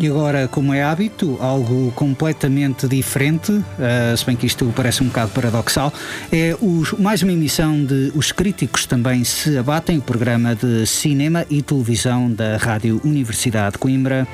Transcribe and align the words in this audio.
E 0.00 0.08
agora, 0.08 0.48
como 0.48 0.72
é 0.72 0.82
hábito, 0.82 1.36
algo 1.40 1.92
completamente 1.92 2.88
diferente, 2.88 3.52
uh, 3.52 4.16
se 4.16 4.24
bem 4.24 4.34
que 4.34 4.46
isto 4.46 4.72
parece 4.74 5.02
um 5.02 5.08
bocado 5.08 5.30
paradoxal, 5.32 5.92
é 6.32 6.56
os, 6.58 6.92
mais 6.92 7.22
uma 7.22 7.32
emissão 7.32 7.84
de 7.84 8.10
Os 8.14 8.32
Críticos 8.32 8.86
Também 8.86 9.24
Se 9.24 9.58
Abatem, 9.58 9.98
o 9.98 10.00
programa 10.00 10.54
de 10.54 10.86
cinema 10.86 11.44
e 11.50 11.60
televisão 11.60 12.32
da 12.32 12.56
Rádio 12.56 12.98
Universidade 13.04 13.72
de 13.72 13.78
Coimbra. 13.78 14.26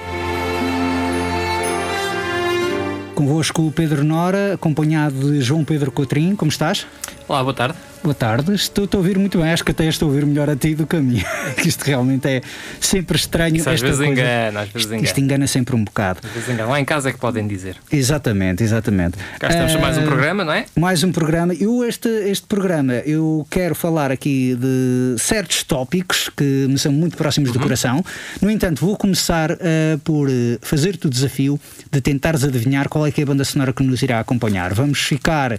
Convosco 3.16 3.66
o 3.66 3.72
Pedro 3.72 4.04
Nora, 4.04 4.54
acompanhado 4.54 5.32
de 5.32 5.40
João 5.40 5.64
Pedro 5.64 5.90
Coutrinho. 5.90 6.36
Como 6.36 6.48
estás? 6.48 6.86
Olá, 7.26 7.42
boa 7.42 7.54
tarde. 7.54 7.76
Boa 8.06 8.14
tarde, 8.14 8.54
estou 8.54 8.88
a 8.92 8.96
ouvir 8.98 9.18
muito 9.18 9.36
bem, 9.36 9.50
acho 9.50 9.64
que 9.64 9.72
até 9.72 9.84
estou 9.88 10.06
a 10.06 10.12
ouvir 10.12 10.24
melhor 10.24 10.48
a 10.48 10.54
ti 10.54 10.76
do 10.76 10.86
que 10.86 10.94
a 10.94 11.00
mim. 11.00 11.20
Isto 11.66 11.82
realmente 11.82 12.28
é 12.28 12.40
sempre 12.80 13.16
estranho. 13.16 13.56
Isso 13.56 13.68
às 13.68 13.80
vezes 13.80 13.96
coisa. 13.96 14.12
engana, 14.12 14.60
às 14.60 14.68
vezes 14.68 14.86
engana. 14.86 15.04
Isto 15.04 15.20
engana 15.20 15.46
sempre 15.48 15.74
um 15.74 15.82
bocado. 15.82 16.20
Às 16.22 16.30
vezes 16.30 16.48
engana. 16.50 16.70
Lá 16.70 16.80
em 16.80 16.84
casa 16.84 17.08
é 17.08 17.12
que 17.12 17.18
podem 17.18 17.48
dizer. 17.48 17.76
Exatamente, 17.90 18.62
exatamente. 18.62 19.18
Cá 19.40 19.48
estamos 19.48 19.74
uh, 19.74 19.80
mais 19.80 19.98
um 19.98 20.04
programa, 20.04 20.44
não 20.44 20.52
é? 20.52 20.66
Mais 20.76 21.02
um 21.02 21.10
programa. 21.10 21.52
Eu, 21.54 21.82
este, 21.82 22.08
este 22.08 22.46
programa, 22.46 22.92
eu 22.92 23.44
quero 23.50 23.74
falar 23.74 24.12
aqui 24.12 24.54
de 24.54 25.18
certos 25.18 25.64
tópicos 25.64 26.30
que 26.36 26.44
me 26.44 26.78
são 26.78 26.92
muito 26.92 27.16
próximos 27.16 27.50
uhum. 27.50 27.56
do 27.56 27.60
coração. 27.60 28.04
No 28.40 28.48
entanto, 28.48 28.86
vou 28.86 28.96
começar 28.96 29.50
uh, 29.50 29.56
por 30.04 30.28
eh, 30.30 30.58
fazer-te 30.60 31.08
o 31.08 31.10
desafio 31.10 31.58
de 31.90 32.00
tentares 32.00 32.44
adivinhar 32.44 32.88
qual 32.88 33.04
é 33.04 33.10
que 33.10 33.20
é 33.20 33.24
a 33.24 33.26
banda 33.26 33.42
sonora 33.42 33.72
que 33.72 33.82
nos 33.82 34.00
irá 34.00 34.20
acompanhar. 34.20 34.72
Vamos 34.74 35.00
ficar 35.00 35.54
uh, 35.54 35.58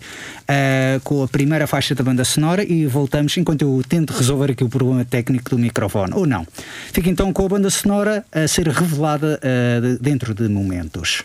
com 1.03 1.22
a 1.22 1.28
primeira 1.28 1.68
faixa 1.68 1.94
da 1.94 2.02
banda 2.02 2.23
sonora 2.23 2.37
e 2.68 2.86
voltamos 2.86 3.36
enquanto 3.38 3.62
eu 3.62 3.82
tento 3.88 4.14
resolver 4.14 4.52
aqui 4.52 4.64
o 4.64 4.70
problema 4.70 5.04
técnico 5.06 5.50
do 5.50 5.58
microfone. 5.58 6.14
Ou 6.14 6.26
não. 6.26 6.46
Fica 6.92 7.10
então 7.10 7.34
com 7.34 7.46
a 7.46 7.50
banda 7.50 7.70
sonora 7.70 8.26
a 8.32 8.48
ser 8.48 8.68
revelada 8.68 9.40
uh, 9.44 10.02
dentro 10.02 10.34
de 10.34 10.48
momentos. 10.48 11.24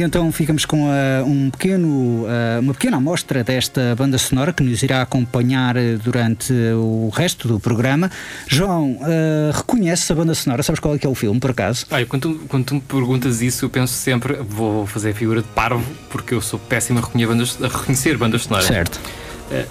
E 0.00 0.02
então 0.02 0.32
ficamos 0.32 0.64
com 0.64 0.84
uh, 0.84 1.26
um 1.26 1.50
pequeno, 1.50 2.24
uh, 2.24 2.60
uma 2.60 2.72
pequena 2.72 2.96
amostra 2.96 3.44
desta 3.44 3.94
banda 3.94 4.16
sonora 4.16 4.50
que 4.50 4.62
nos 4.62 4.82
irá 4.82 5.02
acompanhar 5.02 5.74
durante 6.02 6.54
o 6.74 7.10
resto 7.12 7.46
do 7.46 7.60
programa. 7.60 8.10
João, 8.48 8.92
uh, 8.92 9.52
reconheces 9.54 10.10
a 10.10 10.14
banda 10.14 10.34
sonora? 10.34 10.62
Sabes 10.62 10.80
qual 10.80 10.94
é 10.94 10.98
que 10.98 11.06
é 11.06 11.10
o 11.10 11.14
filme, 11.14 11.38
por 11.38 11.50
acaso? 11.50 11.84
Ah, 11.90 12.02
quando, 12.06 12.22
tu, 12.22 12.46
quando 12.48 12.64
tu 12.64 12.74
me 12.76 12.80
perguntas 12.80 13.42
isso, 13.42 13.66
eu 13.66 13.68
penso 13.68 13.92
sempre, 13.92 14.36
vou 14.36 14.86
fazer 14.86 15.10
a 15.10 15.14
figura 15.14 15.42
de 15.42 15.48
parvo, 15.48 15.84
porque 16.08 16.32
eu 16.32 16.40
sou 16.40 16.58
péssimo 16.58 16.98
a 16.98 17.02
reconhecer 17.02 17.28
bandas, 17.28 17.58
a 17.62 17.68
reconhecer 17.68 18.16
bandas 18.16 18.42
sonoras. 18.44 18.68
Certo. 18.68 18.98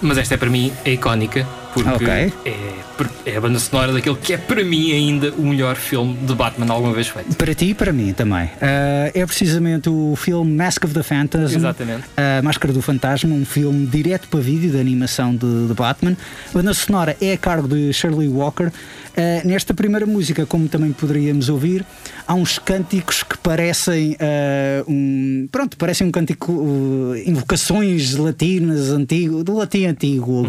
Mas 0.00 0.18
esta 0.18 0.34
é 0.34 0.36
para 0.36 0.50
mim 0.50 0.72
a 0.84 0.90
icónica, 0.90 1.46
porque 1.74 2.04
okay. 2.04 2.32
é 2.44 2.80
é 3.24 3.36
a 3.36 3.40
banda 3.40 3.58
sonora 3.58 3.92
daquele 3.92 4.16
que 4.16 4.32
é 4.32 4.36
para 4.36 4.64
mim 4.64 4.92
ainda 4.92 5.32
o 5.32 5.46
melhor 5.46 5.76
filme 5.76 6.14
de 6.14 6.34
Batman 6.34 6.72
alguma 6.72 6.92
vez 6.92 7.08
feito. 7.08 7.34
Para 7.36 7.54
ti 7.54 7.66
e 7.66 7.74
para 7.74 7.92
mim 7.92 8.12
também. 8.12 8.44
Uh, 8.44 9.10
é 9.14 9.26
precisamente 9.26 9.88
o 9.88 10.14
filme 10.16 10.52
Mask 10.52 10.84
of 10.84 10.94
the 10.94 11.02
Phantasm. 11.02 11.56
Exatamente. 11.56 12.04
A 12.16 12.42
Máscara 12.42 12.72
do 12.72 12.82
Fantasma, 12.82 13.34
um 13.34 13.44
filme 13.44 13.86
direto 13.86 14.28
para 14.28 14.40
vídeo 14.40 14.70
de 14.70 14.80
animação 14.80 15.34
de, 15.34 15.68
de 15.68 15.74
Batman. 15.74 16.16
A 16.50 16.52
banda 16.52 16.74
sonora 16.74 17.16
é 17.20 17.32
a 17.32 17.38
cargo 17.38 17.68
de 17.68 17.92
Shirley 17.92 18.28
Walker. 18.28 18.70
Uh, 19.10 19.46
nesta 19.46 19.74
primeira 19.74 20.06
música, 20.06 20.46
como 20.46 20.68
também 20.68 20.92
poderíamos 20.92 21.48
ouvir, 21.48 21.84
há 22.26 22.34
uns 22.34 22.58
cânticos 22.58 23.22
que 23.22 23.36
parecem 23.38 24.12
uh, 24.12 24.90
um, 24.90 25.48
pronto, 25.50 25.76
parecem 25.76 26.06
um 26.06 26.10
cântico 26.12 26.52
uh, 26.52 27.16
invocações 27.26 28.14
latinas 28.14 28.90
antigo, 28.90 29.42
do 29.42 29.56
latim 29.56 29.86
antigo 29.86 30.30
ou 30.30 30.42
uhum. 30.42 30.48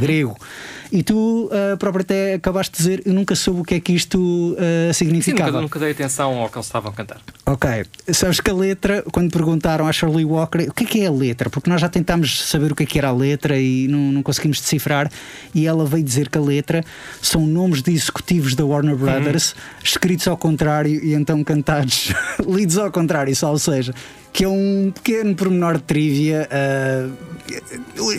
E 0.92 1.04
tu 1.04 1.46
uh, 1.46 1.78
próprio 1.78 2.02
até 2.02 2.34
acabaste 2.34 2.74
de 2.74 2.78
dizer, 2.78 3.02
eu 3.06 3.14
nunca 3.14 3.34
soube 3.36 3.62
o 3.62 3.64
que 3.64 3.76
é 3.76 3.80
que 3.80 3.94
isto 3.94 4.18
uh, 4.20 4.94
significava. 4.94 5.46
Sim, 5.46 5.52
nunca, 5.54 5.62
nunca 5.62 5.80
dei 5.80 5.92
atenção 5.92 6.38
ao 6.40 6.50
que 6.50 6.58
eles 6.58 6.66
estavam 6.66 6.92
a 6.92 6.94
cantar. 6.94 7.22
Ok. 7.46 7.86
Sabes 8.14 8.40
que 8.42 8.52
a 8.52 8.54
letra, 8.54 9.04
quando 9.12 9.32
perguntaram 9.32 9.88
à 9.88 9.92
Shirley 9.92 10.26
Walker 10.26 10.70
o 10.70 10.74
que 10.74 10.84
é 10.84 10.88
que 10.88 11.02
é 11.02 11.08
a 11.08 11.12
letra, 11.12 11.50
porque 11.50 11.70
nós 11.70 11.80
já 11.80 11.88
tentámos 11.88 12.46
saber 12.46 12.72
o 12.72 12.76
que 12.76 12.84
é 12.84 12.86
que 12.86 12.98
era 12.98 13.08
a 13.08 13.14
letra 13.14 13.58
e 13.58 13.88
não, 13.88 14.12
não 14.12 14.24
conseguimos 14.24 14.60
decifrar, 14.60 15.10
e 15.56 15.66
ela 15.66 15.86
veio 15.86 16.04
dizer 16.04 16.30
que 16.30 16.38
a 16.38 16.42
letra 16.42 16.84
são 17.22 17.48
nomes 17.48 17.82
de 17.82 17.92
executivos 17.92 18.54
da 18.54 18.66
Warner 18.66 18.96
Brothers 18.96 19.52
uhum. 19.52 19.58
escritos 19.84 20.28
ao 20.28 20.36
contrário 20.36 21.04
e 21.04 21.14
então 21.14 21.44
cantados, 21.44 22.14
lidos 22.46 22.78
ao 22.78 22.92
contrário, 22.92 23.36
só, 23.36 23.52
ou 23.52 23.60
seja, 23.60 23.94
que 24.34 24.44
é 24.44 24.48
um 24.48 24.92
pequeno 24.94 25.36
pormenor 25.36 25.78
de 25.78 25.84
trivia 25.84 26.48
uh, 26.52 27.12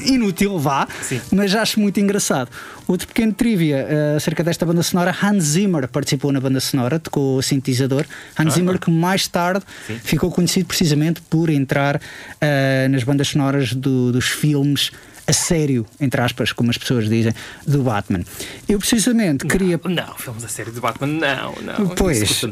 inútil, 0.07 0.59
vá, 0.59 0.87
Sim. 1.01 1.21
mas 1.33 1.55
acho 1.55 1.81
muito 1.81 1.99
engraçado. 2.01 2.51
Outro 2.87 3.07
pequeno 3.07 3.33
trivia 3.33 3.87
uh, 3.87 4.17
acerca 4.17 4.45
desta 4.45 4.67
banda 4.67 4.83
sonora, 4.83 5.17
Hans 5.23 5.45
Zimmer 5.45 5.89
participou 5.89 6.33
na 6.33 6.41
banda 6.41 6.61
sonora, 6.61 6.99
tocou 6.99 7.39
o 7.39 7.43
sintetizador. 7.43 8.05
Hans 8.39 8.53
ah, 8.53 8.57
Zimmer, 8.57 8.79
que 8.79 8.91
mais 8.91 9.27
tarde 9.27 9.65
Sim. 9.87 9.99
ficou 10.03 10.31
conhecido 10.31 10.67
precisamente 10.67 11.23
por 11.23 11.49
entrar 11.49 11.97
uh, 11.97 12.89
nas 12.91 13.03
bandas 13.03 13.29
sonoras 13.29 13.73
do, 13.73 14.13
dos 14.13 14.27
filmes 14.27 14.91
a 15.27 15.33
sério, 15.33 15.87
entre 16.01 16.21
aspas, 16.21 16.53
como 16.53 16.71
as 16.71 16.77
pessoas 16.77 17.09
dizem, 17.09 17.33
do 17.67 17.83
Batman. 17.83 18.23
Eu 18.69 18.79
precisamente 18.79 19.45
não, 19.45 19.51
queria. 19.51 19.81
Não, 19.85 20.15
filmes 20.17 20.45
a 20.45 20.49
sério 20.49 20.73
do 20.73 20.81
Batman, 20.81 21.07
não, 21.07 21.55
não. 21.63 21.89
Pois. 21.95 22.45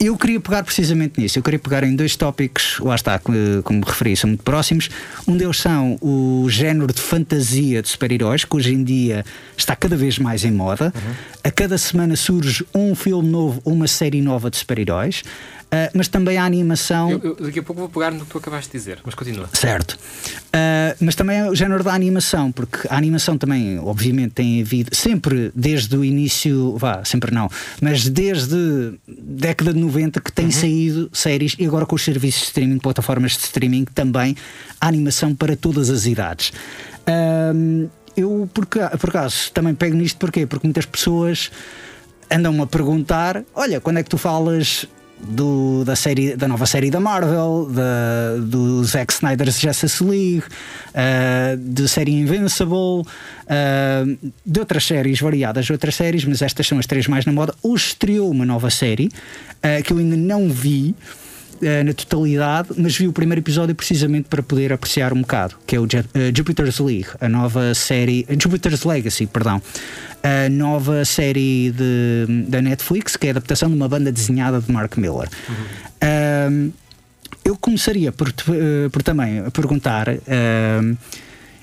Eu 0.00 0.16
queria 0.16 0.38
pegar 0.38 0.62
precisamente 0.62 1.20
nisso. 1.20 1.38
Eu 1.38 1.42
queria 1.42 1.58
pegar 1.58 1.82
em 1.82 1.96
dois 1.96 2.14
tópicos, 2.14 2.78
lá 2.80 2.94
está, 2.94 3.18
como 3.18 3.84
referi, 3.84 4.16
são 4.16 4.28
muito 4.28 4.44
próximos. 4.44 4.88
Um 5.26 5.36
deles 5.36 5.56
são 5.56 5.98
o 6.00 6.46
género 6.48 6.92
de 6.92 7.00
fantasia 7.00 7.82
de 7.82 7.88
super-heróis, 7.88 8.44
que 8.44 8.54
hoje 8.54 8.72
em 8.74 8.84
dia 8.84 9.24
está 9.56 9.74
cada 9.74 9.96
vez 9.96 10.16
mais 10.18 10.44
em 10.44 10.52
moda. 10.52 10.92
Uhum. 10.94 11.14
A 11.42 11.50
cada 11.50 11.76
semana 11.76 12.14
surge 12.14 12.64
um 12.72 12.94
filme 12.94 13.28
novo 13.28 13.60
ou 13.64 13.72
uma 13.72 13.88
série 13.88 14.22
nova 14.22 14.48
de 14.50 14.56
super-heróis. 14.56 15.24
Uh, 15.68 15.92
mas 15.92 16.08
também 16.08 16.38
a 16.38 16.44
animação. 16.44 17.10
Eu, 17.10 17.20
eu, 17.22 17.34
daqui 17.34 17.58
a 17.58 17.62
pouco 17.62 17.80
vou 17.80 17.90
pegar 17.90 18.10
no 18.10 18.24
que 18.24 18.30
tu 18.30 18.38
acabaste 18.38 18.72
de 18.72 18.78
dizer, 18.78 19.00
mas 19.04 19.14
continua. 19.14 19.50
Certo. 19.52 19.98
Uh, 20.46 20.96
mas 20.98 21.14
também 21.14 21.42
o 21.46 21.54
género 21.54 21.84
da 21.84 21.92
animação, 21.92 22.50
porque 22.50 22.88
a 22.88 22.96
animação 22.96 23.36
também, 23.36 23.78
obviamente, 23.78 24.32
tem 24.32 24.62
havido 24.62 24.96
sempre 24.96 25.52
desde 25.54 25.94
o 25.94 26.02
início, 26.02 26.74
vá, 26.78 27.04
sempre 27.04 27.34
não, 27.34 27.50
mas 27.82 28.08
desde 28.08 28.94
década 29.06 29.74
de 29.74 29.78
90 29.78 30.22
que 30.22 30.32
tem 30.32 30.46
uhum. 30.46 30.52
saído 30.52 31.10
séries 31.12 31.54
e 31.58 31.66
agora 31.66 31.84
com 31.84 31.96
os 31.96 32.02
serviços 32.02 32.40
de 32.40 32.46
streaming, 32.46 32.78
plataformas 32.78 33.32
de 33.32 33.40
streaming, 33.40 33.84
também 33.94 34.34
a 34.80 34.88
animação 34.88 35.34
para 35.34 35.54
todas 35.54 35.90
as 35.90 36.06
idades. 36.06 36.50
Uh, 37.06 37.90
eu, 38.16 38.48
por, 38.54 38.64
por 38.66 39.10
acaso, 39.10 39.52
também 39.52 39.74
pego 39.74 39.94
nisto 39.94 40.16
porquê? 40.16 40.46
Porque 40.46 40.66
muitas 40.66 40.86
pessoas 40.86 41.50
andam-me 42.30 42.62
a 42.62 42.66
perguntar: 42.66 43.44
olha, 43.54 43.80
quando 43.80 43.98
é 43.98 44.02
que 44.02 44.08
tu 44.08 44.16
falas 44.16 44.88
do, 45.20 45.84
da, 45.84 45.96
série, 45.96 46.36
da 46.36 46.46
nova 46.46 46.66
série 46.66 46.90
da 46.90 47.00
Marvel, 47.00 47.68
da, 47.70 48.36
do 48.40 48.82
Zack 48.84 49.12
Snyder's 49.12 49.58
Justice 49.58 50.02
League, 50.02 50.42
uh, 50.42 51.56
de 51.56 51.88
série 51.88 52.12
Invincible, 52.12 53.02
uh, 53.02 54.18
de 54.44 54.60
outras 54.60 54.84
séries 54.84 55.20
variadas, 55.20 55.66
de 55.66 55.72
outras 55.72 55.94
séries, 55.94 56.24
mas 56.24 56.42
estas 56.42 56.66
são 56.66 56.78
as 56.78 56.86
três 56.86 57.06
mais 57.06 57.26
na 57.26 57.32
moda. 57.32 57.54
Hoje 57.62 57.86
estreou 57.88 58.30
uma 58.30 58.46
nova 58.46 58.70
série 58.70 59.06
uh, 59.08 59.82
que 59.82 59.92
eu 59.92 59.98
ainda 59.98 60.16
não 60.16 60.48
vi. 60.48 60.94
Na 61.84 61.92
totalidade, 61.92 62.68
mas 62.76 62.96
vi 62.96 63.08
o 63.08 63.12
primeiro 63.12 63.40
episódio 63.40 63.74
precisamente 63.74 64.28
para 64.28 64.40
poder 64.40 64.72
apreciar 64.72 65.12
um 65.12 65.22
bocado, 65.22 65.56
que 65.66 65.74
é 65.74 65.80
o 65.80 65.88
Jupiter's 66.32 66.78
League, 66.78 67.08
a 67.20 67.28
nova 67.28 67.74
série, 67.74 68.24
Jupiter's 68.40 68.84
Legacy, 68.84 69.26
perdão, 69.26 69.60
a 70.22 70.48
nova 70.48 71.04
série 71.04 71.70
de, 71.70 72.44
da 72.48 72.60
Netflix, 72.60 73.16
que 73.16 73.26
é 73.26 73.30
a 73.30 73.32
adaptação 73.32 73.68
de 73.68 73.74
uma 73.74 73.88
banda 73.88 74.10
desenhada 74.10 74.60
de 74.60 74.70
Mark 74.70 74.96
Miller. 74.96 75.28
Uhum. 75.48 76.72
eu 77.44 77.56
começaria 77.56 78.12
por, 78.12 78.28
uh, 78.28 78.90
por 78.90 79.02
também 79.02 79.48
perguntar. 79.50 80.08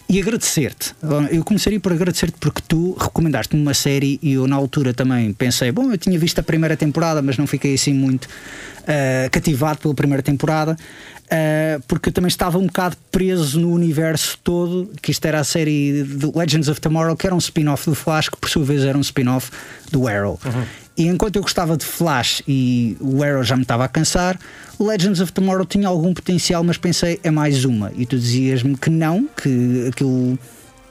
E 0.08 0.22
agradecer-te. 0.22 0.94
Eu 1.32 1.44
começaria 1.44 1.80
por 1.80 1.92
agradecer-te 1.92 2.38
porque 2.40 2.62
tu 2.68 2.94
recomendaste-me 2.94 3.62
uma 3.62 3.74
série 3.74 4.20
e 4.22 4.34
eu 4.34 4.48
na 4.48 4.56
altura 4.56 4.94
também 4.94 5.34
pensei, 5.34 5.72
bom, 5.72 5.92
eu 5.92 5.98
tinha 5.98 6.18
visto 6.20 6.40
a 6.40 6.44
primeira 6.44 6.78
temporada, 6.78 7.22
mas 7.22 7.38
não 7.38 7.48
fiquei 7.48 7.74
assim 7.74 7.94
muito 7.94 8.26
uh, 8.26 9.30
cativado 9.32 9.80
pela 9.80 9.94
primeira 9.94 10.22
temporada. 10.22 10.78
Uh, 11.26 11.82
porque 11.88 12.10
eu 12.10 12.14
também 12.14 12.28
estava 12.28 12.60
um 12.60 12.68
bocado 12.68 12.96
preso 13.12 13.60
no 13.60 13.72
universo 13.72 14.38
todo, 14.44 14.92
que 15.02 15.10
isto 15.10 15.26
era 15.26 15.40
a 15.40 15.44
série 15.44 16.04
de 16.04 16.32
Legends 16.36 16.70
of 16.70 16.80
Tomorrow, 16.80 17.16
que 17.16 17.26
era 17.26 17.34
um 17.34 17.40
spin-off 17.40 17.90
do 17.90 17.96
Flash, 17.96 18.30
que 18.30 18.38
por 18.38 18.48
sua 18.48 18.64
vez 18.64 18.84
era 18.84 18.96
um 18.96 19.02
spin-off 19.02 19.50
do 19.92 20.08
Arrow. 20.08 20.40
Uhum. 20.46 20.66
E 20.98 21.08
enquanto 21.08 21.36
eu 21.36 21.42
gostava 21.42 21.76
de 21.76 21.84
Flash 21.84 22.42
e 22.48 22.96
o 23.02 23.22
Arrow 23.22 23.44
já 23.44 23.56
me 23.56 23.64
estava 23.64 23.84
a 23.84 23.88
cansar, 23.88 24.40
Legends 24.80 25.20
of 25.20 25.32
Tomorrow 25.34 25.66
tinha 25.66 25.88
algum 25.90 26.14
potencial, 26.14 26.64
mas 26.64 26.78
pensei, 26.78 27.20
é 27.22 27.30
mais 27.30 27.66
uma. 27.66 27.92
E 27.96 28.06
tu 28.06 28.18
dizias-me 28.18 28.78
que 28.78 28.90
não, 28.90 29.28
que 29.42 29.90
aquilo 29.90 30.40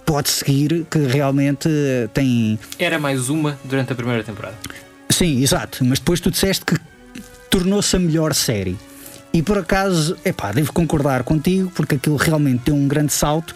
pode 0.04 0.28
seguir, 0.28 0.86
que 0.90 0.98
realmente 0.98 1.68
tem. 2.12 2.58
Era 2.78 2.98
mais 2.98 3.30
uma 3.30 3.58
durante 3.64 3.92
a 3.92 3.96
primeira 3.96 4.22
temporada. 4.22 4.56
Sim, 5.08 5.42
exato. 5.42 5.82
Mas 5.84 5.98
depois 5.98 6.20
tu 6.20 6.30
disseste 6.30 6.66
que 6.66 6.76
tornou-se 7.48 7.96
a 7.96 7.98
melhor 7.98 8.34
série. 8.34 8.76
E 9.32 9.42
por 9.42 9.58
acaso, 9.58 10.16
epá, 10.24 10.52
devo 10.52 10.72
concordar 10.72 11.24
contigo, 11.24 11.72
porque 11.74 11.96
aquilo 11.96 12.16
realmente 12.16 12.64
tem 12.64 12.74
um 12.74 12.86
grande 12.86 13.12
salto 13.12 13.54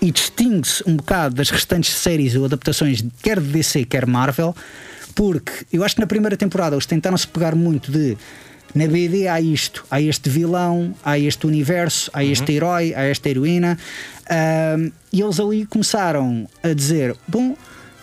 e 0.00 0.10
distingue-se 0.10 0.82
um 0.86 0.96
bocado 0.96 1.34
das 1.34 1.50
restantes 1.50 1.94
séries 1.94 2.34
ou 2.34 2.46
adaptações, 2.46 3.04
quer 3.22 3.38
de 3.38 3.46
DC, 3.46 3.84
quer 3.84 4.06
Marvel, 4.06 4.56
porque 5.14 5.52
eu 5.72 5.84
acho 5.84 5.94
que 5.94 6.00
na 6.00 6.06
primeira 6.06 6.36
temporada 6.36 6.74
eles 6.74 6.86
tentaram-se 6.86 7.26
pegar 7.26 7.54
muito 7.54 7.90
de 7.90 8.16
na 8.74 8.86
BD 8.86 9.26
há 9.26 9.40
isto, 9.40 9.84
há 9.90 10.00
este 10.00 10.30
vilão, 10.30 10.94
há 11.04 11.18
este 11.18 11.46
universo, 11.46 12.10
há 12.14 12.24
este 12.24 12.50
uhum. 12.50 12.56
herói, 12.56 12.94
há 12.94 13.02
esta 13.02 13.28
heroína, 13.28 13.76
uh, 14.26 14.92
e 15.12 15.20
eles 15.20 15.40
ali 15.40 15.66
começaram 15.66 16.46
a 16.62 16.72
dizer: 16.72 17.16
bom, 17.26 17.56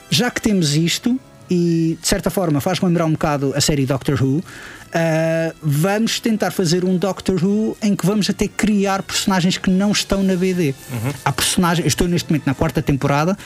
já 0.10 0.30
que 0.30 0.42
temos 0.42 0.76
isto, 0.76 1.18
e 1.50 1.98
de 2.02 2.08
certa 2.08 2.30
forma 2.30 2.60
faz-me 2.60 2.88
lembrar 2.88 3.06
um 3.06 3.14
bocado 3.14 3.54
a 3.56 3.62
série 3.62 3.86
Doctor 3.86 4.22
Who. 4.22 4.44
Uh, 4.88 5.54
vamos 5.62 6.20
tentar 6.20 6.52
fazer 6.52 6.86
um 6.86 6.98
Doctor 6.98 7.44
Who 7.44 7.78
em 7.82 7.96
que 7.96 8.06
vamos 8.06 8.30
até 8.30 8.48
criar 8.48 9.04
personagens 9.04 9.58
que 9.58 9.70
não 9.70 9.92
estão 9.92 10.24
na 10.24 10.36
BD. 10.36 10.74
Uhum. 10.92 11.14
Há 11.26 11.32
personagens, 11.32 11.86
eu 11.86 11.88
estou 11.88 12.08
neste 12.08 12.30
momento 12.30 12.46
na 12.46 12.54
quarta 12.54 12.82
temporada 12.82 13.38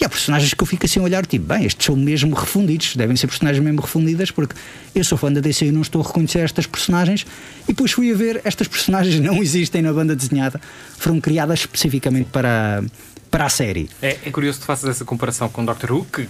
e 0.00 0.04
há 0.04 0.08
personagens 0.08 0.54
que 0.54 0.62
eu 0.62 0.66
fico 0.66 0.86
assim 0.86 0.98
a 0.98 1.02
olhar, 1.02 1.26
tipo, 1.26 1.44
bem, 1.44 1.66
estes 1.66 1.84
são 1.84 1.94
mesmo 1.94 2.34
refundidos, 2.34 2.96
devem 2.96 3.14
ser 3.16 3.26
personagens 3.26 3.62
mesmo 3.62 3.80
refundidas, 3.80 4.30
porque 4.30 4.54
eu 4.94 5.04
sou 5.04 5.18
fã 5.18 5.30
da 5.30 5.40
DC 5.40 5.66
e 5.66 5.72
não 5.72 5.82
estou 5.82 6.00
a 6.00 6.06
reconhecer 6.06 6.38
estas 6.38 6.66
personagens. 6.66 7.26
E 7.64 7.72
depois 7.72 7.92
fui 7.92 8.10
a 8.10 8.14
ver, 8.14 8.40
estas 8.44 8.66
personagens 8.66 9.18
não 9.20 9.42
existem 9.42 9.82
na 9.82 9.92
banda 9.92 10.16
desenhada, 10.16 10.60
foram 10.96 11.20
criadas 11.20 11.60
especificamente 11.60 12.28
para, 12.32 12.82
para 13.30 13.44
a 13.44 13.48
série. 13.50 13.90
É, 14.00 14.16
é 14.24 14.30
curioso 14.30 14.58
que 14.58 14.64
tu 14.64 14.66
faças 14.66 14.88
essa 14.88 15.04
comparação 15.04 15.48
com 15.48 15.64
Doctor 15.64 15.92
Who, 15.92 16.06
que 16.06 16.26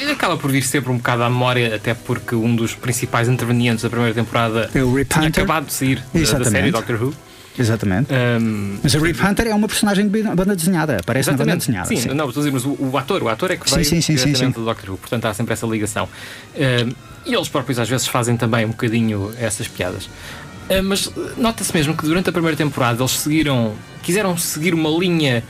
ele 0.00 0.10
acaba 0.10 0.36
por 0.36 0.50
vir 0.50 0.62
sempre 0.62 0.92
um 0.92 0.96
bocado 0.98 1.22
à 1.22 1.30
memória, 1.30 1.74
até 1.74 1.94
porque 1.94 2.34
um 2.34 2.54
dos 2.54 2.74
principais 2.74 3.28
intervenientes 3.28 3.82
da 3.82 3.90
primeira 3.90 4.14
temporada 4.14 4.70
é 4.72 5.04
tinha 5.04 5.28
acabado 5.28 5.66
de 5.66 5.72
sair 5.72 6.04
da, 6.12 6.38
da 6.38 6.44
série 6.44 6.70
Doctor 6.70 7.02
Who. 7.02 7.14
Exatamente. 7.58 8.12
Um, 8.12 8.78
mas 8.82 8.94
o 8.94 8.98
Rip 8.98 9.20
Hunter 9.24 9.46
é 9.46 9.54
uma 9.54 9.68
personagem 9.68 10.08
de 10.08 10.22
banda 10.22 10.56
desenhada, 10.56 10.96
aparece 10.98 11.30
na 11.30 11.36
banda 11.36 11.56
desenhada. 11.56 11.86
Sim, 11.86 11.96
sim. 11.96 12.08
não, 12.08 12.28
estou 12.28 12.42
a 12.42 12.46
dizer, 12.46 12.52
mas 12.52 12.64
o, 12.64 12.76
o, 12.78 12.98
ator, 12.98 13.22
o 13.22 13.28
ator 13.28 13.50
é 13.52 13.56
que 13.56 13.70
veio 13.70 13.84
sim, 13.84 14.00
sim, 14.00 14.14
diretamente 14.14 14.38
sim, 14.38 14.46
sim. 14.46 14.50
do 14.50 14.64
Doctor 14.64 14.90
Who, 14.90 14.98
portanto 14.98 15.24
há 15.26 15.34
sempre 15.34 15.52
essa 15.52 15.66
ligação. 15.66 16.08
Um, 16.56 16.92
e 17.24 17.34
eles 17.34 17.48
próprios 17.48 17.78
às 17.78 17.88
vezes 17.88 18.06
fazem 18.06 18.36
também 18.36 18.64
um 18.64 18.70
bocadinho 18.70 19.32
essas 19.38 19.68
piadas. 19.68 20.06
Uh, 20.06 20.82
mas 20.82 21.10
nota-se 21.36 21.72
mesmo 21.74 21.96
que 21.96 22.04
durante 22.04 22.28
a 22.28 22.32
primeira 22.32 22.56
temporada 22.56 23.00
eles 23.00 23.12
seguiram, 23.12 23.74
quiseram 24.02 24.36
seguir 24.36 24.74
uma 24.74 24.90
linha 24.90 25.44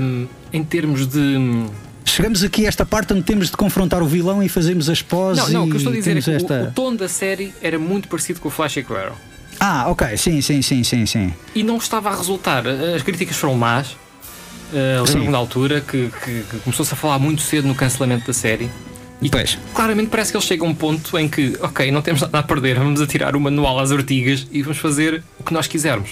um, 0.00 0.26
em 0.52 0.64
termos 0.64 1.06
de 1.06 1.66
Chegamos 2.06 2.42
aqui 2.42 2.64
a 2.64 2.68
esta 2.68 2.86
parte 2.86 3.12
onde 3.12 3.22
temos 3.22 3.50
de 3.50 3.56
confrontar 3.56 4.02
o 4.02 4.06
vilão 4.06 4.42
e 4.42 4.48
fazemos 4.48 4.88
as 4.88 5.02
poses. 5.02 5.44
Não, 5.44 5.52
não, 5.52 5.64
o 5.66 5.68
que 5.68 5.74
eu 5.74 5.76
estou 5.76 5.92
a 5.92 5.96
dizer 5.96 6.16
é 6.16 6.22
que 6.22 6.30
esta... 6.30 6.54
o, 6.54 6.64
o, 6.64 6.72
tom 6.72 6.96
da 6.96 7.06
série 7.06 7.54
era 7.62 7.78
muito 7.78 8.08
parecido 8.08 8.40
com 8.40 8.48
o 8.48 8.50
Flash 8.50 8.78
e 8.78 8.82
com 8.82 8.94
o 8.94 8.96
Arrow. 8.96 9.16
Ah, 9.60 9.86
ok, 9.88 10.16
sim, 10.16 10.40
sim, 10.40 10.62
sim, 10.62 10.84
sim, 10.84 11.06
sim. 11.06 11.34
E 11.54 11.62
não 11.62 11.76
estava 11.76 12.10
a 12.10 12.16
resultar. 12.16 12.64
As 12.66 13.02
críticas 13.02 13.36
foram 13.36 13.54
más. 13.54 13.96
Uh, 14.72 15.02
Lembro-me 15.06 15.28
na 15.28 15.38
altura 15.38 15.80
que, 15.80 16.10
que, 16.24 16.42
que 16.42 16.58
começou-se 16.58 16.92
a 16.92 16.96
falar 16.96 17.18
muito 17.18 17.40
cedo 17.42 17.66
no 17.66 17.74
cancelamento 17.74 18.26
da 18.26 18.32
série. 18.32 18.70
E 19.20 19.28
pois. 19.28 19.58
claramente 19.74 20.08
parece 20.08 20.30
que 20.30 20.36
eles 20.36 20.46
chegam 20.46 20.68
a 20.68 20.70
um 20.70 20.74
ponto 20.74 21.18
em 21.18 21.28
que, 21.28 21.56
ok, 21.60 21.90
não 21.90 22.02
temos 22.02 22.20
nada 22.20 22.38
a 22.38 22.42
perder, 22.42 22.78
vamos 22.78 23.00
atirar 23.00 23.34
o 23.34 23.40
manual 23.40 23.80
às 23.80 23.90
ortigas 23.90 24.46
e 24.52 24.62
vamos 24.62 24.78
fazer 24.78 25.22
o 25.40 25.42
que 25.42 25.52
nós 25.52 25.66
quisermos. 25.66 26.10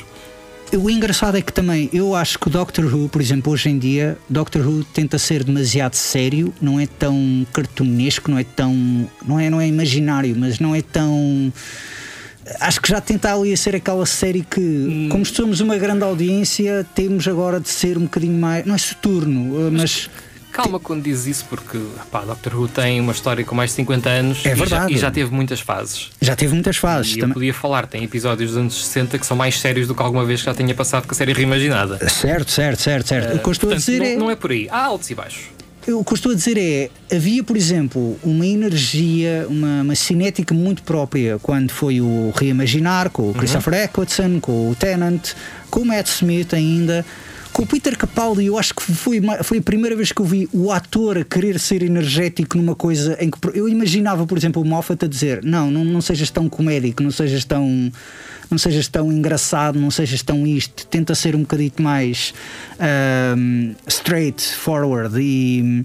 O 0.72 0.90
engraçado 0.90 1.36
é 1.36 1.42
que 1.42 1.52
também 1.52 1.88
eu 1.92 2.16
acho 2.16 2.38
que 2.38 2.48
o 2.48 2.50
Doctor 2.50 2.84
Who, 2.92 3.08
por 3.08 3.20
exemplo, 3.20 3.52
hoje 3.52 3.68
em 3.68 3.78
dia, 3.78 4.18
Doctor 4.28 4.66
Who 4.66 4.82
tenta 4.92 5.16
ser 5.16 5.44
demasiado 5.44 5.94
sério, 5.94 6.52
não 6.60 6.80
é 6.80 6.86
tão 6.86 7.46
cartunesco, 7.52 8.28
não 8.28 8.38
é 8.38 8.42
tão. 8.42 8.74
não 9.24 9.38
é, 9.38 9.48
não 9.48 9.60
é 9.60 9.68
imaginário, 9.68 10.34
mas 10.36 10.58
não 10.58 10.74
é 10.74 10.82
tão. 10.82 11.52
Acho 12.60 12.80
que 12.80 12.88
já 12.88 13.00
tenta 13.00 13.34
ali 13.34 13.52
a 13.52 13.56
ser 13.56 13.74
aquela 13.74 14.06
série 14.06 14.42
que, 14.42 14.60
hum. 14.60 15.08
como 15.10 15.26
somos 15.26 15.60
uma 15.60 15.76
grande 15.76 16.04
audiência, 16.04 16.86
temos 16.94 17.26
agora 17.26 17.58
de 17.58 17.68
ser 17.68 17.98
um 17.98 18.02
bocadinho 18.02 18.38
mais. 18.38 18.64
não 18.64 18.74
é 18.74 18.78
soturno, 18.78 19.70
mas, 19.70 19.72
mas 19.72 20.10
Calma 20.56 20.80
quando 20.80 21.02
dizes 21.02 21.26
isso, 21.26 21.44
porque 21.50 21.78
pá, 22.10 22.22
Doctor 22.22 22.58
Who 22.58 22.66
tem 22.66 22.98
uma 22.98 23.12
história 23.12 23.44
com 23.44 23.54
mais 23.54 23.70
de 23.70 23.76
50 23.76 24.08
anos 24.08 24.46
é 24.46 24.54
verdade. 24.54 24.90
E, 24.90 24.94
já, 24.94 24.98
e 24.98 25.02
já 25.02 25.10
teve 25.10 25.30
muitas 25.30 25.60
fases. 25.60 26.08
Já 26.18 26.34
teve 26.34 26.54
muitas 26.54 26.78
fases. 26.78 27.12
E 27.12 27.16
também. 27.16 27.28
eu 27.28 27.34
podia 27.34 27.52
falar, 27.52 27.86
tem 27.86 28.02
episódios 28.02 28.52
dos 28.52 28.58
anos 28.58 28.86
60 28.86 29.18
que 29.18 29.26
são 29.26 29.36
mais 29.36 29.60
sérios 29.60 29.86
do 29.86 29.94
que 29.94 30.02
alguma 30.02 30.24
vez 30.24 30.40
que 30.40 30.46
já 30.46 30.54
tenha 30.54 30.74
passado 30.74 31.06
com 31.06 31.12
a 31.12 31.14
série 31.14 31.34
reimaginada. 31.34 31.98
Certo, 32.08 32.50
certo, 32.50 32.80
certo, 32.80 33.06
certo. 33.06 33.34
Uh, 33.34 33.36
o 33.36 33.38
que 33.40 33.48
eu 33.48 33.52
estou 33.52 33.68
portanto, 33.68 33.88
a 33.88 33.92
dizer 33.92 33.98
não, 33.98 34.06
é... 34.06 34.16
não 34.16 34.30
é 34.30 34.34
por 34.34 34.50
aí. 34.50 34.66
Há 34.70 34.82
altos 34.82 35.10
e 35.10 35.14
baixos. 35.14 35.44
O 35.88 36.04
que 36.04 36.12
eu 36.12 36.16
estou 36.16 36.32
a 36.32 36.34
dizer 36.34 36.58
é, 36.58 36.90
havia, 37.14 37.44
por 37.44 37.56
exemplo, 37.56 38.18
uma 38.24 38.44
energia, 38.44 39.46
uma, 39.48 39.82
uma 39.82 39.94
cinética 39.94 40.52
muito 40.52 40.82
própria 40.82 41.38
quando 41.38 41.70
foi 41.70 42.00
o 42.00 42.32
Reimaginar, 42.34 43.08
com 43.10 43.22
o 43.22 43.26
uhum. 43.26 43.32
Christopher 43.34 43.74
uhum. 43.74 43.80
Eccleston, 43.80 44.40
com 44.40 44.70
o 44.70 44.74
Tennant, 44.74 45.34
com 45.70 45.80
o 45.80 45.84
Matt 45.84 46.08
Smith 46.08 46.52
ainda. 46.54 47.06
Com 47.52 47.62
o 47.62 47.66
Peter 47.66 47.96
Capaldi, 47.96 48.44
eu 48.44 48.58
acho 48.58 48.74
que 48.74 48.82
foi, 48.82 49.18
foi 49.42 49.58
a 49.58 49.62
primeira 49.62 49.96
vez 49.96 50.12
que 50.12 50.20
eu 50.20 50.26
vi 50.26 50.46
o 50.52 50.70
ator 50.70 51.16
a 51.16 51.24
querer 51.24 51.58
ser 51.58 51.82
energético 51.82 52.58
numa 52.58 52.74
coisa 52.74 53.16
em 53.18 53.30
que 53.30 53.38
eu 53.54 53.66
imaginava, 53.66 54.26
por 54.26 54.36
exemplo, 54.36 54.60
o 54.60 54.64
Moffat 54.64 55.02
a 55.04 55.08
dizer: 55.08 55.42
Não, 55.42 55.70
não, 55.70 55.82
não 55.82 56.02
sejas 56.02 56.30
tão 56.30 56.50
comédico, 56.50 57.02
não 57.02 57.10
sejas 57.10 57.46
tão, 57.46 57.90
não 58.50 58.58
sejas 58.58 58.88
tão 58.88 59.12
engraçado, 59.12 59.78
não 59.78 59.90
sejas 59.90 60.22
tão 60.22 60.46
isto, 60.46 60.86
tenta 60.86 61.14
ser 61.14 61.34
um 61.34 61.40
bocadinho 61.40 61.72
mais 61.80 62.32
um, 63.36 63.74
straight 63.86 64.42
forward 64.54 65.16
e 65.20 65.84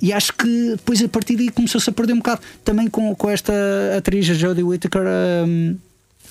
E 0.00 0.12
acho 0.12 0.32
que 0.32 0.70
depois 0.70 1.02
a 1.02 1.08
partir 1.08 1.36
daí 1.36 1.48
começou-se 1.50 1.90
a 1.90 1.92
perder 1.92 2.12
um 2.12 2.18
bocado. 2.18 2.40
Também 2.64 2.88
com, 2.88 3.14
com 3.14 3.30
esta 3.30 3.52
atriz, 3.96 4.30
a 4.30 4.34
Jodie 4.34 4.62
Whittaker, 4.62 5.02
um, 5.46 5.76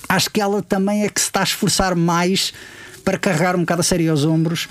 acho 0.08 0.30
que 0.30 0.40
ela 0.40 0.62
também 0.62 1.04
é 1.04 1.08
que 1.08 1.20
se 1.20 1.26
está 1.26 1.40
a 1.40 1.44
esforçar 1.44 1.94
mais 1.94 2.52
para 3.04 3.18
carregar 3.18 3.56
um 3.56 3.60
bocado 3.60 3.80
a 3.80 3.84
série 3.84 4.08
aos 4.08 4.24
ombros 4.24 4.68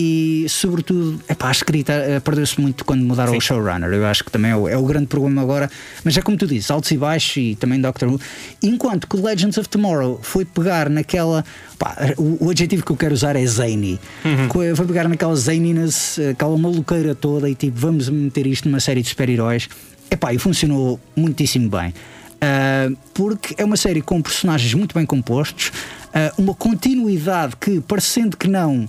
e 0.00 0.46
sobretudo 0.48 1.20
epá, 1.28 1.48
a 1.48 1.50
escrita 1.50 1.92
eh, 1.92 2.20
perdeu-se 2.20 2.60
muito 2.60 2.84
quando 2.84 3.02
mudaram 3.02 3.32
Sim. 3.32 3.38
o 3.38 3.40
showrunner. 3.40 3.92
Eu 3.92 4.06
acho 4.06 4.22
que 4.22 4.30
também 4.30 4.52
é 4.52 4.56
o, 4.56 4.68
é 4.68 4.76
o, 4.76 4.84
grande 4.84 5.08
problema 5.08 5.42
agora. 5.42 5.68
Mas 6.04 6.16
é 6.16 6.22
como 6.22 6.36
tu 6.36 6.46
dizes, 6.46 6.70
altos 6.70 6.88
e 6.92 6.96
baixos 6.96 7.36
e 7.36 7.56
também 7.56 7.80
Doctor 7.80 8.08
Who. 8.08 8.20
Enquanto 8.62 9.08
que 9.08 9.16
Legends 9.16 9.58
of 9.58 9.68
Tomorrow 9.68 10.20
foi 10.22 10.44
pegar 10.44 10.88
naquela 10.88 11.44
pá, 11.76 11.96
o, 12.16 12.46
o, 12.46 12.50
adjetivo 12.50 12.84
que 12.84 12.92
eu 12.92 12.96
quero 12.96 13.12
usar 13.12 13.34
é 13.34 13.44
zany. 13.44 13.98
Uhum. 14.24 14.76
foi 14.76 14.86
pegar 14.86 15.08
naquela 15.08 15.34
zaniness 15.34 16.20
aquela 16.30 16.56
maluqueira 16.56 17.12
toda 17.16 17.50
e 17.50 17.56
tipo 17.56 17.76
vamos 17.76 18.08
meter 18.08 18.46
isto 18.46 18.68
numa 18.68 18.78
série 18.78 19.02
de 19.02 19.08
super-heróis. 19.08 19.68
Epá, 20.08 20.32
e 20.32 20.38
funcionou 20.38 21.00
muitíssimo 21.16 21.68
bem. 21.68 21.92
Uh, 22.38 22.96
porque 23.12 23.56
é 23.58 23.64
uma 23.64 23.76
série 23.76 24.00
com 24.00 24.22
personagens 24.22 24.72
muito 24.74 24.94
bem 24.94 25.04
compostos, 25.04 25.72
uh, 26.14 26.40
uma 26.40 26.54
continuidade 26.54 27.56
que, 27.60 27.80
parecendo 27.80 28.36
que 28.36 28.46
não, 28.46 28.88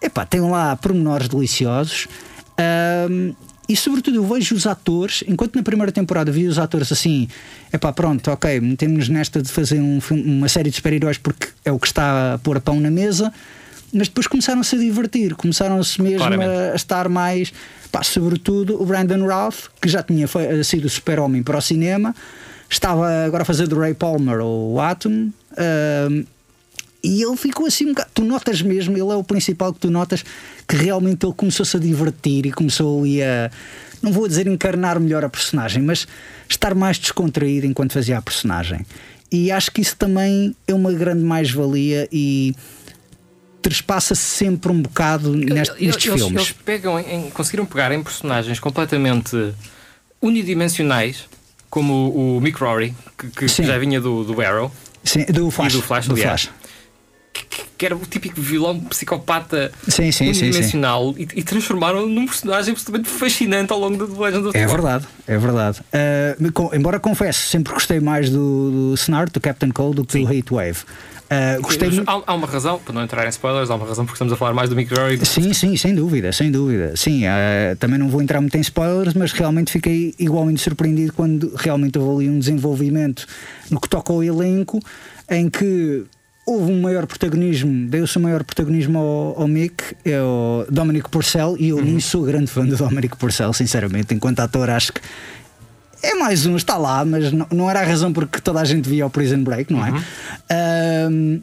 epá, 0.00 0.24
tem 0.24 0.40
lá 0.40 0.76
pormenores 0.76 1.28
deliciosos. 1.28 2.06
Uh, 2.58 3.34
e 3.68 3.76
sobretudo 3.76 4.16
eu 4.16 4.26
vejo 4.26 4.54
os 4.54 4.66
atores, 4.66 5.22
enquanto 5.28 5.54
na 5.54 5.62
primeira 5.62 5.92
temporada 5.92 6.32
vi 6.32 6.46
os 6.46 6.58
atores 6.58 6.90
assim, 6.90 7.28
epá, 7.70 7.92
pronto, 7.92 8.30
ok, 8.30 8.60
metemos-nos 8.60 9.10
nesta 9.10 9.42
de 9.42 9.50
fazer 9.50 9.78
um 9.78 10.00
filme, 10.00 10.22
uma 10.22 10.48
série 10.48 10.70
de 10.70 10.76
super-heróis 10.76 11.18
porque 11.18 11.48
é 11.64 11.70
o 11.70 11.78
que 11.78 11.86
está 11.86 12.34
a 12.34 12.38
pôr 12.38 12.58
pão 12.62 12.80
na 12.80 12.90
mesa, 12.90 13.30
mas 13.92 14.08
depois 14.08 14.26
começaram-se 14.26 14.74
a 14.74 14.78
divertir, 14.78 15.34
começaram-se 15.34 16.00
mesmo 16.00 16.24
a, 16.24 16.72
a, 16.72 16.76
estar 16.76 17.10
mais, 17.10 17.52
pá, 17.92 18.02
sobretudo 18.02 18.82
o 18.82 18.86
Brandon 18.86 19.26
Routh, 19.26 19.68
que 19.82 19.88
já 19.88 20.02
tinha 20.02 20.26
sido 20.64 20.88
super-homem 20.88 21.42
para 21.42 21.58
o 21.58 21.60
cinema, 21.60 22.14
estava 22.70 23.26
agora 23.26 23.42
a 23.42 23.46
fazer 23.46 23.68
do 23.68 23.78
Ray 23.78 23.92
Palmer 23.92 24.40
o 24.40 24.80
Atom. 24.80 25.30
E 27.02 27.22
ele 27.22 27.36
ficou 27.36 27.66
assim 27.66 27.86
um 27.86 27.88
bocado. 27.90 28.10
Tu 28.12 28.24
notas 28.24 28.62
mesmo, 28.62 28.96
ele 28.96 29.10
é 29.10 29.16
o 29.16 29.22
principal 29.22 29.72
que 29.72 29.80
tu 29.80 29.90
notas 29.90 30.24
que 30.66 30.76
realmente 30.76 31.24
ele 31.24 31.34
começou-se 31.34 31.76
a 31.76 31.80
divertir 31.80 32.46
e 32.46 32.52
começou 32.52 33.00
ali 33.00 33.22
a. 33.22 33.50
Não 34.02 34.12
vou 34.12 34.28
dizer 34.28 34.46
encarnar 34.46 35.00
melhor 35.00 35.24
a 35.24 35.28
personagem, 35.28 35.82
mas 35.82 36.06
estar 36.48 36.74
mais 36.74 36.98
descontraído 36.98 37.66
enquanto 37.66 37.92
fazia 37.92 38.18
a 38.18 38.22
personagem. 38.22 38.86
E 39.30 39.50
acho 39.50 39.70
que 39.70 39.80
isso 39.80 39.96
também 39.96 40.54
é 40.66 40.74
uma 40.74 40.92
grande 40.92 41.22
mais-valia 41.22 42.08
e 42.10 42.54
trespassa-se 43.60 44.22
sempre 44.22 44.72
um 44.72 44.80
bocado 44.80 45.34
neste, 45.34 45.84
nestes 45.84 46.06
eles, 46.06 46.20
filmes. 46.20 46.42
Eles 46.42 46.52
pegam 46.64 46.98
em, 46.98 47.28
conseguiram 47.30 47.66
pegar 47.66 47.92
em 47.92 48.02
personagens 48.02 48.58
completamente 48.58 49.52
unidimensionais 50.22 51.26
como 51.68 52.10
o, 52.10 52.40
Mick 52.40 52.58
Rory, 52.58 52.94
que, 53.18 53.28
que 53.28 53.48
já 53.48 53.78
vinha 53.78 54.00
do, 54.00 54.24
do 54.24 54.40
Arrow. 54.40 54.72
Sim, 55.04 55.24
do 55.26 55.50
Flash. 55.50 55.74
E 55.74 55.76
do 55.76 55.82
Flash, 55.82 56.08
do 56.08 56.16
Flash. 56.16 56.50
Que, 57.76 57.86
era 57.86 57.94
o 57.94 58.00
típico 58.00 58.40
vilão 58.40 58.80
psicopata 58.80 59.70
sim, 59.86 60.10
sim, 60.10 60.28
unidimensional 60.28 61.14
sim. 61.14 61.28
E, 61.34 61.40
e, 61.40 61.42
transformaram 61.44 62.06
num 62.08 62.26
personagem 62.26 62.72
absolutamente 62.72 63.08
fascinante 63.08 63.72
ao 63.72 63.78
longo 63.78 64.04
da 64.06 64.24
Legend 64.24 64.48
of 64.48 64.58
É 64.58 64.66
verdade, 64.66 65.06
é 65.26 65.38
verdade. 65.38 65.80
Uh, 65.80 66.52
com, 66.52 66.74
embora 66.74 66.98
confesse, 66.98 67.38
sempre 67.40 67.72
gostei 67.72 68.00
mais 68.00 68.30
do, 68.30 68.90
do 68.90 68.94
Snart, 68.94 69.32
do 69.32 69.40
Captain 69.40 69.70
Cold, 69.70 69.96
do 69.96 70.04
que 70.04 70.18
do 70.18 70.32
Heatwave. 70.32 70.78
Uh, 71.28 71.60
gostei 71.60 71.90
há, 72.06 72.22
há, 72.26 72.34
uma 72.34 72.46
razão, 72.46 72.78
para 72.78 72.94
não 72.94 73.02
entrar 73.02 73.26
em 73.26 73.28
spoilers, 73.28 73.70
há 73.70 73.74
uma 73.74 73.86
razão 73.86 74.06
porque 74.06 74.14
estamos 74.14 74.32
a 74.32 74.36
falar 74.36 74.54
mais 74.54 74.70
do 74.70 74.76
Mick 74.76 74.92
Rory. 74.94 75.24
Sim, 75.26 75.52
sim, 75.52 75.76
sem 75.76 75.94
dúvida, 75.94 76.32
sem 76.32 76.50
dúvida. 76.50 76.96
Sim, 76.96 77.24
uh, 77.26 77.76
também 77.78 77.98
não 77.98 78.08
vou 78.08 78.22
entrar 78.22 78.40
muito 78.40 78.56
em 78.56 78.60
spoilers, 78.60 79.12
mas 79.12 79.32
realmente 79.32 79.70
fiquei 79.70 80.14
igualmente 80.18 80.62
surpreendido 80.62 81.12
quando 81.12 81.52
realmente 81.54 81.98
houve 81.98 82.24
ali 82.24 82.34
um 82.34 82.38
desenvolvimento 82.38 83.26
no 83.70 83.78
que 83.78 83.88
toca 83.90 84.10
ao 84.10 84.24
elenco, 84.24 84.80
em 85.30 85.50
que 85.50 86.06
houve 86.48 86.72
um 86.72 86.80
maior 86.80 87.06
protagonismo, 87.06 87.88
deu-se 87.88 88.18
um 88.18 88.22
maior 88.22 88.42
protagonismo 88.42 88.98
ao, 88.98 89.42
ao 89.42 89.46
Mick, 89.46 89.94
é 90.02 90.18
o 90.22 90.64
Dominic 90.70 91.10
Purcell, 91.10 91.56
e 91.58 91.68
eu 91.68 91.76
uhum. 91.76 91.84
nem 91.84 92.00
sou 92.00 92.22
grande 92.22 92.50
fã 92.50 92.64
do 92.64 92.74
Dominic 92.74 93.18
Purcell, 93.18 93.52
sinceramente, 93.52 94.14
enquanto 94.14 94.40
ator 94.40 94.70
acho 94.70 94.94
que 94.94 95.00
é 96.02 96.14
mais 96.14 96.46
um, 96.46 96.56
está 96.56 96.78
lá, 96.78 97.04
mas 97.04 97.32
não, 97.32 97.46
não 97.52 97.70
era 97.70 97.80
a 97.80 97.84
razão 97.84 98.12
porque 98.12 98.40
toda 98.40 98.60
a 98.60 98.64
gente 98.64 98.88
via 98.88 99.04
o 99.04 99.10
Prison 99.10 99.42
Break, 99.42 99.70
não 99.70 99.84
é? 99.84 99.90
Uhum. 99.90 100.02
Um, 101.10 101.42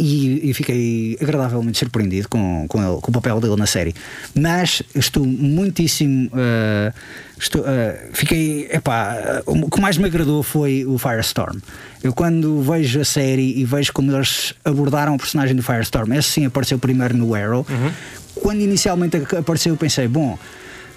e, 0.00 0.50
e, 0.50 0.54
fiquei 0.54 1.18
agradavelmente 1.20 1.78
surpreendido 1.78 2.28
com, 2.28 2.66
com, 2.68 2.82
ele, 2.82 3.00
com, 3.00 3.10
o 3.10 3.12
papel 3.12 3.38
dele 3.38 3.56
na 3.56 3.66
série. 3.66 3.94
Mas 4.34 4.82
estou 4.94 5.24
muitíssimo. 5.26 6.28
Uh, 6.28 6.92
estou, 7.38 7.60
uh, 7.60 7.66
fiquei. 8.12 8.68
Epá, 8.72 9.42
o 9.44 9.70
que 9.70 9.80
mais 9.80 9.98
me 9.98 10.06
agradou 10.06 10.42
foi 10.42 10.86
o 10.86 10.96
Firestorm. 10.96 11.58
Eu, 12.02 12.14
quando 12.14 12.62
vejo 12.62 13.00
a 13.00 13.04
série 13.04 13.60
e 13.60 13.64
vejo 13.64 13.92
como 13.92 14.10
eles 14.10 14.54
abordaram 14.64 15.14
o 15.14 15.18
personagem 15.18 15.54
do 15.54 15.62
Firestorm, 15.62 16.12
esse 16.14 16.30
sim 16.30 16.46
apareceu 16.46 16.78
primeiro 16.78 17.14
no 17.14 17.34
Arrow. 17.34 17.66
Uhum. 17.68 17.92
Quando 18.36 18.60
inicialmente 18.60 19.18
apareceu, 19.36 19.74
eu 19.74 19.76
pensei, 19.76 20.08
bom 20.08 20.38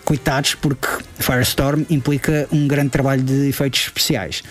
coitados, 0.05 0.55
porque 0.55 0.88
Firestorm 1.17 1.83
implica 1.89 2.48
um 2.51 2.67
grande 2.67 2.89
trabalho 2.89 3.24
de 3.24 3.48
efeitos 3.48 3.81
especiais. 3.81 4.43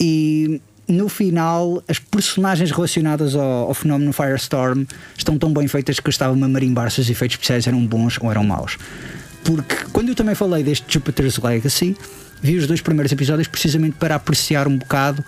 E 0.00 0.60
no 0.88 1.08
final, 1.08 1.82
as 1.88 1.98
personagens 1.98 2.70
relacionadas 2.70 3.34
ao, 3.34 3.68
ao, 3.68 3.74
fenómeno 3.74 4.12
Firestorm 4.12 4.84
estão 5.16 5.38
tão 5.38 5.52
bem 5.52 5.68
feitas 5.68 6.00
que 6.00 6.08
eu 6.08 6.10
estava-me 6.10 6.42
a 6.42 6.48
marimbar 6.48 6.90
se 6.90 7.00
os 7.00 7.08
efeitos 7.08 7.34
especiais 7.34 7.66
eram 7.66 7.84
bons 7.86 8.18
ou 8.20 8.30
eram 8.30 8.44
maus. 8.44 8.78
Porque 9.44 9.76
quando 9.92 10.08
eu 10.08 10.14
também 10.14 10.34
falei 10.34 10.62
deste 10.62 10.92
Jupiter's 10.92 11.38
Legacy, 11.38 11.96
vi 12.40 12.56
os 12.56 12.66
dois 12.66 12.80
primeiros 12.80 13.12
episódios 13.12 13.48
precisamente 13.48 13.96
para 13.98 14.14
apreciar 14.14 14.68
um 14.68 14.76
bocado 14.76 15.24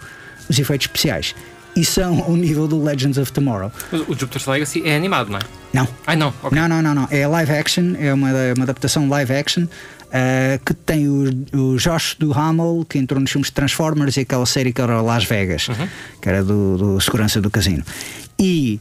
os 0.49 0.59
efeitos 0.59 0.87
especiais 0.87 1.35
e 1.77 1.85
são 1.85 2.23
ao 2.23 2.37
nível 2.37 2.69
do 2.69 2.83
Legends 2.83 3.19
of 3.19 3.33
Tomorrow. 3.33 3.71
o 3.93 4.15
Jupiter's 4.15 4.47
Legacy 4.47 4.83
é 4.85 4.97
animado, 4.97 5.31
não 5.31 5.39
é? 5.39 5.43
Não. 5.73 5.89
Ah, 6.07 6.15
não. 6.15 6.33
Okay. 6.43 6.59
Não, 6.59 6.69
não, 6.69 6.81
não, 6.81 6.95
não. 6.95 7.09
É 7.11 7.27
live 7.27 7.53
action, 7.53 7.95
é 7.99 8.13
uma, 8.15 8.31
uma 8.57 8.63
adaptação 8.63 9.09
live 9.09 9.33
action 9.33 9.67
uh, 10.15 10.65
que 10.65 10.73
tem 10.73 11.09
o, 11.09 11.25
o 11.53 11.77
Josh 11.77 12.15
do 12.19 12.33
Hamill, 12.33 12.87
que 12.89 12.99
entrou 12.99 13.21
nos 13.21 13.31
filmes 13.31 13.51
Transformers 13.51 14.17
e 14.17 14.21
aquela 14.21 14.47
série 14.47 14.73
que 14.73 14.81
era 14.81 15.01
Las 15.01 15.25
Vegas, 15.25 15.69
uhum. 15.69 15.89
que 16.23 16.29
era 16.29 16.45
do, 16.45 16.79
do 16.79 17.01
Segurança 17.01 17.41
do 17.41 17.51
Casino. 17.51 17.85
E 18.39 18.81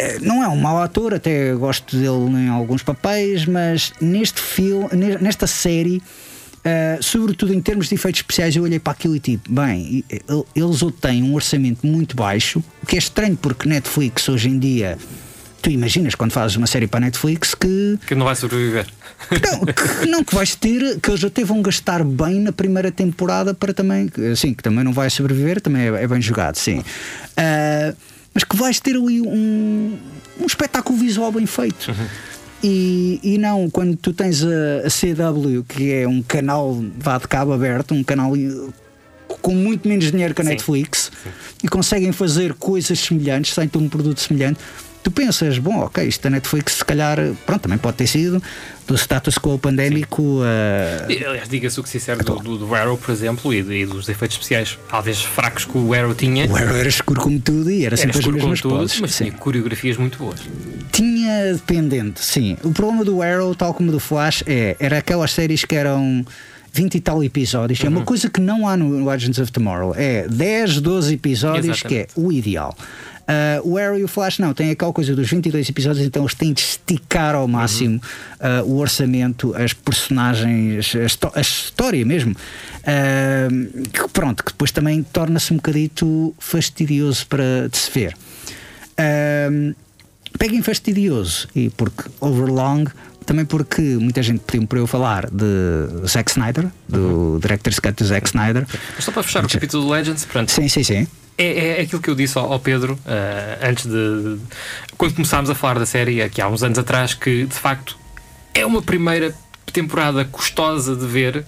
uh, 0.00 0.24
não 0.24 0.44
é 0.44 0.48
um 0.48 0.56
mau 0.56 0.80
ator, 0.82 1.14
até 1.14 1.54
gosto 1.54 1.96
dele 1.96 2.44
em 2.44 2.48
alguns 2.48 2.82
papéis, 2.82 3.46
mas 3.46 3.92
neste 4.00 4.40
filme, 4.40 4.88
nesta 5.20 5.46
série 5.46 6.02
Uh, 6.66 7.00
sobretudo 7.00 7.54
em 7.54 7.60
termos 7.60 7.88
de 7.88 7.94
efeitos 7.94 8.22
especiais, 8.22 8.56
eu 8.56 8.64
olhei 8.64 8.80
para 8.80 8.92
aquilo 8.92 9.14
e 9.14 9.20
tipo, 9.20 9.52
bem, 9.52 10.02
eles 10.52 10.82
ou 10.82 10.90
têm 10.90 11.22
um 11.22 11.32
orçamento 11.32 11.86
muito 11.86 12.16
baixo, 12.16 12.60
o 12.82 12.86
que 12.86 12.96
é 12.96 12.98
estranho 12.98 13.36
porque 13.36 13.68
Netflix 13.68 14.28
hoje 14.28 14.48
em 14.48 14.58
dia. 14.58 14.98
Tu 15.66 15.70
imaginas 15.70 16.14
quando 16.14 16.30
fazes 16.30 16.56
uma 16.56 16.68
série 16.68 16.86
para 16.86 17.00
Netflix 17.00 17.52
que. 17.52 17.98
Que 18.06 18.14
não 18.14 18.24
vai 18.24 18.36
sobreviver. 18.36 18.86
Não, 19.32 19.66
que, 19.66 20.06
não, 20.06 20.22
que 20.22 20.32
vais 20.32 20.54
ter, 20.54 21.00
que 21.00 21.10
eles 21.10 21.24
até 21.24 21.42
vão 21.42 21.60
gastar 21.60 22.04
bem 22.04 22.38
na 22.38 22.52
primeira 22.52 22.92
temporada 22.92 23.52
para 23.52 23.74
também. 23.74 24.08
Assim, 24.32 24.54
que 24.54 24.62
também 24.62 24.84
não 24.84 24.92
vai 24.92 25.10
sobreviver, 25.10 25.60
também 25.60 25.82
é, 25.82 26.04
é 26.04 26.06
bem 26.06 26.22
jogado, 26.22 26.54
sim. 26.54 26.78
Uh, 26.78 27.96
mas 28.32 28.44
que 28.44 28.54
vais 28.54 28.78
ter 28.78 28.94
ali 28.94 29.20
um, 29.20 29.98
um 30.40 30.46
espetáculo 30.46 30.96
visual 30.96 31.32
bem 31.32 31.46
feito. 31.46 31.88
Uhum. 31.88 32.06
E, 32.62 33.18
e 33.24 33.36
não, 33.36 33.68
quando 33.68 33.96
tu 33.96 34.12
tens 34.12 34.44
a, 34.44 34.86
a 34.86 34.88
CW, 34.88 35.64
que 35.68 35.92
é 35.92 36.06
um 36.06 36.22
canal 36.22 36.80
vá 36.96 37.18
de 37.18 37.26
cabo 37.26 37.52
aberto, 37.52 37.92
um 37.92 38.04
canal 38.04 38.34
com 39.42 39.52
muito 39.52 39.88
menos 39.88 40.12
dinheiro 40.12 40.32
que 40.32 40.42
a 40.42 40.44
Sim. 40.44 40.50
Netflix 40.50 41.10
Sim. 41.24 41.30
e 41.64 41.68
conseguem 41.68 42.12
fazer 42.12 42.54
coisas 42.54 43.00
semelhantes 43.00 43.52
sem 43.52 43.66
ter 43.66 43.78
um 43.78 43.88
produto 43.88 44.20
semelhante. 44.20 44.60
Tu 45.06 45.10
pensas, 45.12 45.56
bom, 45.58 45.84
ok, 45.84 46.04
isto 46.04 46.24
da 46.24 46.30
Netflix 46.30 46.78
se 46.78 46.84
calhar, 46.84 47.16
pronto, 47.46 47.62
também 47.62 47.78
pode 47.78 47.96
ter 47.96 48.08
sido 48.08 48.42
do 48.88 48.96
status 48.96 49.38
quo 49.38 49.56
pandémico. 49.56 50.20
Uh, 50.20 51.28
Aliás, 51.28 51.48
diga-se 51.48 51.78
o 51.78 51.84
que 51.84 51.88
se 51.88 51.98
disser 51.98 52.16
do, 52.24 52.34
do, 52.40 52.58
do, 52.58 52.74
Arrow, 52.74 52.98
por 52.98 53.12
exemplo, 53.12 53.54
e, 53.54 53.58
e, 53.58 53.86
dos 53.86 54.08
efeitos 54.08 54.36
especiais, 54.36 54.76
talvez 54.90 55.22
fracos 55.22 55.64
que 55.64 55.78
o 55.78 55.94
Arrow 55.94 56.12
tinha. 56.12 56.50
O 56.50 56.56
Arrow 56.56 56.74
era 56.74 56.88
escuro 56.88 57.20
como 57.20 57.38
tudo 57.38 57.70
e 57.70 57.84
era, 57.84 57.94
era 57.94 57.96
sempre 57.96 58.18
as 58.18 58.26
mesmas 58.26 58.60
tudo, 58.60 58.78
mas 59.00 59.14
sim. 59.14 59.26
tinha 59.26 59.38
coreografias 59.38 59.96
muito 59.96 60.18
boas. 60.18 60.40
Tinha 60.90 61.52
dependente, 61.52 62.20
sim. 62.20 62.56
O 62.64 62.72
problema 62.72 63.04
do 63.04 63.22
Arrow, 63.22 63.54
tal 63.54 63.72
como 63.74 63.92
do 63.92 64.00
Flash, 64.00 64.42
é 64.44 64.74
era 64.80 64.98
aquelas 64.98 65.30
séries 65.30 65.64
que 65.64 65.76
eram 65.76 66.26
20 66.72 66.96
e 66.96 67.00
tal 67.00 67.22
episódios. 67.22 67.78
Uhum. 67.78 67.86
É 67.86 67.88
uma 67.90 67.98
uhum. 68.00 68.04
coisa 68.04 68.28
que 68.28 68.40
não 68.40 68.66
há 68.66 68.76
no 68.76 69.08
Legends 69.08 69.38
of 69.38 69.52
Tomorrow. 69.52 69.94
É 69.96 70.26
10, 70.26 70.80
12 70.80 71.14
episódios 71.14 71.76
Exatamente. 71.76 72.08
que 72.12 72.20
é 72.20 72.20
o 72.20 72.32
ideal. 72.32 72.76
Uh, 73.26 73.68
o 73.68 73.76
Arrow 73.76 73.98
e 73.98 74.04
o 74.04 74.08
Flash 74.08 74.38
não, 74.38 74.54
tem 74.54 74.70
aquela 74.70 74.92
coisa 74.92 75.14
dos 75.14 75.28
22 75.28 75.68
episódios, 75.68 76.06
então 76.06 76.22
eles 76.22 76.34
têm 76.34 76.52
de 76.52 76.60
esticar 76.60 77.34
ao 77.34 77.48
máximo 77.48 78.00
uhum. 78.40 78.60
uh, 78.60 78.72
o 78.72 78.78
orçamento, 78.78 79.52
as 79.56 79.72
personagens, 79.72 80.92
a, 80.94 81.38
a 81.38 81.40
história 81.40 82.04
mesmo. 82.04 82.32
Uh, 82.32 83.82
que, 83.88 84.08
pronto, 84.10 84.44
que 84.44 84.52
depois 84.52 84.70
também 84.70 85.02
torna-se 85.02 85.52
um 85.52 85.56
bocadito 85.56 86.32
fastidioso 86.38 87.26
para 87.26 87.68
de 87.68 87.76
se 87.76 87.90
ver. 87.90 88.16
Uh, 88.92 89.74
peguem 90.38 90.62
fastidioso, 90.62 91.48
e 91.52 91.68
porque 91.70 92.04
overlong 92.20 92.86
também 93.24 93.44
porque 93.44 93.82
muita 93.82 94.22
gente 94.22 94.38
pediu 94.46 94.68
para 94.68 94.78
eu 94.78 94.86
falar 94.86 95.28
de 95.28 96.06
Zack 96.06 96.30
Snyder, 96.30 96.68
do 96.88 96.98
uhum. 96.98 97.38
Director's 97.40 97.80
Cut 97.80 97.94
do 97.94 98.04
Zack 98.04 98.28
Snyder. 98.28 98.64
Mas 98.94 99.04
só 99.04 99.10
para 99.10 99.24
fechar 99.24 99.44
o 99.44 99.48
capítulo 99.48 99.82
do 99.82 99.90
Legends, 99.90 100.24
pronto. 100.24 100.52
Sim, 100.52 100.68
sim, 100.68 100.84
sim. 100.84 101.08
É, 101.38 101.78
é 101.78 101.80
aquilo 101.82 102.00
que 102.00 102.08
eu 102.08 102.14
disse 102.14 102.38
ao, 102.38 102.52
ao 102.52 102.58
Pedro 102.58 102.94
uh, 102.94 103.68
antes 103.68 103.84
de, 103.84 103.90
de, 103.90 104.40
Quando 104.96 105.14
começámos 105.14 105.50
a 105.50 105.54
falar 105.54 105.78
da 105.78 105.86
série, 105.86 106.22
aqui 106.22 106.40
há 106.40 106.48
uns 106.48 106.62
anos 106.62 106.78
atrás, 106.78 107.12
que 107.12 107.44
de 107.44 107.54
facto 107.54 107.98
é 108.54 108.64
uma 108.64 108.80
primeira 108.80 109.34
temporada 109.72 110.24
custosa 110.24 110.96
de 110.96 111.06
ver 111.06 111.44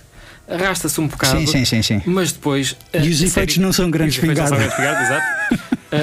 arrasta-se 0.49 1.01
um 1.01 1.07
bocado. 1.07 1.47
Sim, 1.47 1.65
sim, 1.65 1.83
sim. 1.83 2.03
Mas 2.07 2.33
depois. 2.33 2.77
E 2.95 3.09
os 3.09 3.23
efeitos 3.23 3.55
série, 3.55 3.61
não 3.61 3.73
são 3.73 3.91
grandes 3.91 4.19
pingados. 4.19 4.59
exato. 4.59 5.55
Uh, 5.55 5.57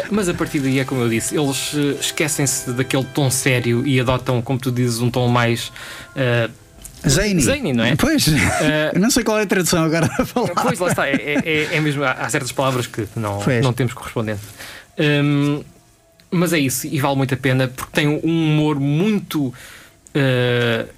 mas 0.12 0.30
a 0.30 0.34
partir 0.34 0.60
daí 0.60 0.80
é 0.80 0.86
como 0.86 1.02
eu 1.02 1.10
disse, 1.10 1.38
eles 1.38 1.74
uh, 1.74 1.98
esquecem-se 2.00 2.72
daquele 2.72 3.04
tom 3.06 3.30
sério 3.30 3.86
e 3.86 4.00
adotam, 4.00 4.42
como 4.42 4.60
tu 4.60 4.72
dizes, 4.72 5.00
um 5.00 5.10
tom 5.10 5.28
mais. 5.28 5.72
Uh, 6.16 6.52
Zany. 7.08 7.42
Zany, 7.42 7.74
não 7.74 7.84
é? 7.84 7.96
Pois, 7.96 8.28
uh, 8.28 8.34
não 9.00 9.10
sei 9.10 9.24
qual 9.24 9.40
é 9.40 9.44
a 9.44 9.46
tradução 9.46 9.84
agora 9.84 10.10
a 10.18 10.26
falar. 10.26 10.50
Pois, 10.50 10.80
lá 10.80 10.90
está, 10.90 11.08
é, 11.08 11.14
é, 11.14 11.76
é 11.76 11.80
mesmo, 11.80 12.04
há 12.04 12.28
certas 12.30 12.52
palavras 12.52 12.88
que 12.88 13.08
não, 13.16 13.40
não 13.62 13.74
temos 13.74 13.94
correspondente. 13.94 14.42
Um, 14.98 15.64
mas 16.32 16.54
é 16.54 16.60
isso, 16.60 16.88
e 16.88 17.00
vale 17.00 17.16
muito 17.16 17.34
a 17.34 17.38
pena 17.38 17.68
porque 17.68 17.92
tem 17.94 18.08
um 18.08 18.20
humor 18.20 18.80
muito 18.80 19.48
uh, 19.48 19.54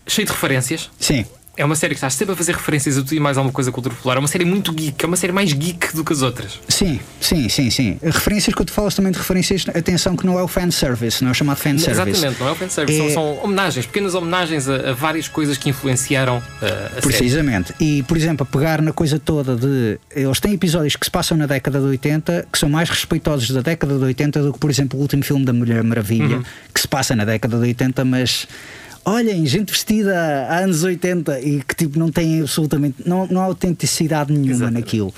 cheio 0.07 0.25
de 0.25 0.31
referências. 0.31 0.89
Sim 0.99 1.25
é 1.57 1.65
uma 1.65 1.75
série 1.75 1.95
que 1.95 1.97
está 1.97 2.09
sempre 2.09 2.33
a 2.33 2.37
fazer 2.37 2.53
referências 2.53 2.97
a 2.97 3.01
tudo 3.01 3.15
e 3.15 3.19
mais 3.19 3.35
alguma 3.35 3.51
coisa 3.51 3.71
cultura 3.71 3.95
popular. 3.95 4.17
É 4.17 4.19
uma 4.19 4.27
série 4.27 4.45
muito 4.45 4.71
geek, 4.71 5.03
é 5.03 5.07
uma 5.07 5.17
série 5.17 5.33
mais 5.33 5.51
geek 5.51 5.95
do 5.95 6.05
que 6.05 6.13
as 6.13 6.21
outras. 6.21 6.59
Sim, 6.69 6.99
sim, 7.19 7.49
sim, 7.49 7.71
sim. 7.71 7.99
Referências 8.03 8.55
que 8.55 8.63
tu 8.63 8.71
falas 8.71 8.93
também 8.93 9.11
de 9.11 9.17
referências, 9.17 9.65
atenção 9.69 10.15
que 10.15 10.23
não 10.25 10.37
é 10.37 10.43
o 10.43 10.47
fanservice, 10.47 11.23
não 11.23 11.29
é 11.29 11.31
o 11.31 11.33
chamado 11.33 11.57
fanservice. 11.57 11.89
Exatamente, 11.89 12.39
não 12.39 12.47
é 12.47 12.51
o 12.51 12.55
fanservice, 12.55 13.01
é... 13.01 13.03
são, 13.05 13.13
são 13.13 13.43
homenagens, 13.43 13.87
pequenas 13.87 14.13
homenagens 14.13 14.69
a, 14.69 14.91
a, 14.91 14.93
várias 14.93 15.27
coisas 15.27 15.57
que 15.57 15.69
influenciaram 15.69 16.37
uh, 16.37 16.97
a 16.97 17.01
Precisamente. 17.01 17.73
Série. 17.73 17.99
E, 17.99 18.03
por 18.03 18.15
exemplo, 18.15 18.47
a 18.47 18.51
pegar 18.57 18.79
na 18.79 18.93
coisa 18.93 19.17
toda 19.17 19.55
de. 19.55 19.99
Eles 20.15 20.39
têm 20.39 20.53
episódios 20.53 20.95
que 20.95 21.05
se 21.05 21.11
passam 21.11 21.35
na 21.35 21.47
década 21.47 21.79
de 21.79 21.85
80 21.85 22.47
que 22.51 22.59
são 22.59 22.69
mais 22.69 22.87
respeitosos 22.87 23.49
da 23.49 23.61
década 23.61 23.97
de 23.97 24.03
80 24.03 24.43
do 24.43 24.53
que, 24.53 24.59
por 24.59 24.69
exemplo, 24.69 24.99
o 24.99 25.01
último 25.01 25.23
filme 25.23 25.43
da 25.43 25.53
Mulher 25.53 25.83
Maravilha, 25.83 26.37
uhum. 26.37 26.43
que 26.71 26.79
se 26.79 26.87
passa 26.87 27.15
na 27.15 27.25
década 27.25 27.57
de 27.57 27.63
80, 27.63 28.05
mas 28.05 28.47
olhem, 29.07 29.45
gente 29.45 29.71
vestida 29.71 30.13
há 30.49 30.59
anos 30.59 30.83
80 30.83 31.39
e 31.39 31.63
que 31.63 31.73
tipo 31.73 31.97
não 31.97 32.11
tem 32.11 32.41
absolutamente, 32.41 32.97
não, 33.05 33.25
não 33.27 33.41
há 33.41 33.45
autenticidade 33.45 34.33
nenhuma 34.33 34.69
naquilo. 34.69 35.13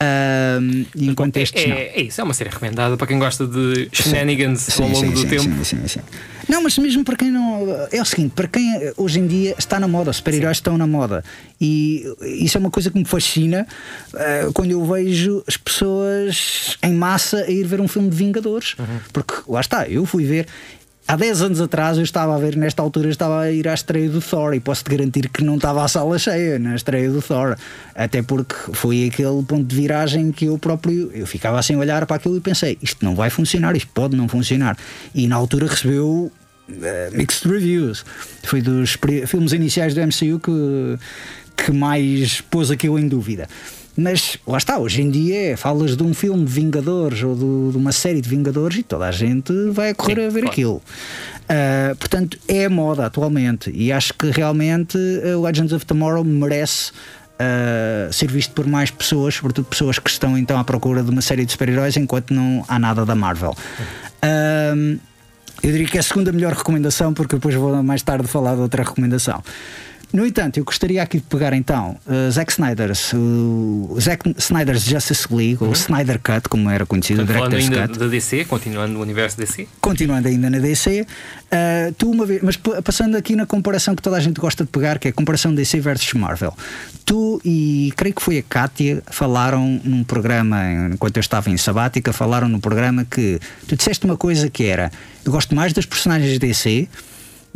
Um, 0.00 0.86
enquanto 0.96 1.36
é, 1.38 1.42
é. 1.54 1.70
É 1.96 2.02
isso, 2.02 2.20
é 2.20 2.24
uma 2.24 2.32
série 2.32 2.50
recomendada 2.50 2.96
para 2.96 3.06
quem 3.06 3.18
gosta 3.18 3.44
de 3.44 3.88
shenanigans 3.92 4.60
sim, 4.60 4.82
ao 4.84 4.88
longo 4.90 5.06
sim, 5.06 5.10
do 5.10 5.20
sim, 5.20 5.26
tempo. 5.26 5.64
Sim, 5.64 5.64
sim, 5.64 5.88
sim. 5.88 6.00
Não, 6.48 6.62
mas 6.62 6.78
mesmo 6.78 7.04
para 7.04 7.16
quem 7.16 7.32
não. 7.32 7.66
É 7.90 8.00
o 8.00 8.04
seguinte, 8.04 8.32
para 8.34 8.46
quem 8.46 8.64
hoje 8.96 9.18
em 9.18 9.26
dia 9.26 9.56
está 9.58 9.80
na 9.80 9.88
moda, 9.88 10.10
os 10.10 10.16
super-heróis 10.16 10.58
estão 10.58 10.78
na 10.78 10.86
moda. 10.86 11.24
E 11.60 12.04
isso 12.22 12.56
é 12.56 12.60
uma 12.60 12.70
coisa 12.70 12.90
que 12.90 12.98
me 12.98 13.04
fascina 13.04 13.66
uh, 14.14 14.52
quando 14.52 14.70
eu 14.70 14.84
vejo 14.84 15.42
as 15.48 15.56
pessoas 15.56 16.78
em 16.80 16.94
massa 16.94 17.38
a 17.38 17.50
ir 17.50 17.66
ver 17.66 17.80
um 17.80 17.88
filme 17.88 18.08
de 18.08 18.16
Vingadores. 18.16 18.76
Uhum. 18.78 19.00
Porque 19.12 19.34
lá 19.48 19.60
está, 19.60 19.88
eu 19.88 20.06
fui 20.06 20.24
ver 20.24 20.46
há 21.08 21.16
10 21.16 21.42
anos 21.42 21.60
atrás 21.60 21.96
eu 21.96 22.04
estava 22.04 22.36
a 22.36 22.38
ver, 22.38 22.54
nesta 22.54 22.82
altura, 22.82 23.08
estava 23.08 23.40
a 23.40 23.50
ir 23.50 23.66
à 23.66 23.72
estreia 23.72 24.10
do 24.10 24.20
Thor 24.20 24.52
e 24.52 24.60
posso-te 24.60 24.90
garantir 24.90 25.30
que 25.30 25.42
não 25.42 25.56
estava 25.56 25.82
a 25.82 25.88
sala 25.88 26.18
cheia 26.18 26.58
na 26.58 26.76
estreia 26.76 27.10
do 27.10 27.22
Thor. 27.22 27.56
Até 27.94 28.22
porque 28.22 28.54
foi 28.74 29.06
aquele 29.06 29.42
ponto 29.42 29.64
de 29.64 29.74
viragem 29.74 30.30
que 30.30 30.44
eu 30.44 30.58
próprio 30.58 31.10
eu 31.14 31.26
ficava 31.26 31.58
a 31.58 31.78
olhar 31.78 32.04
para 32.06 32.16
aquilo 32.16 32.36
e 32.36 32.40
pensei: 32.40 32.78
isto 32.82 33.02
não 33.04 33.14
vai 33.14 33.30
funcionar, 33.30 33.74
isto 33.74 33.90
pode 33.94 34.14
não 34.14 34.28
funcionar. 34.28 34.76
E 35.14 35.26
na 35.26 35.36
altura 35.36 35.66
recebeu. 35.66 36.30
Uh, 36.68 37.16
mixed 37.16 37.50
reviews. 37.50 38.04
Foi 38.44 38.60
dos 38.60 38.98
filmes 39.26 39.54
iniciais 39.54 39.94
do 39.94 40.02
MCU 40.02 40.38
que, 40.38 40.98
que 41.64 41.72
mais 41.72 42.42
pôs 42.42 42.70
aquilo 42.70 42.98
em 42.98 43.08
dúvida. 43.08 43.48
Mas 44.00 44.38
lá 44.46 44.58
está, 44.58 44.78
hoje 44.78 45.02
em 45.02 45.10
dia 45.10 45.56
falas 45.56 45.96
de 45.96 46.04
um 46.04 46.14
filme 46.14 46.44
de 46.44 46.52
Vingadores 46.52 47.20
ou 47.24 47.34
de, 47.34 47.72
de 47.72 47.76
uma 47.76 47.90
série 47.90 48.20
de 48.20 48.28
Vingadores 48.28 48.78
e 48.78 48.82
toda 48.84 49.06
a 49.06 49.10
gente 49.10 49.52
vai 49.72 49.92
correr 49.92 50.14
Sim, 50.14 50.26
a 50.26 50.30
ver 50.30 50.40
claro. 50.42 50.48
aquilo. 50.48 50.74
Uh, 50.76 51.96
portanto, 51.96 52.38
é 52.46 52.66
a 52.66 52.70
moda 52.70 53.06
atualmente 53.06 53.72
e 53.74 53.90
acho 53.90 54.14
que 54.14 54.30
realmente 54.30 54.96
uh, 54.96 55.42
Legends 55.42 55.72
of 55.72 55.84
Tomorrow 55.84 56.22
merece 56.22 56.92
uh, 56.92 58.12
ser 58.12 58.30
visto 58.30 58.52
por 58.52 58.68
mais 58.68 58.88
pessoas, 58.88 59.34
sobretudo 59.34 59.64
pessoas 59.64 59.98
que 59.98 60.08
estão 60.08 60.38
então 60.38 60.56
à 60.56 60.62
procura 60.62 61.02
de 61.02 61.10
uma 61.10 61.20
série 61.20 61.44
de 61.44 61.50
super-heróis 61.50 61.96
enquanto 61.96 62.32
não 62.32 62.64
há 62.68 62.78
nada 62.78 63.04
da 63.04 63.16
Marvel. 63.16 63.56
Uh, 64.22 64.96
eu 65.60 65.72
diria 65.72 65.88
que 65.88 65.96
é 65.96 66.00
a 66.00 66.04
segunda 66.04 66.30
melhor 66.30 66.52
recomendação, 66.52 67.12
porque 67.12 67.34
depois 67.34 67.52
vou 67.56 67.82
mais 67.82 68.00
tarde 68.02 68.28
falar 68.28 68.54
de 68.54 68.60
outra 68.60 68.84
recomendação. 68.84 69.42
No 70.12 70.26
entanto, 70.26 70.58
eu 70.58 70.64
gostaria 70.64 71.02
aqui 71.02 71.18
de 71.18 71.24
pegar 71.24 71.52
então 71.52 71.96
uh, 72.06 72.30
Zack 72.30 72.52
Snyder's, 72.52 73.12
uh, 73.12 74.00
Zack 74.00 74.34
Snyder's 74.38 74.84
Justice 74.84 75.26
League, 75.30 75.58
uhum. 75.60 75.68
ou 75.68 75.74
Snyder 75.74 76.18
Cut, 76.18 76.48
como 76.48 76.70
era 76.70 76.86
conhecido, 76.86 77.26
Portanto, 77.26 77.38
falando 77.38 77.54
ainda 77.56 77.88
Cut. 77.88 77.98
da 77.98 78.06
DC, 78.06 78.44
continuando 78.46 78.94
no 78.94 79.00
universo 79.00 79.36
DC. 79.36 79.68
Continuando 79.80 80.28
ainda 80.28 80.48
na 80.48 80.58
DC. 80.58 81.02
Uh, 81.02 81.06
eh, 81.50 81.92
tu 81.96 82.10
uma 82.10 82.24
vez, 82.24 82.42
mas 82.42 82.56
passando 82.56 83.16
aqui 83.16 83.36
na 83.36 83.44
comparação 83.44 83.94
que 83.94 84.02
toda 84.02 84.16
a 84.16 84.20
gente 84.20 84.40
gosta 84.40 84.64
de 84.64 84.70
pegar, 84.70 84.98
que 84.98 85.08
é 85.08 85.10
a 85.10 85.14
comparação 85.14 85.54
DC 85.54 85.78
versus 85.80 86.12
Marvel. 86.14 86.56
Tu 87.04 87.40
e 87.44 87.92
creio 87.96 88.14
que 88.14 88.22
foi 88.22 88.38
a 88.38 88.42
Kátia 88.42 89.02
falaram 89.06 89.80
num 89.84 90.04
programa, 90.04 90.58
enquanto 90.92 91.16
eu 91.16 91.20
estava 91.20 91.50
em 91.50 91.56
sabática, 91.56 92.12
falaram 92.12 92.48
num 92.48 92.60
programa 92.60 93.04
que 93.04 93.38
tu 93.66 93.76
disseste 93.76 94.06
uma 94.06 94.16
coisa 94.16 94.48
que 94.48 94.64
era 94.64 94.90
eu 95.28 95.32
gosto 95.32 95.54
mais 95.54 95.74
das 95.74 95.84
personagens 95.84 96.38
DC 96.38 96.88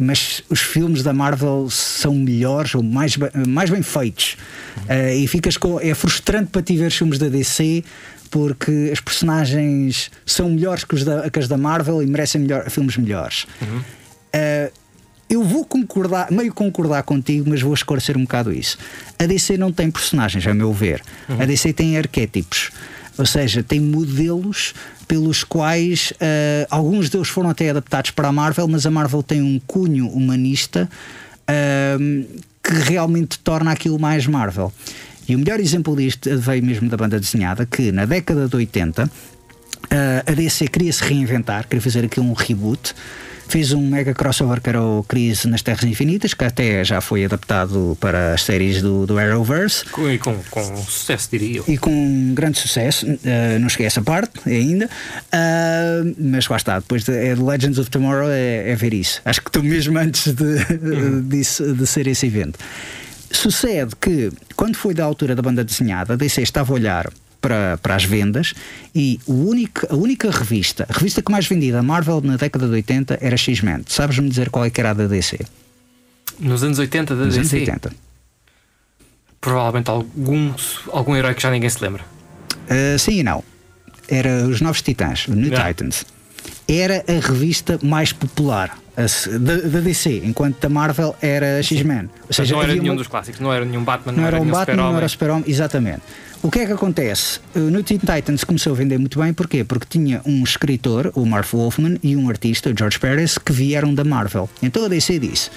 mas 0.03 0.43
os 0.49 0.61
filmes 0.61 1.03
da 1.03 1.13
Marvel 1.13 1.69
são 1.71 2.15
melhores 2.15 2.75
ou 2.75 2.83
mais, 2.83 3.17
mais 3.47 3.71
bem 3.71 3.83
feitos. 3.83 4.37
Uh, 4.89 5.15
e 5.17 5.27
ficas 5.27 5.57
com. 5.57 5.81
É 5.81 5.95
frustrante 5.95 6.51
para 6.51 6.63
ti 6.63 6.77
ver 6.77 6.87
os 6.87 6.97
filmes 6.97 7.19
da 7.19 7.29
DC 7.29 7.85
porque 8.31 8.89
as 8.91 8.99
personagens 8.99 10.11
são 10.25 10.49
melhores 10.49 10.85
que, 10.85 10.95
os 10.95 11.05
da, 11.05 11.29
que 11.29 11.39
as 11.39 11.47
da 11.47 11.59
Marvel 11.59 12.03
e 12.03 12.07
merecem 12.07 12.41
melhor, 12.41 12.69
filmes 12.71 12.97
melhores. 12.97 13.47
Uhum. 13.61 13.79
Uh, 13.79 14.73
eu 15.29 15.43
vou 15.43 15.65
concordar, 15.65 16.31
meio 16.31 16.53
concordar 16.53 17.03
contigo, 17.03 17.49
mas 17.49 17.61
vou 17.61 17.75
esclarecer 17.75 18.17
um 18.17 18.23
bocado 18.23 18.53
isso. 18.53 18.79
A 19.19 19.27
DC 19.27 19.57
não 19.57 19.71
tem 19.71 19.91
personagens, 19.91 20.47
a 20.47 20.55
meu 20.55 20.73
ver. 20.73 21.03
Uhum. 21.29 21.43
A 21.43 21.45
DC 21.47 21.73
tem 21.75 21.97
arquétipos. 21.97 22.71
Ou 23.19 23.27
seja, 23.27 23.63
tem 23.63 23.81
modelos 23.81 24.75
pelos 25.07 25.45
quais 25.45 26.13
uh, 26.13 26.67
alguns 26.71 27.11
deles 27.11 27.29
foram 27.29 27.51
até 27.51 27.69
adaptados 27.71 28.11
para 28.11 28.29
a 28.29 28.33
Marvel, 28.33 28.67
mas 28.67 28.87
a 28.87 28.91
Marvel 28.91 29.23
tem 29.23 29.43
um 29.43 29.61
cunho 29.67 30.09
humanista 30.09 30.89
uh, 31.43 32.43
que 32.63 32.73
realmente 32.73 33.39
torna 33.39 33.73
aquilo 33.73 33.99
mais 33.99 34.27
Marvel. 34.27 34.73
E 35.29 35.37
o 35.37 35.39
melhor 35.39 35.61
exemplo 35.61 35.95
disto 35.97 36.37
veio 36.39 36.65
mesmo 36.65 36.89
da 36.89 36.97
banda 36.97 37.19
desenhada, 37.21 37.67
que 37.67 37.93
na 37.93 38.05
década 38.05 38.49
de 38.49 38.57
80 38.57 39.05
uh, 39.05 39.11
eh, 39.91 40.23
a 40.27 40.33
DC 40.33 40.69
queria 40.69 40.93
se 40.93 41.05
reinventar, 41.05 41.67
queria 41.69 41.83
fazer 41.83 42.05
aqui 42.05 42.19
um 42.19 42.33
reboot. 42.33 42.95
Fez 43.53 43.71
um 43.75 43.87
mega 43.87 44.15
crossover 44.15 44.63
que 44.63 44.71
era 44.71 44.81
o 44.81 45.05
Crise 45.05 45.47
nas 45.47 45.61
Terras 45.61 45.85
Infinitas, 45.85 46.33
que 46.33 46.43
até 46.43 46.83
já 46.83 47.03
foi 47.03 47.27
adaptado 47.27 47.95
para 48.01 48.33
as 48.33 48.45
séries 48.45 48.81
do, 48.81 49.05
do 49.05 49.19
Arrowverse. 49.19 49.85
E 50.11 50.17
com, 50.17 50.35
com 50.51 50.77
sucesso, 50.87 51.29
diria 51.31 51.59
eu. 51.59 51.65
E 51.69 51.77
com 51.77 52.33
grande 52.33 52.59
sucesso, 52.59 53.05
uh, 53.05 53.59
não 53.61 53.69
cheguei 53.69 53.85
a 53.85 53.89
essa 53.89 54.01
parte 54.01 54.41
ainda, 54.47 54.87
uh, 54.87 56.15
mas 56.19 56.49
lá 56.49 56.57
está, 56.57 56.79
depois 56.79 57.05
de, 57.05 57.13
é 57.13 57.35
Legends 57.35 57.79
of 57.79 57.91
Tomorrow 57.91 58.31
é, 58.31 58.71
é, 58.71 58.75
ver 58.75 58.95
isso. 58.95 59.21
Acho 59.23 59.43
que 59.43 59.51
estou 59.51 59.63
mesmo 59.63 59.99
antes 59.99 60.33
de, 60.33 60.45
uhum. 60.45 61.21
de, 61.29 61.43
de 61.75 61.87
ser 61.87 62.07
esse 62.07 62.25
evento. 62.25 62.59
Sucede 63.31 63.95
que, 64.01 64.33
quando 64.57 64.77
foi 64.77 64.95
da 64.95 65.05
altura 65.05 65.35
da 65.35 65.43
banda 65.43 65.63
desenhada, 65.63 66.15
a 66.15 66.17
DC 66.17 66.41
estava 66.41 66.73
a 66.73 66.75
olhar 66.75 67.13
para, 67.43 67.77
para 67.77 67.97
as 67.97 68.05
vendas 68.05 68.55
e 68.95 69.21
o 69.27 69.35
único, 69.49 69.87
a 69.91 69.97
única 69.97 70.31
revista, 70.31 70.87
a 70.89 70.93
revista 70.93 71.21
que 71.21 71.31
mais 71.31 71.47
vendida 71.47 71.81
a 71.81 71.83
Marvel 71.83 72.23
na 72.23 72.37
década 72.37 72.67
de 72.67 72.73
80 72.73 73.19
era 73.21 73.37
X-Men. 73.37 73.83
Sabes-me 73.87 74.29
dizer 74.29 74.49
qual 74.49 74.65
é 74.65 74.71
que 74.71 74.81
era 74.81 74.93
a 74.93 74.95
da 74.95 75.07
DC? 75.07 75.41
Nos 76.39 76.63
anos 76.63 76.79
80 76.79 77.15
da 77.15 77.25
Nos 77.27 77.35
DC? 77.35 77.57
Anos 77.57 77.69
80. 77.69 77.93
Provavelmente 79.41 79.91
algum, 79.91 80.55
algum 80.93 81.17
herói 81.17 81.35
que 81.35 81.43
já 81.43 81.51
ninguém 81.51 81.69
se 81.69 81.83
lembra. 81.83 82.05
Uh, 82.71 82.99
sim 82.99 83.19
e 83.19 83.23
não. 83.23 83.43
Era 84.09 84.47
os 84.47 84.61
Novos 84.61 84.81
Titãs, 84.81 85.27
New 85.27 85.51
Titans. 85.51 86.07
Era 86.69 87.05
a 87.09 87.27
revista 87.27 87.79
mais 87.83 88.13
popular 88.13 88.79
da, 89.41 89.81
DC, 89.81 90.23
enquanto 90.25 90.61
da 90.61 90.69
Marvel 90.69 91.17
era 91.21 91.63
X-Men. 91.63 92.11
Ou 92.29 92.33
seja, 92.33 92.55
não 92.55 92.63
era 92.63 92.75
nenhum 92.75 92.93
uma... 92.93 92.97
dos 92.97 93.07
clássicos, 93.07 93.41
não 93.41 93.53
era 93.53 93.65
nenhum 93.65 93.83
Batman, 93.83 94.13
não, 94.13 94.21
não 94.21 94.29
era, 94.29 94.41
um 94.41 94.47
Batman, 94.47 94.77
não 94.77 94.97
era 94.97 95.09
Super-Homem, 95.09 95.45
exatamente. 95.49 96.03
O 96.43 96.51
que 96.51 96.59
é 96.59 96.67
que 96.67 96.73
acontece? 96.73 97.39
No 97.55 97.85
Teen 97.85 98.01
Titans 98.01 98.43
começou 98.43 98.73
a 98.73 98.77
vender 98.77 98.99
muito 98.99 99.21
bem, 99.21 99.33
porquê? 99.33 99.63
Porque 99.63 99.87
tinha 99.89 100.21
um 100.27 100.43
escritor, 100.43 101.13
o 101.15 101.25
Marv 101.25 101.49
Wolfman, 101.53 101.99
e 102.03 102.17
um 102.17 102.29
artista, 102.29 102.69
o 102.69 102.75
George 102.77 102.99
Pérez, 102.99 103.39
que 103.39 103.53
vieram 103.53 103.95
da 103.95 104.03
Marvel. 104.03 104.51
Então 104.61 104.85
a 104.85 104.89
DC 104.89 105.21
disse: 105.21 105.51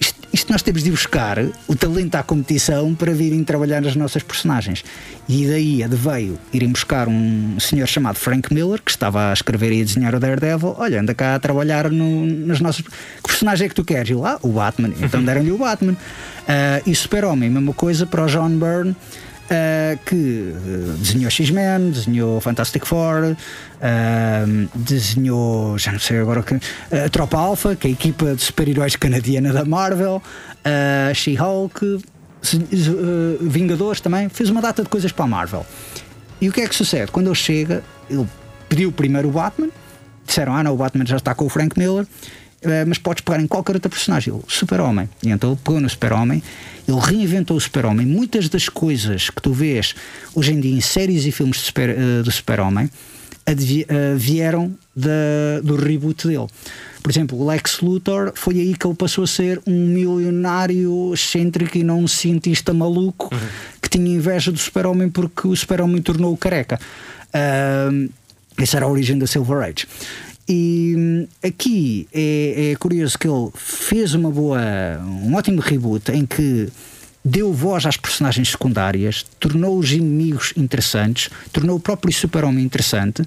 isto, 0.00 0.18
isto, 0.32 0.50
nós 0.50 0.62
temos 0.62 0.82
de 0.82 0.90
buscar 0.90 1.38
o 1.68 1.76
talento 1.76 2.16
à 2.16 2.24
competição 2.24 2.92
para 2.92 3.12
virem 3.12 3.44
trabalhar 3.44 3.80
nas 3.80 3.94
nossas 3.94 4.24
personagens. 4.24 4.84
E 5.28 5.46
daí 5.46 5.86
veio 5.90 6.36
irem 6.52 6.70
buscar 6.70 7.06
um 7.06 7.60
senhor 7.60 7.86
chamado 7.86 8.16
Frank 8.16 8.52
Miller, 8.52 8.82
que 8.82 8.90
estava 8.90 9.30
a 9.30 9.32
escrever 9.32 9.70
e 9.70 9.80
a 9.80 9.84
desenhar 9.84 10.12
o 10.12 10.18
Daredevil. 10.18 10.74
Olha, 10.76 11.02
anda 11.02 11.14
cá 11.14 11.36
a 11.36 11.38
trabalhar 11.38 11.88
no, 11.88 12.26
nas 12.26 12.58
nossas. 12.58 12.82
Que 12.82 13.28
personagem 13.28 13.66
é 13.66 13.68
que 13.68 13.76
tu 13.76 13.84
queres? 13.84 14.10
Eu, 14.10 14.26
ah, 14.26 14.40
o 14.42 14.48
Batman. 14.48 14.92
Então 15.00 15.22
deram-lhe 15.22 15.52
o 15.52 15.58
Batman. 15.58 15.92
Uh, 15.92 16.82
e 16.84 16.94
Super-Homem, 16.96 17.48
mesma 17.48 17.72
coisa 17.72 18.06
para 18.06 18.24
o 18.24 18.26
John 18.26 18.58
Byrne. 18.58 18.96
Uh, 19.46 19.96
que 20.04 20.14
uh, 20.14 20.96
desenhou 20.98 21.30
X-Men, 21.30 21.90
desenhou 21.92 22.40
Fantastic 22.40 22.84
Four, 22.84 23.36
uh, 23.36 23.36
desenhou, 24.74 25.78
já 25.78 25.92
não 25.92 26.00
sei 26.00 26.18
agora, 26.18 26.42
que, 26.42 26.54
uh, 26.56 26.60
Tropa 27.12 27.38
Alpha, 27.38 27.76
que 27.76 27.86
é 27.86 27.90
a 27.90 27.92
equipa 27.92 28.34
de 28.34 28.42
super-heróis 28.42 28.96
canadiana 28.96 29.52
da 29.52 29.64
Marvel, 29.64 30.20
She-Hulk, 31.14 32.00
Vingadores 33.40 34.00
também, 34.00 34.28
fez 34.28 34.50
uma 34.50 34.60
data 34.60 34.82
de 34.82 34.88
coisas 34.88 35.12
para 35.12 35.26
a 35.26 35.28
Marvel. 35.28 35.64
E 36.40 36.48
o 36.48 36.52
que 36.52 36.60
é 36.60 36.68
que 36.68 36.74
sucede? 36.74 37.12
Quando 37.12 37.28
ele 37.28 37.36
chega, 37.36 37.84
ele 38.10 38.26
pediu 38.68 38.92
primeiro 38.92 39.28
o 39.28 39.30
Batman, 39.30 39.68
disseram: 40.24 40.54
Ah, 40.54 40.62
não, 40.62 40.74
o 40.74 40.76
Batman 40.76 41.06
já 41.06 41.16
está 41.16 41.34
com 41.34 41.46
o 41.46 41.48
Frank 41.48 41.78
Miller 41.78 42.04
eh, 42.04 42.45
mas 42.86 42.98
podes 42.98 43.22
pegar 43.22 43.40
em 43.40 43.46
qualquer 43.46 43.74
outra 43.74 43.88
personagem, 43.88 44.32
o 44.32 44.42
Super-Homem. 44.48 45.08
E 45.22 45.30
então 45.30 45.50
ele 45.50 45.60
pegou 45.62 45.80
no 45.80 45.88
Super-Homem, 45.88 46.42
ele 46.86 47.00
reinventou 47.00 47.56
o 47.56 47.60
Super-Homem. 47.60 48.06
Muitas 48.06 48.48
das 48.48 48.68
coisas 48.68 49.30
que 49.30 49.40
tu 49.40 49.52
vês 49.52 49.94
hoje 50.34 50.52
em 50.52 50.60
dia 50.60 50.74
em 50.74 50.80
séries 50.80 51.24
e 51.24 51.32
filmes 51.32 51.58
super, 51.60 51.90
uh, 51.90 52.22
do 52.22 52.30
Super-Homem 52.30 52.86
uh, 52.86 54.16
vieram 54.16 54.74
da, 54.94 55.60
do 55.62 55.76
reboot 55.76 56.26
dele. 56.26 56.46
Por 57.02 57.10
exemplo, 57.10 57.40
o 57.40 57.46
Lex 57.46 57.80
Luthor 57.80 58.32
foi 58.34 58.54
aí 58.58 58.74
que 58.74 58.84
ele 58.84 58.96
passou 58.96 59.22
a 59.22 59.26
ser 59.28 59.60
um 59.66 59.86
milionário 59.86 61.12
excêntrico 61.14 61.78
e 61.78 61.84
não 61.84 62.00
um 62.00 62.08
cientista 62.08 62.74
maluco 62.74 63.32
uhum. 63.32 63.40
que 63.80 63.88
tinha 63.88 64.12
inveja 64.12 64.50
do 64.50 64.58
Super-Homem 64.58 65.08
porque 65.08 65.46
o 65.46 65.54
Super-Homem 65.54 66.02
tornou-o 66.02 66.36
careca. 66.36 66.80
Uh, 67.28 68.10
essa 68.58 68.78
era 68.78 68.86
a 68.86 68.88
origem 68.88 69.18
da 69.18 69.26
Silver 69.26 69.58
Age. 69.58 69.86
E 70.48 70.94
hum, 70.96 71.26
aqui 71.42 72.06
é, 72.12 72.70
é, 72.72 72.76
curioso 72.76 73.18
que 73.18 73.26
ele 73.26 73.50
fez 73.54 74.14
uma 74.14 74.30
boa, 74.30 74.60
um 75.04 75.34
ótimo 75.34 75.60
reboot 75.60 76.12
em 76.12 76.24
que 76.24 76.68
deu 77.24 77.52
voz 77.52 77.84
às 77.84 77.96
personagens 77.96 78.50
secundárias, 78.50 79.24
tornou 79.40 79.76
os 79.76 79.90
inimigos 79.90 80.52
interessantes, 80.56 81.28
tornou 81.52 81.76
o 81.76 81.80
próprio 81.80 82.12
Super-Homem 82.12 82.64
interessante. 82.64 83.24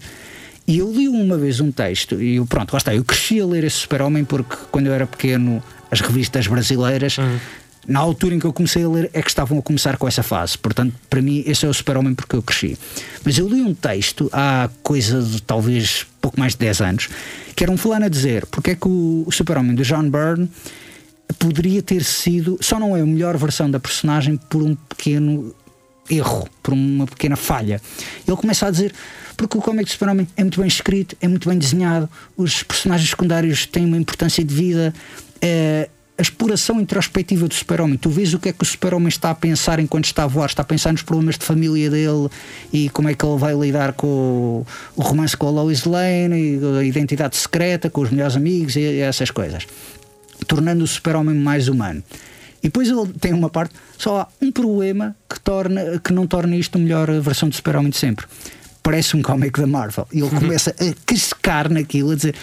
E 0.66 0.78
eu 0.78 0.92
li 0.92 1.10
uma 1.10 1.38
vez 1.38 1.60
um 1.60 1.72
texto, 1.72 2.22
e 2.22 2.36
eu, 2.36 2.46
pronto, 2.46 2.72
lá 2.72 2.78
está, 2.78 2.96
eu 2.96 3.04
cresci 3.04 3.42
a 3.42 3.46
ler 3.46 3.64
esse 3.64 3.78
Super-Homem 3.78 4.24
porque 4.24 4.56
quando 4.72 4.88
eu 4.88 4.94
era 4.94 5.06
pequeno, 5.06 5.62
as 5.92 6.00
revistas 6.00 6.48
brasileiras. 6.48 7.18
Uhum 7.18 7.40
na 7.89 7.99
altura 7.99 8.36
em 8.36 8.39
que 8.39 8.45
eu 8.45 8.54
comecei 8.54 8.84
a 8.84 8.88
ler 8.88 9.10
é 9.13 9.21
que 9.21 9.30
estavam 9.30 9.58
a 9.58 9.62
começar 9.62 9.97
com 9.97 10.08
essa 10.08 10.21
fase. 10.21 10.58
Portanto, 10.58 10.93
para 11.10 11.21
mim, 11.21 11.43
esse 11.45 11.65
é 11.65 11.69
o 11.69 11.73
super-homem 11.73 12.13
porque 12.13 12.36
eu 12.36 12.41
cresci. 12.41 12.78
Mas 13.25 13.38
eu 13.38 13.49
li 13.49 13.62
um 13.62 13.73
texto 13.73 14.30
há 14.32 14.69
coisa 14.84 15.21
de 15.21 15.41
talvez 15.41 16.06
pouco 16.21 16.39
mais 16.39 16.54
de 16.54 16.60
10 16.60 16.82
anos, 16.82 17.10
que 17.56 17.63
era 17.63 17.71
um 17.71 17.78
fulano 17.78 18.06
a 18.06 18.10
dizer 18.10 18.45
porque 18.45 18.71
é 18.71 18.75
que 18.75 18.88
o, 18.88 19.23
o 19.25 19.32
super-homem 19.32 19.73
do 19.73 19.84
John 19.84 20.08
Byrne 20.08 20.49
poderia 21.39 21.82
ter 21.82 22.04
sido, 22.04 22.60
só 22.62 22.80
não 22.80 22.95
é 22.95 23.02
a 23.02 23.06
melhor 23.06 23.36
versão 23.38 23.69
da 23.69 23.80
personagem 23.80 24.38
por 24.38 24.62
um 24.62 24.75
pequeno 24.75 25.54
erro, 26.10 26.47
por 26.62 26.73
uma 26.73 27.08
pequena 27.08 27.36
falha. 27.36 27.82
Ele 28.28 28.38
começa 28.38 28.67
a 28.67 28.71
dizer 28.71 28.93
porque 29.36 29.58
o 29.58 29.62
cómic 29.62 29.86
do 29.86 29.91
Super-Homem 29.91 30.28
é 30.38 30.43
muito 30.43 30.60
bem 30.60 30.67
escrito, 30.67 31.15
é 31.21 31.28
muito 31.28 31.49
bem 31.49 31.58
desenhado, 31.58 32.10
os 32.38 32.62
personagens 32.62 33.10
secundários 33.10 33.65
têm 33.65 33.86
uma 33.86 33.97
importância 33.97 34.43
de 34.43 34.54
vida. 34.54 34.93
É, 35.41 35.89
a 36.20 36.22
exploração 36.22 36.82
introspectiva 36.82 37.48
do 37.48 37.54
super-homem. 37.54 37.98
Tu 37.98 38.10
vês 38.10 38.34
o 38.34 38.40
que 38.40 38.50
é 38.50 38.54
que 38.54 38.62
o 38.62 38.66
super-homem 38.66 39.08
está 39.08 39.30
a 39.30 39.36
pensar 39.36 39.80
enquanto 39.80 40.04
está 40.04 40.26
a 40.26 40.28
voar, 40.28 40.48
está 40.48 40.62
a 40.62 40.66
pensar 40.66 40.92
nos 40.92 41.02
problemas 41.02 41.38
de 41.38 41.46
família 41.46 41.90
dele 41.90 42.28
e 42.74 42.90
como 42.90 43.08
é 43.08 43.14
que 43.14 43.26
ele 43.26 43.38
vai 43.38 43.56
lidar 43.56 43.94
com 43.94 44.66
o, 44.98 45.02
romance 45.02 45.38
com 45.38 45.48
a 45.48 45.50
Lois 45.50 45.86
Lane, 45.86 46.60
a 46.78 46.84
identidade 46.84 47.38
secreta, 47.38 47.90
com 47.90 48.02
os 48.02 48.10
melhores 48.10 48.36
amigos 48.36 48.76
e, 48.76 49.00
essas 49.00 49.32
coisas. 49.32 49.66
Tornando 50.46 50.84
o 50.84 50.88
super-homem 50.88 51.36
mais 51.36 51.70
humano. 51.70 52.04
E 52.62 52.64
depois 52.64 52.90
ele 52.90 53.08
tem 53.22 53.32
uma 53.32 53.50
parte, 53.50 53.74
só 53.98 54.20
há 54.20 54.28
um 54.42 54.52
problema 54.52 55.16
que, 55.30 55.40
torna, 55.40 56.00
que 56.00 56.12
não 56.12 56.28
torna 56.28 56.58
isto 56.58 56.78
a 56.78 56.80
melhor 56.80 57.10
versão 57.22 57.48
do 57.48 57.56
super-homem 57.56 57.92
de 57.92 57.98
sempre. 57.98 58.26
Parece 58.84 59.16
um 59.16 59.22
cómic 59.22 59.58
da 59.58 59.68
Marvel. 59.68 60.06
E 60.12 60.20
ele 60.20 60.30
começa 60.38 60.72
a 60.72 61.06
cascar 61.06 61.72
naquilo, 61.72 62.12
a 62.12 62.16
dizer 62.16 62.36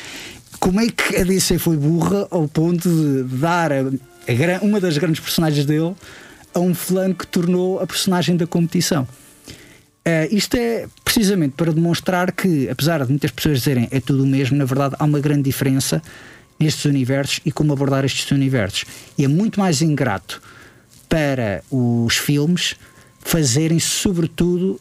como 0.58 0.80
é 0.80 0.88
que 0.88 1.16
a 1.16 1.24
DC 1.24 1.58
foi 1.58 1.76
burra 1.76 2.26
ao 2.30 2.48
ponto 2.48 2.88
de 2.88 3.22
dar 3.36 3.72
a, 3.72 3.80
a, 3.80 4.62
uma 4.62 4.80
das 4.80 4.98
grandes 4.98 5.20
personagens 5.20 5.64
dele 5.64 5.94
a 6.54 6.58
um 6.58 6.74
fulano 6.74 7.14
que 7.14 7.26
tornou 7.26 7.80
a 7.80 7.86
personagem 7.86 8.36
da 8.36 8.46
competição. 8.46 9.06
Uh, 10.06 10.28
isto 10.30 10.56
é 10.56 10.86
precisamente 11.04 11.54
para 11.56 11.72
demonstrar 11.72 12.30
que, 12.32 12.68
apesar 12.68 13.04
de 13.04 13.10
muitas 13.10 13.30
pessoas 13.30 13.58
dizerem 13.58 13.88
é 13.90 14.00
tudo 14.00 14.22
o 14.22 14.26
mesmo, 14.26 14.56
na 14.56 14.64
verdade 14.64 14.94
há 14.98 15.04
uma 15.04 15.18
grande 15.18 15.42
diferença 15.42 16.00
nestes 16.58 16.84
universos 16.84 17.40
e 17.44 17.52
como 17.52 17.72
abordar 17.72 18.04
estes 18.04 18.30
universos. 18.30 18.84
E 19.18 19.24
é 19.24 19.28
muito 19.28 19.58
mais 19.58 19.82
ingrato 19.82 20.40
para 21.08 21.62
os 21.70 22.16
filmes 22.16 22.76
fazerem, 23.20 23.80
sobretudo, 23.80 24.80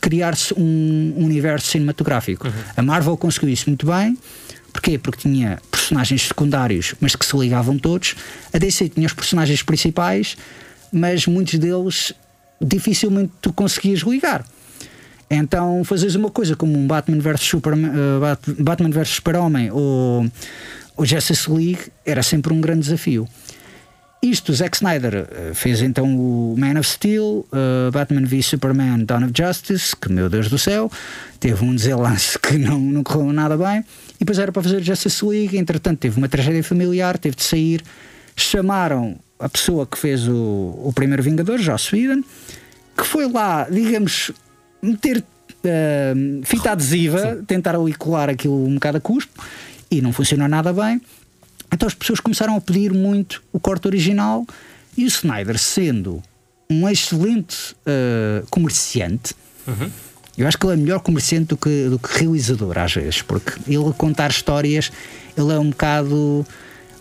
criar-se 0.00 0.52
um 0.54 1.14
universo 1.16 1.68
cinematográfico. 1.68 2.46
Uhum. 2.46 2.52
A 2.76 2.82
Marvel 2.82 3.16
conseguiu 3.16 3.50
isso 3.50 3.68
muito 3.68 3.86
bem. 3.86 4.18
Porquê? 4.76 4.98
Porque 4.98 5.26
tinha 5.26 5.58
personagens 5.70 6.28
secundários, 6.28 6.94
mas 7.00 7.16
que 7.16 7.24
se 7.24 7.34
ligavam 7.34 7.78
todos. 7.78 8.14
A 8.52 8.58
DC 8.58 8.90
tinha 8.90 9.06
os 9.06 9.14
personagens 9.14 9.62
principais, 9.62 10.36
mas 10.92 11.26
muitos 11.26 11.58
deles 11.58 12.12
dificilmente 12.60 13.32
tu 13.40 13.54
conseguias 13.54 14.00
ligar. 14.00 14.44
Então 15.30 15.82
fazes 15.82 16.14
uma 16.14 16.30
coisa 16.30 16.54
como 16.54 16.78
um 16.78 16.86
Batman 16.86 17.20
vs 17.20 17.40
Superman, 17.40 17.90
uh, 17.90 18.62
Batman 18.62 18.90
vs 18.90 19.08
Super-Homem 19.08 19.70
ou, 19.70 20.30
ou 20.94 21.06
Justice 21.06 21.50
League 21.50 21.90
era 22.04 22.22
sempre 22.22 22.52
um 22.52 22.60
grande 22.60 22.80
desafio. 22.80 23.26
Isto, 24.30 24.52
Zack 24.52 24.76
Snyder 24.76 25.28
uh, 25.28 25.54
fez 25.54 25.82
então 25.82 26.16
o 26.16 26.54
Man 26.58 26.78
of 26.78 26.88
Steel, 26.88 27.46
uh, 27.52 27.90
Batman 27.92 28.24
v 28.24 28.42
Superman, 28.42 29.04
Dawn 29.04 29.24
of 29.24 29.32
Justice, 29.36 29.94
que 29.94 30.10
meu 30.10 30.28
Deus 30.28 30.48
do 30.48 30.58
céu, 30.58 30.90
teve 31.38 31.64
um 31.64 31.74
desenlace 31.74 32.38
que 32.42 32.58
não, 32.58 32.78
não 32.78 33.02
correu 33.02 33.32
nada 33.32 33.56
bem. 33.56 33.84
E 34.16 34.18
depois 34.20 34.38
era 34.38 34.50
para 34.50 34.62
fazer 34.62 34.82
Justice 34.82 35.24
League, 35.24 35.56
entretanto 35.56 35.98
teve 36.00 36.18
uma 36.18 36.28
tragédia 36.28 36.64
familiar, 36.64 37.18
teve 37.18 37.36
de 37.36 37.42
sair. 37.42 37.82
Chamaram 38.34 39.16
a 39.38 39.48
pessoa 39.48 39.86
que 39.86 39.98
fez 39.98 40.26
o, 40.26 40.34
o 40.84 40.92
primeiro 40.94 41.22
Vingador, 41.22 41.58
Joss 41.58 41.94
Whedon, 41.94 42.22
que 42.96 43.04
foi 43.04 43.30
lá, 43.30 43.68
digamos, 43.70 44.32
meter 44.82 45.18
uh, 45.18 46.44
fita 46.44 46.72
adesiva, 46.72 47.36
Sim. 47.36 47.44
tentar 47.44 47.76
ali 47.76 47.94
colar 47.94 48.28
aquilo 48.30 48.66
um 48.66 48.74
bocado 48.74 48.98
a 48.98 49.00
cuspo, 49.00 49.42
e 49.90 50.00
não 50.00 50.12
funcionou 50.12 50.48
nada 50.48 50.72
bem. 50.72 51.00
Então 51.72 51.86
as 51.86 51.94
pessoas 51.94 52.20
começaram 52.20 52.56
a 52.56 52.60
pedir 52.60 52.92
muito 52.92 53.42
o 53.52 53.60
corte 53.60 53.86
original 53.86 54.46
e 54.96 55.04
o 55.04 55.06
Snyder, 55.06 55.58
sendo 55.58 56.22
um 56.70 56.88
excelente 56.88 57.74
uh, 57.86 58.46
comerciante, 58.50 59.34
uhum. 59.66 59.90
Eu 60.36 60.46
acho 60.46 60.58
que 60.58 60.66
ele 60.66 60.74
é 60.74 60.76
melhor 60.76 61.00
comerciante 61.00 61.46
do 61.46 61.56
que, 61.56 61.88
do 61.88 61.98
que 61.98 62.18
realizador, 62.18 62.76
às 62.76 62.92
vezes, 62.92 63.22
porque 63.22 63.52
ele 63.66 63.90
contar 63.96 64.30
histórias, 64.30 64.92
ele 65.36 65.52
é 65.52 65.58
um 65.58 65.70
bocado. 65.70 66.46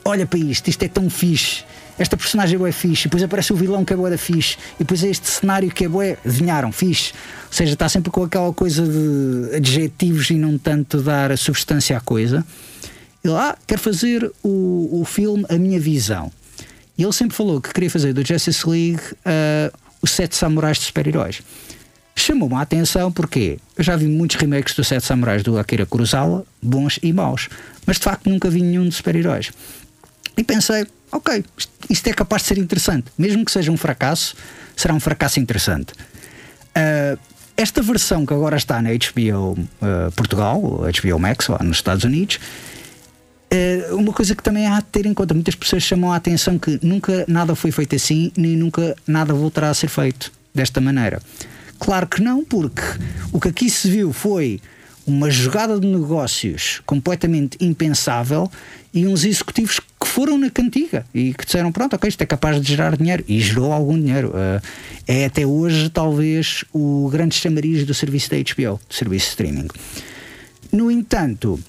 Olha 0.05 0.25
para 0.25 0.39
isto, 0.39 0.69
isto 0.69 0.83
é 0.83 0.87
tão 0.87 1.09
fixe. 1.09 1.63
Esta 1.97 2.15
personagem 2.15 2.55
é 2.55 2.57
bué 2.57 2.71
fixe, 2.71 3.03
e 3.03 3.05
depois 3.05 3.23
aparece 3.23 3.51
o 3.51 3.55
vilão 3.55 3.83
que 3.83 3.91
é 3.91 3.95
bué 3.95 4.09
da 4.09 4.17
fixe, 4.17 4.57
e 4.75 4.79
depois 4.79 5.03
é 5.03 5.09
este 5.09 5.29
cenário 5.29 5.69
que 5.69 5.85
é 5.85 5.87
bué, 5.87 6.17
adivinharam, 6.25 6.71
fixe. 6.71 7.13
Ou 7.47 7.53
seja, 7.53 7.73
está 7.73 7.89
sempre 7.89 8.09
com 8.09 8.23
aquela 8.23 8.53
coisa 8.53 8.85
de 8.85 9.55
adjetivos 9.55 10.29
e 10.29 10.35
não 10.35 10.57
tanto 10.57 11.01
dar 11.01 11.37
substância 11.37 11.97
à 11.97 11.99
coisa. 11.99 12.45
Ele, 13.25 13.33
ah, 13.35 13.57
quero 13.65 13.81
fazer 13.81 14.31
o, 14.43 15.01
o 15.01 15.05
filme 15.05 15.45
A 15.49 15.57
Minha 15.57 15.79
Visão. 15.79 16.31
E 16.97 17.03
ele 17.03 17.13
sempre 17.13 17.35
falou 17.35 17.59
que 17.59 17.73
queria 17.73 17.89
fazer 17.89 18.13
do 18.13 18.25
Justice 18.25 18.67
League 18.69 19.01
uh, 19.01 19.77
os 20.01 20.11
Sete 20.11 20.35
Samurais 20.35 20.77
de 20.77 20.85
Super-Heróis 20.85 21.41
chamou-me 22.15 22.55
a 22.55 22.61
atenção 22.61 23.11
porque 23.11 23.59
eu 23.77 23.83
já 23.83 23.95
vi 23.95 24.07
muitos 24.07 24.37
remakes 24.37 24.73
do 24.73 24.83
Sete 24.83 25.05
Samurais 25.05 25.43
do 25.43 25.59
Akira 25.59 25.85
Kurosawa, 25.85 26.45
bons 26.61 26.97
e 27.03 27.11
maus, 27.11 27.49
mas 27.85 27.97
de 27.97 28.03
facto 28.03 28.29
nunca 28.29 28.49
vi 28.49 28.61
nenhum 28.61 28.87
de 28.87 28.95
super-heróis. 28.95 29.51
E 30.37 30.43
pensei, 30.43 30.87
ok, 31.11 31.43
isto 31.89 32.07
é 32.07 32.13
capaz 32.13 32.43
de 32.43 32.47
ser 32.49 32.57
interessante, 32.57 33.07
mesmo 33.17 33.43
que 33.43 33.51
seja 33.51 33.71
um 33.71 33.77
fracasso, 33.77 34.35
será 34.75 34.93
um 34.93 34.99
fracasso 34.99 35.39
interessante. 35.39 35.93
Uh, 36.75 37.19
esta 37.57 37.81
versão 37.81 38.25
que 38.25 38.33
agora 38.33 38.57
está 38.57 38.81
na 38.81 38.89
HBO 38.89 39.53
uh, 39.53 39.67
ah, 39.81 40.11
Portugal, 40.13 40.61
HBO 40.61 41.19
Max, 41.19 41.47
lá 41.47 41.59
nos 41.63 41.77
Estados 41.77 42.03
Unidos, 42.03 42.37
uma 43.91 44.13
coisa 44.13 44.35
que 44.35 44.43
também 44.43 44.67
há 44.67 44.79
de 44.79 44.85
ter 44.85 45.05
em 45.05 45.13
conta, 45.13 45.33
muitas 45.33 45.55
pessoas 45.55 45.83
chamam 45.83 46.11
a 46.11 46.15
atenção 46.15 46.57
que 46.57 46.79
nunca 46.81 47.25
nada 47.27 47.55
foi 47.55 47.71
feito 47.71 47.95
assim, 47.95 48.31
nem 48.37 48.55
nunca 48.55 48.95
nada 49.07 49.33
voltará 49.33 49.69
a 49.69 49.73
ser 49.73 49.87
feito 49.87 50.31
desta 50.53 50.79
maneira. 50.79 51.21
Claro 51.79 52.07
que 52.07 52.21
não, 52.21 52.43
porque 52.43 52.81
o 53.31 53.39
que 53.39 53.49
aqui 53.49 53.69
se 53.69 53.89
viu 53.89 54.13
foi 54.13 54.61
uma 55.05 55.29
jogada 55.29 55.79
de 55.79 55.85
negócios 55.85 56.81
completamente 56.85 57.57
impensável 57.61 58.49
e 58.93 59.05
uns 59.05 59.23
executivos 59.23 59.79
que 59.79 60.07
foram 60.07 60.37
na 60.37 60.49
cantiga 60.49 61.05
e 61.13 61.33
que 61.33 61.45
disseram: 61.45 61.71
pronto, 61.71 61.95
ok, 61.95 62.07
isto 62.07 62.21
é 62.21 62.25
capaz 62.25 62.59
de 62.59 62.67
gerar 62.67 62.95
dinheiro 62.97 63.23
e 63.27 63.39
gerou 63.39 63.71
algum 63.71 63.99
dinheiro. 63.99 64.29
Uh, 64.29 64.61
é 65.07 65.25
até 65.25 65.45
hoje, 65.45 65.89
talvez, 65.89 66.63
o 66.73 67.09
grande 67.11 67.35
chamariz 67.35 67.85
do 67.85 67.93
serviço 67.93 68.31
da 68.31 68.37
HBO, 68.37 68.79
do 68.87 68.95
serviço 68.95 69.25
de 69.25 69.29
streaming. 69.29 69.67
No 70.71 70.89
entanto, 70.89 71.59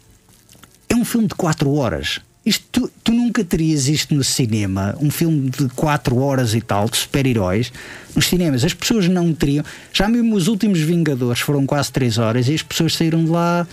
um 0.96 1.04
filme 1.04 1.28
de 1.28 1.34
4 1.34 1.72
horas. 1.74 2.20
Isto, 2.44 2.64
tu, 2.70 2.90
tu, 3.02 3.12
nunca 3.12 3.44
terias 3.44 3.88
isto 3.88 4.14
no 4.14 4.22
cinema, 4.22 4.96
um 5.00 5.10
filme 5.10 5.50
de 5.50 5.68
4 5.70 6.16
horas 6.16 6.54
e 6.54 6.60
tal, 6.60 6.88
de 6.88 6.96
super-heróis, 6.96 7.72
nos 8.14 8.26
cinemas. 8.26 8.64
As 8.64 8.72
pessoas 8.72 9.08
não 9.08 9.34
teriam. 9.34 9.64
Já 9.92 10.08
mesmo 10.08 10.34
os 10.36 10.46
últimos 10.46 10.78
Vingadores 10.80 11.40
foram 11.40 11.66
quase 11.66 11.90
3 11.90 12.18
horas 12.18 12.48
e 12.48 12.54
as 12.54 12.62
pessoas 12.62 12.94
saíram 12.94 13.24
de 13.24 13.30
lá 13.30 13.66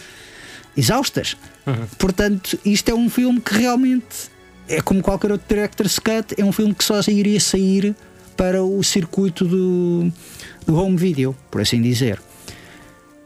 exaustas. 0.75 1.37
Uhum. 1.67 1.85
Portanto, 1.99 2.59
isto 2.65 2.89
é 2.89 2.95
um 2.95 3.09
filme 3.09 3.39
que 3.39 3.53
realmente 3.53 4.33
é 4.67 4.81
como 4.81 5.01
qualquer 5.01 5.31
outro 5.31 5.47
director's 5.47 5.99
cut, 5.99 6.33
é 6.35 6.43
um 6.43 6.51
filme 6.51 6.73
que 6.73 6.83
só 6.83 6.99
iria 7.07 7.39
sair 7.39 7.95
para 8.35 8.63
o 8.63 8.83
circuito 8.83 9.45
do, 9.45 10.11
do 10.65 10.75
home 10.75 10.97
video, 10.97 11.35
por 11.51 11.61
assim 11.61 11.81
dizer. 11.81 12.19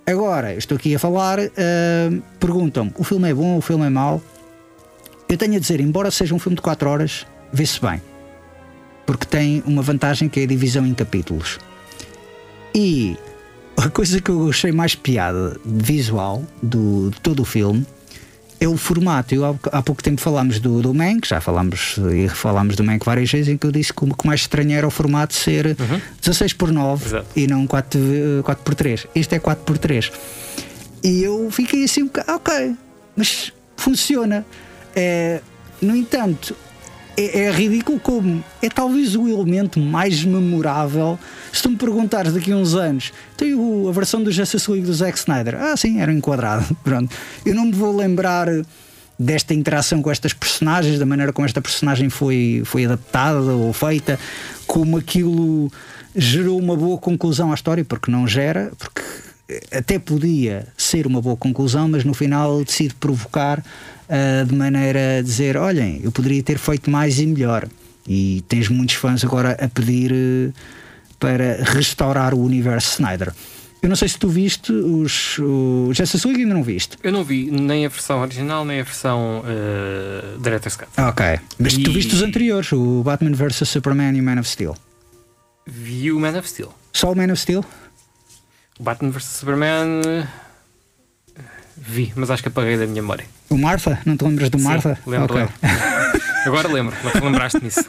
Agora, 0.08 0.56
estou 0.56 0.78
aqui 0.78 0.96
a 0.96 1.00
falar, 1.00 1.38
uh, 1.38 2.24
perguntam-me: 2.40 2.94
o 2.98 3.04
filme 3.04 3.30
é 3.30 3.34
bom, 3.34 3.58
o 3.58 3.62
filme 3.62 3.86
é 3.86 3.90
mau? 3.90 4.22
Eu 5.28 5.38
tenho 5.38 5.58
a 5.58 5.60
dizer, 5.60 5.82
embora 5.82 6.10
seja 6.10 6.34
um 6.34 6.40
filme 6.40 6.56
de 6.56 6.62
4 6.62 6.90
horas, 6.90 7.28
vê-se 7.52 7.82
bem. 7.82 8.02
Porque 9.06 9.26
tem 9.26 9.62
uma 9.66 9.82
vantagem 9.82 10.30
que 10.30 10.40
é 10.40 10.44
a 10.44 10.48
divisão 10.48 10.88
em 10.88 10.94
capítulos. 10.94 11.60
E 12.74 13.18
a 13.76 13.90
coisa 13.90 14.22
que 14.22 14.32
eu 14.32 14.50
achei 14.50 14.72
mais 14.72 14.96
piada 14.96 15.60
visual 15.66 16.42
do, 16.64 17.10
de 17.10 17.20
todo 17.20 17.42
o 17.42 17.46
filme 17.46 17.86
é 18.60 18.68
o 18.68 18.76
formato. 18.78 19.34
Eu, 19.34 19.60
há, 19.72 19.82
pouco 19.82 20.02
tempo 20.02 20.20
falámos 20.20 20.60
do, 20.60 20.82
do 20.82 20.94
Mank, 20.94 21.28
já 21.28 21.40
falámos 21.40 21.98
e 22.14 22.28
falámos 22.28 22.76
do 22.76 22.84
Mank 22.84 23.06
várias 23.06 23.32
vezes, 23.32 23.48
em 23.48 23.58
que 23.58 23.66
eu 23.66 23.72
disse 23.72 23.94
que 23.94 24.04
o 24.04 24.14
que 24.14 24.26
mais 24.26 24.42
estranho 24.42 24.74
era 24.74 24.88
o 24.88 24.92
formato 24.92 25.34
ser 25.34 25.68
uhum. 25.68 26.02
16 26.22 26.54
por 26.54 26.72
9 26.72 27.06
Exato. 27.06 27.28
e 27.36 27.48
não 27.48 27.68
4, 27.68 28.00
4 28.44 28.64
por 28.64 28.76
3. 28.76 29.08
Este 29.16 29.36
é 29.36 29.40
4 29.40 29.64
por 29.64 29.78
3. 29.78 30.12
E 31.04 31.24
eu 31.24 31.50
fiquei 31.52 31.84
assim 31.84 32.06
bocado, 32.06 32.32
ok, 32.34 32.76
mas 33.16 33.54
funciona. 33.76 34.46
É, 34.96 35.42
no 35.82 35.96
entanto, 35.96 36.56
é, 37.18 37.46
é, 37.46 37.52
ridículo 37.52 38.00
como 38.00 38.44
é 38.62 38.70
talvez 38.70 39.16
o 39.16 39.28
elemento 39.28 39.80
mais 39.80 40.24
memorável. 40.24 41.18
Se 41.52 41.64
tu 41.64 41.72
me 41.72 41.76
perguntares 41.76 42.32
daqui 42.32 42.52
a 42.52 42.56
uns 42.56 42.76
anos, 42.76 43.12
tem 43.36 43.54
a 43.54 43.92
versão 43.92 44.22
do 44.22 44.32
Justice 44.32 44.70
League 44.70 44.86
do 44.86 44.94
Zack 44.94 45.18
Snyder. 45.18 45.56
Ah, 45.56 45.76
sim, 45.76 46.00
era 46.00 46.14
enquadrado. 46.14 46.64
Pronto. 46.84 47.14
Eu 47.44 47.56
não 47.56 47.66
me 47.66 47.72
vou 47.72 47.96
lembrar 47.96 48.48
desta 49.20 49.54
interação 49.54 50.02
com 50.02 50.12
estas 50.12 50.32
personagens, 50.32 51.00
da 51.00 51.06
maneira 51.06 51.34
como 51.34 51.46
esta 51.46 51.60
personagem 51.60 52.08
foi, 52.08 52.62
foi 52.64 52.86
adaptada 52.86 53.52
ou 53.52 53.74
feita, 53.74 54.20
como 54.68 54.98
aquilo 54.98 55.72
gerou 56.16 56.60
uma 56.60 56.76
boa 56.76 57.00
conclusão 57.00 57.52
à 57.52 57.56
história, 57.56 57.84
porque 57.84 58.12
não 58.12 58.28
gera, 58.28 58.72
porque 58.78 59.02
até 59.72 59.98
podia 59.98 60.68
ser 60.78 61.08
uma 61.08 61.22
boa 61.22 61.38
conclusão, 61.38 61.88
mas 61.88 62.04
no 62.04 62.14
final 62.14 62.64
decide 62.64 62.94
provocar 62.96 63.60
uh, 63.60 64.46
de 64.46 64.56
maneira 64.56 65.20
a 65.20 65.22
dizer: 65.22 65.58
olhem, 65.58 66.02
eu 66.04 66.12
poderia 66.12 66.44
ter 66.44 66.58
feito 66.58 66.90
mais 66.90 67.20
e 67.20 67.26
melhor. 67.26 67.68
E 68.08 68.44
tens 68.48 68.70
muitos 68.70 68.96
fãs 68.96 69.24
agora 69.24 69.52
a 69.60 69.68
pedir 69.68 70.12
uh, 70.12 70.54
para 71.20 71.64
restaurar 71.64 72.34
o 72.34 72.42
universo 72.42 72.94
Snyder. 72.94 73.34
Eu 73.82 73.90
não 73.90 73.96
sei 73.96 74.08
se 74.08 74.18
tu 74.18 74.28
viste 74.28 74.72
os, 74.72 75.38
o 75.40 75.92
Justice 75.94 76.26
League 76.26 76.42
ainda 76.42 76.56
não 76.56 76.64
viste. 76.64 76.98
Eu 77.04 77.12
não 77.12 77.24
vi 77.24 77.50
nem 77.52 77.86
a 77.86 77.90
versão 77.90 78.22
original 78.22 78.66
nem 78.66 78.80
a 78.80 78.84
versão 78.84 79.42
uh, 79.42 80.40
Director's 80.40 80.76
Cut. 80.76 80.90
Ok. 80.98 81.40
Mas 81.60 81.74
e... 81.74 81.84
tu 81.84 81.92
viste 81.92 82.14
os 82.14 82.22
anteriores, 82.22 82.72
o 82.72 83.04
Batman 83.04 83.34
vs 83.34 83.70
Superman 83.70 84.18
e 84.18 84.20
o 84.20 84.24
Man 84.24 84.40
of 84.40 84.50
Steel? 84.50 84.76
Vi 85.66 86.12
o 86.12 86.20
Man 86.20 86.38
of 86.38 86.50
Steel. 86.50 86.74
Só 86.92 87.12
o 87.12 87.16
Man 87.16 87.32
of 87.32 87.38
Steel? 87.38 87.64
Batman 88.80 89.12
vs 89.12 89.24
Superman. 89.24 90.02
Vi, 91.76 92.12
mas 92.16 92.32
acho 92.32 92.42
que 92.42 92.50
apaguei 92.50 92.78
da 92.78 92.86
minha 92.86 93.02
memória. 93.02 93.26
O 93.50 93.58
Martha? 93.58 94.00
Não 94.06 94.18
te 94.18 94.24
lembras 94.24 94.50
do 94.50 94.60
Martha? 94.60 94.96
Sim, 94.96 95.10
lembro, 95.10 95.34
okay. 95.34 95.48
lembro. 95.62 95.88
Agora 96.46 96.68
lembro, 96.70 96.96
lembraste 97.22 97.62
nisso. 97.62 97.86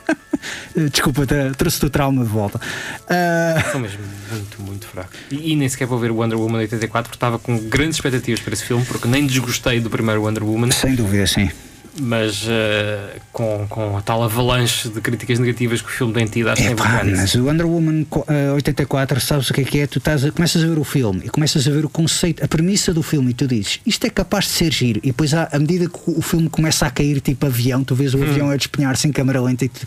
Desculpa, 0.90 1.22
trouxe-te 1.56 1.86
o 1.86 1.90
trauma 1.90 2.24
de 2.24 2.30
volta. 2.30 2.60
Uh... 3.04 3.70
São 3.70 3.80
mesmo 3.80 4.00
muito, 4.32 4.62
muito 4.62 4.86
fraco. 4.86 5.10
E, 5.30 5.52
e, 5.52 5.56
nem 5.56 5.68
sequer 5.68 5.86
vou 5.86 5.98
ver 5.98 6.10
o 6.10 6.16
Wonder 6.16 6.38
Woman 6.38 6.58
84 6.58 7.08
porque 7.08 7.16
estava 7.16 7.38
com 7.38 7.56
grandes 7.68 7.96
expectativas 7.96 8.40
para 8.40 8.52
esse 8.52 8.64
filme, 8.64 8.84
porque 8.84 9.06
nem 9.06 9.26
desgostei 9.26 9.80
do 9.80 9.88
primeiro 9.88 10.22
Wonder 10.22 10.42
Woman. 10.42 10.70
Sem 10.72 10.94
dúvida, 10.94 11.26
sim 11.26 11.50
mas 12.00 12.44
uh, 12.44 13.20
com, 13.32 13.66
com 13.68 13.96
a 13.96 14.02
tal 14.02 14.22
avalanche 14.22 14.88
de 14.88 15.00
críticas 15.00 15.38
negativas 15.38 15.80
que 15.80 15.88
o 15.88 15.90
filme 15.90 16.12
tem 16.12 16.26
tido, 16.26 16.48
acho 16.50 16.62
que 16.62 16.68
é 16.68 16.74
pá, 16.74 17.02
Mas 17.04 17.34
o 17.34 17.44
Wonder 17.44 17.66
Woman 17.66 18.06
uh, 18.10 18.54
84, 18.54 19.20
sabes 19.20 19.50
o 19.50 19.54
que 19.54 19.60
é 19.60 19.64
que 19.64 19.80
é? 19.80 19.86
Tu 19.86 19.98
estás 19.98 20.24
a, 20.24 20.30
começas 20.30 20.62
a 20.62 20.66
ver 20.66 20.78
o 20.78 20.84
filme 20.84 21.22
e 21.24 21.28
começas 21.28 21.66
a 21.66 21.70
ver 21.70 21.84
o 21.84 21.88
conceito, 21.88 22.44
a 22.44 22.48
premissa 22.48 22.92
do 22.92 23.02
filme 23.02 23.30
e 23.30 23.34
tu 23.34 23.46
dizes 23.46 23.80
isto 23.86 24.06
é 24.06 24.10
capaz 24.10 24.44
de 24.44 24.50
ser 24.50 24.72
giro. 24.72 25.00
E 25.02 25.08
depois, 25.08 25.34
à, 25.34 25.48
à 25.52 25.58
medida 25.58 25.88
que 25.88 25.98
o 26.06 26.22
filme 26.22 26.48
começa 26.48 26.86
a 26.86 26.90
cair, 26.90 27.20
tipo 27.20 27.46
avião, 27.46 27.82
tu 27.84 27.94
vês 27.94 28.14
o 28.14 28.18
hum. 28.18 28.22
avião 28.22 28.50
a 28.50 28.56
despenhar-se 28.56 29.08
em 29.08 29.12
câmera 29.12 29.40
lenta 29.40 29.64
e 29.64 29.68
tu, 29.68 29.80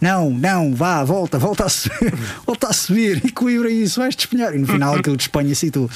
não, 0.00 0.30
não, 0.30 0.74
vá, 0.74 1.02
volta, 1.04 1.38
volta 1.38 1.64
a 1.64 1.68
subir, 1.68 2.14
volta 2.46 2.68
a 2.68 2.72
subir, 2.72 3.24
equilibra 3.24 3.70
isso, 3.70 4.00
vais 4.00 4.14
despenhar. 4.14 4.54
E 4.54 4.58
no 4.58 4.66
final 4.66 4.94
aquilo 4.96 5.16
despenha-se 5.16 5.66
e 5.66 5.70
tu, 5.70 5.90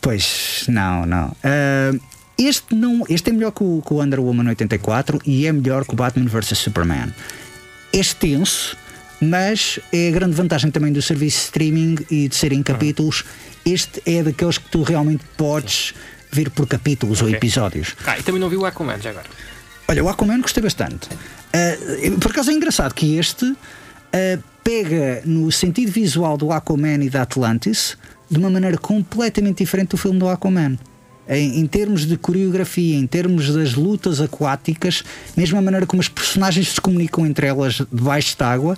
pois, 0.00 0.64
não, 0.68 1.04
não. 1.06 1.28
Uh, 1.28 2.00
este, 2.40 2.74
não, 2.74 3.04
este 3.08 3.28
é 3.28 3.32
melhor 3.32 3.50
que 3.50 3.62
o, 3.62 3.82
que 3.86 3.92
o 3.92 3.96
Wonder 3.98 4.18
Woman 4.18 4.48
84 4.48 5.20
e 5.26 5.46
é 5.46 5.52
melhor 5.52 5.84
que 5.84 5.92
o 5.92 5.96
Batman 5.96 6.26
vs 6.26 6.56
Superman. 6.58 7.12
É 7.92 7.98
extenso, 7.98 8.76
mas 9.20 9.78
é 9.92 10.08
a 10.08 10.10
grande 10.12 10.34
vantagem 10.34 10.70
também 10.70 10.90
do 10.90 11.02
serviço 11.02 11.36
de 11.36 11.44
streaming 11.44 11.98
e 12.10 12.28
de 12.28 12.34
serem 12.34 12.62
capítulos. 12.62 13.24
Este 13.64 14.02
é 14.06 14.22
daqueles 14.22 14.56
que 14.56 14.70
tu 14.70 14.82
realmente 14.82 15.22
podes 15.36 15.92
ver 16.32 16.48
por 16.48 16.66
capítulos 16.66 17.20
okay. 17.20 17.34
ou 17.34 17.36
episódios. 17.36 17.94
Ah, 18.06 18.18
e 18.18 18.22
também 18.22 18.40
não 18.40 18.48
vi 18.48 18.56
o 18.56 18.64
Aquaman 18.64 18.98
já 18.98 19.10
agora. 19.10 19.26
Olha, 19.86 20.02
o 20.02 20.08
Aquaman 20.08 20.40
gostei 20.40 20.62
bastante. 20.62 21.08
Uh, 21.12 22.18
por 22.18 22.30
acaso 22.30 22.50
é 22.50 22.54
engraçado 22.54 22.94
que 22.94 23.16
este 23.16 23.44
uh, 23.44 23.56
pega 24.64 25.20
no 25.26 25.52
sentido 25.52 25.92
visual 25.92 26.38
do 26.38 26.52
Aquaman 26.52 27.04
e 27.04 27.10
da 27.10 27.22
Atlantis 27.22 27.98
de 28.30 28.38
uma 28.38 28.48
maneira 28.48 28.78
completamente 28.78 29.58
diferente 29.58 29.90
do 29.90 29.96
filme 29.98 30.18
do 30.18 30.28
Aquaman 30.28 30.78
em, 31.30 31.60
em, 31.60 31.66
termos 31.66 32.04
de 32.04 32.16
coreografia, 32.16 32.96
em 32.96 33.06
termos 33.06 33.54
das 33.54 33.74
lutas 33.74 34.20
aquáticas, 34.20 35.04
mesmo 35.36 35.56
a 35.56 35.62
maneira 35.62 35.86
como 35.86 36.02
as 36.02 36.08
personagens 36.08 36.72
se 36.72 36.80
comunicam 36.80 37.24
entre 37.24 37.46
elas 37.46 37.80
debaixo 37.92 38.36
de 38.36 38.42
água, 38.42 38.76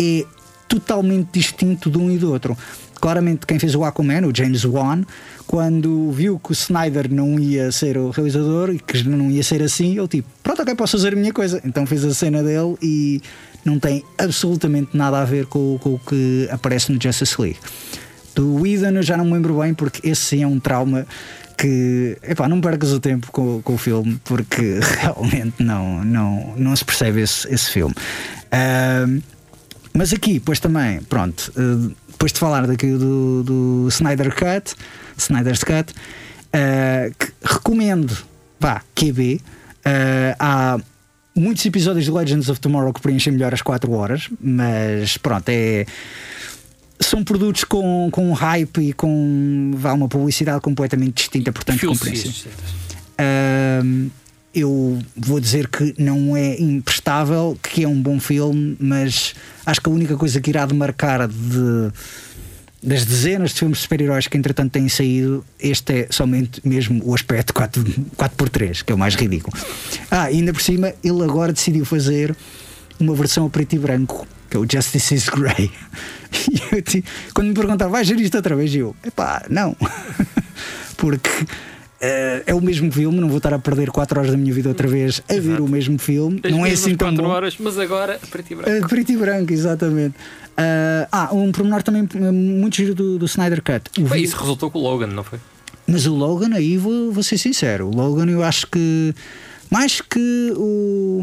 é 0.00 0.24
totalmente 0.66 1.28
distinto 1.32 1.90
de 1.90 1.98
um 1.98 2.10
e 2.10 2.18
do 2.18 2.32
outro. 2.32 2.56
Claramente, 3.00 3.46
quem 3.46 3.58
fez 3.58 3.74
o 3.74 3.84
Aquaman, 3.84 4.26
o 4.26 4.34
James 4.34 4.64
Wan, 4.64 5.02
quando 5.46 6.10
viu 6.10 6.38
que 6.38 6.52
o 6.52 6.54
Snyder 6.54 7.12
não 7.12 7.38
ia 7.38 7.70
ser 7.70 7.98
o 7.98 8.08
realizador 8.08 8.70
e 8.70 8.78
que 8.78 9.06
não 9.06 9.30
ia 9.30 9.42
ser 9.42 9.62
assim, 9.62 9.98
ele 9.98 10.08
tipo, 10.08 10.28
pronto, 10.42 10.62
ok, 10.62 10.74
posso 10.74 10.96
fazer 10.96 11.12
a 11.12 11.16
minha 11.16 11.32
coisa. 11.32 11.60
Então 11.64 11.84
fez 11.84 12.02
a 12.04 12.14
cena 12.14 12.42
dele 12.42 12.76
e 12.80 13.20
não 13.62 13.78
tem 13.78 14.02
absolutamente 14.16 14.96
nada 14.96 15.20
a 15.20 15.24
ver 15.24 15.44
com, 15.46 15.78
com 15.82 15.94
o 15.94 15.98
que 15.98 16.48
aparece 16.50 16.90
no 16.90 17.00
Justice 17.00 17.38
League. 17.38 17.58
Do 18.34 18.62
Whedon 18.62 18.96
eu 18.96 19.02
já 19.02 19.16
não 19.16 19.26
me 19.26 19.34
lembro 19.34 19.60
bem, 19.60 19.74
porque 19.74 20.08
esse 20.08 20.22
sim 20.22 20.42
é 20.42 20.46
um 20.46 20.58
trauma 20.58 21.06
que 21.56 22.18
epá, 22.22 22.48
não 22.48 22.60
percas 22.60 22.92
o 22.92 23.00
tempo 23.00 23.30
com, 23.30 23.62
com 23.62 23.74
o 23.74 23.78
filme 23.78 24.20
porque 24.24 24.80
realmente 25.00 25.62
não, 25.62 26.04
não, 26.04 26.54
não 26.56 26.76
se 26.76 26.84
percebe 26.84 27.20
esse, 27.20 27.52
esse 27.52 27.70
filme. 27.70 27.94
Uh, 27.94 29.22
mas 29.92 30.12
aqui, 30.12 30.40
pois 30.40 30.58
também, 30.60 31.00
pronto, 31.02 31.52
uh, 31.56 31.94
depois 32.10 32.32
de 32.32 32.38
falar 32.38 32.66
daqui 32.66 32.90
do, 32.90 33.42
do 33.42 33.88
Snyder 33.88 34.34
Cut, 34.34 34.74
Snyder's 35.16 35.62
Cut, 35.62 35.92
uh, 35.92 37.14
que 37.18 37.32
recomendo, 37.42 38.16
vá, 38.58 38.82
QB, 38.94 39.40
há 40.38 40.78
muitos 41.34 41.64
episódios 41.66 42.04
de 42.04 42.10
Legends 42.10 42.48
of 42.48 42.60
Tomorrow 42.60 42.92
que 42.92 43.00
preenchem 43.00 43.32
melhor 43.32 43.52
as 43.52 43.60
4 43.60 43.90
horas, 43.92 44.28
mas 44.40 45.16
pronto, 45.18 45.48
é 45.48 45.84
são 47.00 47.24
produtos 47.24 47.64
com, 47.64 48.08
com 48.10 48.32
hype 48.32 48.78
e 48.78 48.92
com 48.92 49.72
vá, 49.74 49.92
uma 49.92 50.08
publicidade 50.08 50.60
completamente 50.60 51.14
distinta, 51.14 51.52
portanto, 51.52 51.86
compreensível. 51.86 52.52
Uh, 53.20 54.10
eu 54.54 54.98
vou 55.16 55.40
dizer 55.40 55.68
que 55.68 55.94
não 55.98 56.36
é 56.36 56.60
imprestável, 56.60 57.58
que 57.60 57.82
é 57.82 57.88
um 57.88 58.00
bom 58.00 58.20
filme, 58.20 58.76
mas 58.78 59.34
acho 59.66 59.80
que 59.80 59.88
a 59.88 59.92
única 59.92 60.16
coisa 60.16 60.40
que 60.40 60.50
irá 60.50 60.64
demarcar 60.64 61.26
de, 61.26 61.90
das 62.80 63.04
dezenas 63.04 63.50
de 63.50 63.58
filmes 63.58 63.78
de 63.78 63.82
super-heróis 63.82 64.28
que 64.28 64.38
entretanto 64.38 64.70
têm 64.70 64.88
saído, 64.88 65.44
este 65.58 65.92
é 65.92 66.06
somente 66.08 66.60
mesmo 66.64 67.02
o 67.04 67.12
aspecto 67.14 67.52
4, 67.52 67.82
4x3, 68.16 68.84
que 68.84 68.92
é 68.92 68.94
o 68.94 68.98
mais 68.98 69.16
ridículo. 69.16 69.56
Ah, 70.08 70.24
ainda 70.24 70.52
por 70.52 70.62
cima, 70.62 70.94
ele 71.02 71.24
agora 71.24 71.52
decidiu 71.52 71.84
fazer 71.84 72.36
uma 73.00 73.14
versão 73.14 73.46
a 73.46 73.50
preto 73.50 73.74
e 73.74 73.78
branco 73.78 74.24
que 74.54 74.56
é 74.56 74.60
o 74.60 74.66
Justice 74.70 75.14
is 75.14 75.28
Grey. 75.28 75.70
E 76.50 76.76
eu, 76.76 77.02
quando 77.32 77.48
me 77.48 77.54
perguntaram, 77.54 77.92
vais 77.92 78.08
ver 78.08 78.18
isto 78.18 78.36
outra 78.36 78.56
vez? 78.56 78.74
Eu, 78.74 78.94
epá, 79.04 79.44
não. 79.48 79.76
Porque 80.96 81.30
Uh, 81.94 82.42
é 82.44 82.52
o 82.52 82.60
mesmo 82.60 82.92
filme, 82.92 83.18
não 83.18 83.28
vou 83.28 83.38
estar 83.38 83.54
a 83.54 83.58
perder 83.58 83.90
4 83.90 84.18
horas 84.18 84.30
da 84.30 84.36
minha 84.36 84.52
vida 84.52 84.68
outra 84.68 84.86
vez 84.86 85.22
a 85.26 85.40
ver 85.40 85.58
o 85.58 85.66
mesmo 85.66 85.98
filme. 85.98 86.38
As 86.44 86.52
não 86.52 86.66
é 86.66 86.72
assim 86.72 86.94
tão 86.96 87.14
4 87.14 87.26
horas, 87.26 87.56
mas 87.58 87.78
agora 87.78 88.20
preto 88.30 88.52
e 88.52 88.54
branco. 88.56 88.84
Uh, 88.84 88.88
preto 88.88 89.12
e 89.12 89.16
branco, 89.16 89.52
exatamente. 89.52 90.14
Uh, 90.18 91.08
ah, 91.10 91.30
um 91.32 91.50
pormenor 91.50 91.82
também 91.82 92.06
muito 92.30 92.76
giro 92.76 92.94
do, 92.94 93.18
do 93.18 93.24
Snyder 93.24 93.62
Cut. 93.62 93.90
O 93.98 94.14
isso 94.16 94.36
resultou 94.36 94.70
com 94.70 94.80
o 94.80 94.82
Logan, 94.82 95.06
não 95.06 95.24
foi? 95.24 95.38
Mas 95.86 96.04
o 96.04 96.14
Logan, 96.14 96.54
aí 96.54 96.76
vou, 96.76 97.10
vou 97.10 97.22
ser 97.22 97.38
sincero, 97.38 97.86
o 97.86 97.94
Logan 97.94 98.30
eu 98.30 98.42
acho 98.42 98.66
que 98.66 99.14
mais 99.70 100.02
que 100.02 100.52
o 100.56 101.22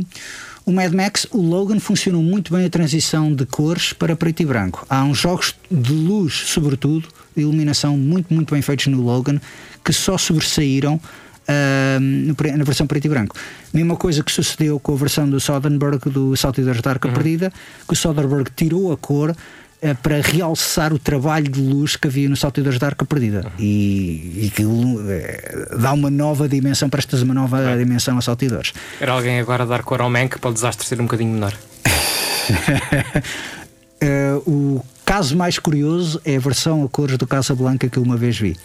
o 0.65 0.71
Mad 0.71 0.93
Max, 0.93 1.27
o 1.31 1.41
Logan 1.41 1.79
funcionou 1.79 2.21
muito 2.21 2.53
bem 2.53 2.65
a 2.65 2.69
transição 2.69 3.33
de 3.33 3.45
cores 3.45 3.93
para 3.93 4.15
preto 4.15 4.41
e 4.41 4.45
branco. 4.45 4.85
Há 4.89 5.03
uns 5.03 5.17
jogos 5.17 5.55
de 5.69 5.91
luz, 5.91 6.33
sobretudo, 6.33 7.07
de 7.35 7.41
iluminação 7.41 7.97
muito, 7.97 8.33
muito 8.33 8.53
bem 8.53 8.61
feitos 8.61 8.87
no 8.87 9.01
Logan, 9.01 9.39
que 9.83 9.91
só 9.91 10.17
sobressaíram 10.17 10.95
uh, 10.95 12.57
na 12.57 12.63
versão 12.63 12.85
preto 12.85 13.05
e 13.05 13.09
branco. 13.09 13.35
Mesma 13.73 13.95
coisa 13.95 14.23
que 14.23 14.31
sucedeu 14.31 14.79
com 14.79 14.93
a 14.93 14.97
versão 14.97 15.29
do 15.29 15.39
Soderbergh 15.39 16.09
do 16.09 16.35
Saltadores 16.35 16.81
da 16.81 16.91
Arca 16.91 17.07
uhum. 17.07 17.13
Perdida, 17.13 17.51
que 17.87 17.93
o 17.93 17.95
Soderbergh 17.95 18.51
tirou 18.55 18.91
a 18.91 18.97
cor 18.97 19.35
para 20.03 20.21
realçar 20.21 20.93
o 20.93 20.99
trabalho 20.99 21.49
de 21.49 21.59
luz 21.59 21.95
que 21.95 22.07
havia 22.07 22.29
no 22.29 22.37
Saltadores 22.37 22.77
da 22.77 22.87
Arca 22.87 23.03
Perdida 23.03 23.41
uhum. 23.45 23.51
e, 23.57 24.45
e 24.45 24.51
que 24.55 24.63
uh, 24.63 25.79
dá 25.79 25.91
uma 25.93 26.11
nova 26.11 26.47
dimensão, 26.47 26.87
presta 26.89 27.17
uma 27.17 27.33
nova 27.33 27.75
dimensão 27.77 28.17
a 28.17 28.21
Saltadores. 28.21 28.73
Era 28.99 29.13
alguém 29.13 29.39
agora 29.39 29.63
a 29.63 29.65
dar 29.65 29.81
cor 29.81 30.01
ao 30.01 30.09
Mank 30.09 30.39
para 30.39 30.51
o 30.51 30.53
desastre 30.53 30.85
ser 30.85 31.01
um 31.01 31.05
bocadinho 31.05 31.33
menor. 31.33 31.53
Uh, 34.01 34.37
o 34.49 34.85
caso 35.03 35.35
mais 35.35 35.57
curioso 35.57 36.21
é 36.23 36.35
a 36.35 36.39
versão 36.39 36.83
a 36.83 36.89
cores 36.89 37.17
do 37.17 37.25
Casablanca 37.25 37.89
que 37.89 37.97
eu 37.97 38.03
uma 38.03 38.17
vez 38.17 38.37
vi. 38.37 38.55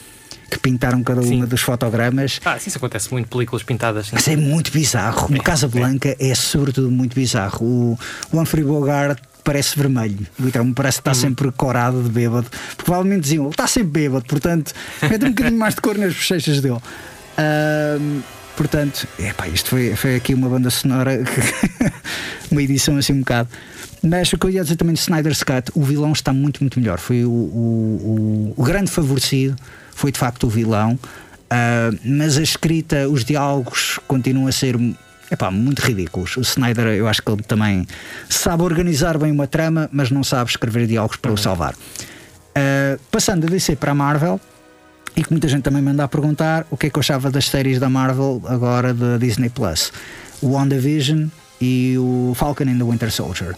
Que 0.51 0.59
pintaram 0.61 1.03
cada 1.03 1.23
sim. 1.23 1.39
uma 1.39 1.47
dos 1.47 1.61
fotogramas. 1.61 2.41
Ah, 2.45 2.57
sim, 2.57 2.69
isso 2.69 2.79
acontece 2.79 3.11
muito, 3.11 3.29
películas 3.29 3.65
pintadas. 3.65 4.07
Sim. 4.07 4.13
Mas 4.15 4.29
é 4.29 4.37
muito 4.37 4.71
bizarro. 4.71 5.29
No 5.29 5.39
é, 5.39 5.41
Casablanca 5.41 6.11
é. 6.21 6.29
é 6.29 6.35
sobretudo 6.37 6.89
muito 6.89 7.17
bizarro. 7.17 7.67
O, 7.67 7.99
o 8.31 8.39
Humphrey 8.39 8.63
Bogart 8.63 9.19
parece 9.47 9.79
vermelho. 9.79 10.27
Literalmente 10.39 10.75
parece 10.75 10.99
que 10.99 11.09
está 11.09 11.13
uhum. 11.13 11.29
sempre 11.29 11.53
corado 11.53 12.03
de 12.03 12.09
bêbado. 12.09 12.49
Provavelmente 12.77 13.23
diziam, 13.23 13.45
ele 13.45 13.53
está 13.53 13.67
sempre 13.67 13.89
bêbado, 14.03 14.25
portanto, 14.27 14.73
mete 15.01 15.25
um 15.25 15.29
bocadinho 15.29 15.59
mais 15.59 15.77
de 15.77 15.81
cor 15.81 15.97
nas 15.97 16.13
bochechas 16.13 16.61
dele. 16.61 16.75
Uh, 17.39 18.23
portanto, 18.57 19.07
epá, 19.19 19.47
isto 19.47 19.71
foi, 19.71 19.95
foi 19.95 20.17
aqui 20.17 20.35
uma 20.35 20.49
banda 20.49 20.69
sonora, 20.69 21.23
uma 22.51 22.61
edição 22.61 22.97
assim 22.97 23.13
um 23.13 23.21
bocado. 23.21 23.49
Mas 24.03 24.33
o 24.33 24.39
que 24.39 24.47
eu 24.47 24.51
ia 24.51 24.63
dizer 24.63 24.77
também 24.77 24.95
de 24.95 25.01
Snyder's 25.01 25.43
Cut, 25.43 25.71
o 25.75 25.83
vilão 25.83 26.13
está 26.13 26.33
muito, 26.33 26.61
muito 26.61 26.79
melhor. 26.81 26.99
Foi 26.99 27.25
o, 27.25 27.31
o, 27.31 28.53
o, 28.57 28.61
o 28.61 28.65
grande 28.65 28.91
favorecido, 28.91 29.57
foi 29.93 30.11
de 30.11 30.19
facto 30.19 30.45
o 30.45 30.51
vilão. 30.51 30.99
Uh, 31.47 31.97
mas 32.05 32.37
a 32.37 32.43
escrita, 32.43 33.09
os 33.09 33.25
diálogos 33.25 34.01
continuam 34.09 34.49
a 34.49 34.53
ser 34.53 34.77
epá, 35.31 35.51
muito 35.51 35.81
ridículos. 35.81 36.37
O 36.37 36.41
Snyder, 36.41 36.87
eu 36.89 37.09
acho 37.09 37.23
que 37.23 37.31
ele 37.31 37.43
também 37.43 37.87
sabe 38.29 38.63
organizar 38.63 39.19
bem 39.19 39.33
uma 39.33 39.47
trama, 39.47 39.89
mas 39.93 40.11
não 40.11 40.25
sabe 40.25 40.51
escrever 40.51 40.87
diálogos 40.87 41.17
para 41.17 41.31
uhum. 41.31 41.35
o 41.35 41.39
salvar. 41.39 41.75
Uh, 41.75 42.99
passando 43.11 43.47
a 43.47 43.51
DC 43.51 43.77
para 43.77 43.93
a 43.93 43.95
Marvel, 43.95 44.41
e 45.17 45.25
que 45.25 45.31
muita 45.31 45.49
gente 45.49 45.63
também 45.63 45.81
me 45.81 45.91
anda 45.91 46.05
a 46.05 46.09
perguntar 46.09 46.67
o 46.71 46.77
que 46.77 46.87
é 46.87 46.91
que 46.91 46.99
eu 46.99 47.01
achava 47.01 47.31
das 47.31 47.47
séries 47.47 47.79
da 47.79 47.89
Marvel 47.89 48.43
agora 48.47 48.93
da 48.93 49.17
Disney 49.17 49.49
Plus. 49.49 49.91
O 50.43 50.51
WandaVision 50.51 51.29
e 51.59 51.97
o 51.99 52.35
Falcon 52.37 52.65
and 52.65 52.77
the 52.77 52.85
Winter 52.85 53.11
Soldier. 53.11 53.57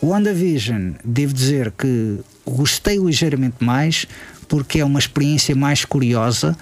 O 0.00 0.08
WandaVision, 0.08 0.92
devo 1.04 1.34
dizer 1.34 1.70
que 1.72 2.18
gostei 2.46 2.98
ligeiramente 2.98 3.56
mais 3.60 4.06
porque 4.48 4.80
é 4.80 4.84
uma 4.84 4.98
experiência 4.98 5.54
mais 5.54 5.84
curiosa. 5.84 6.56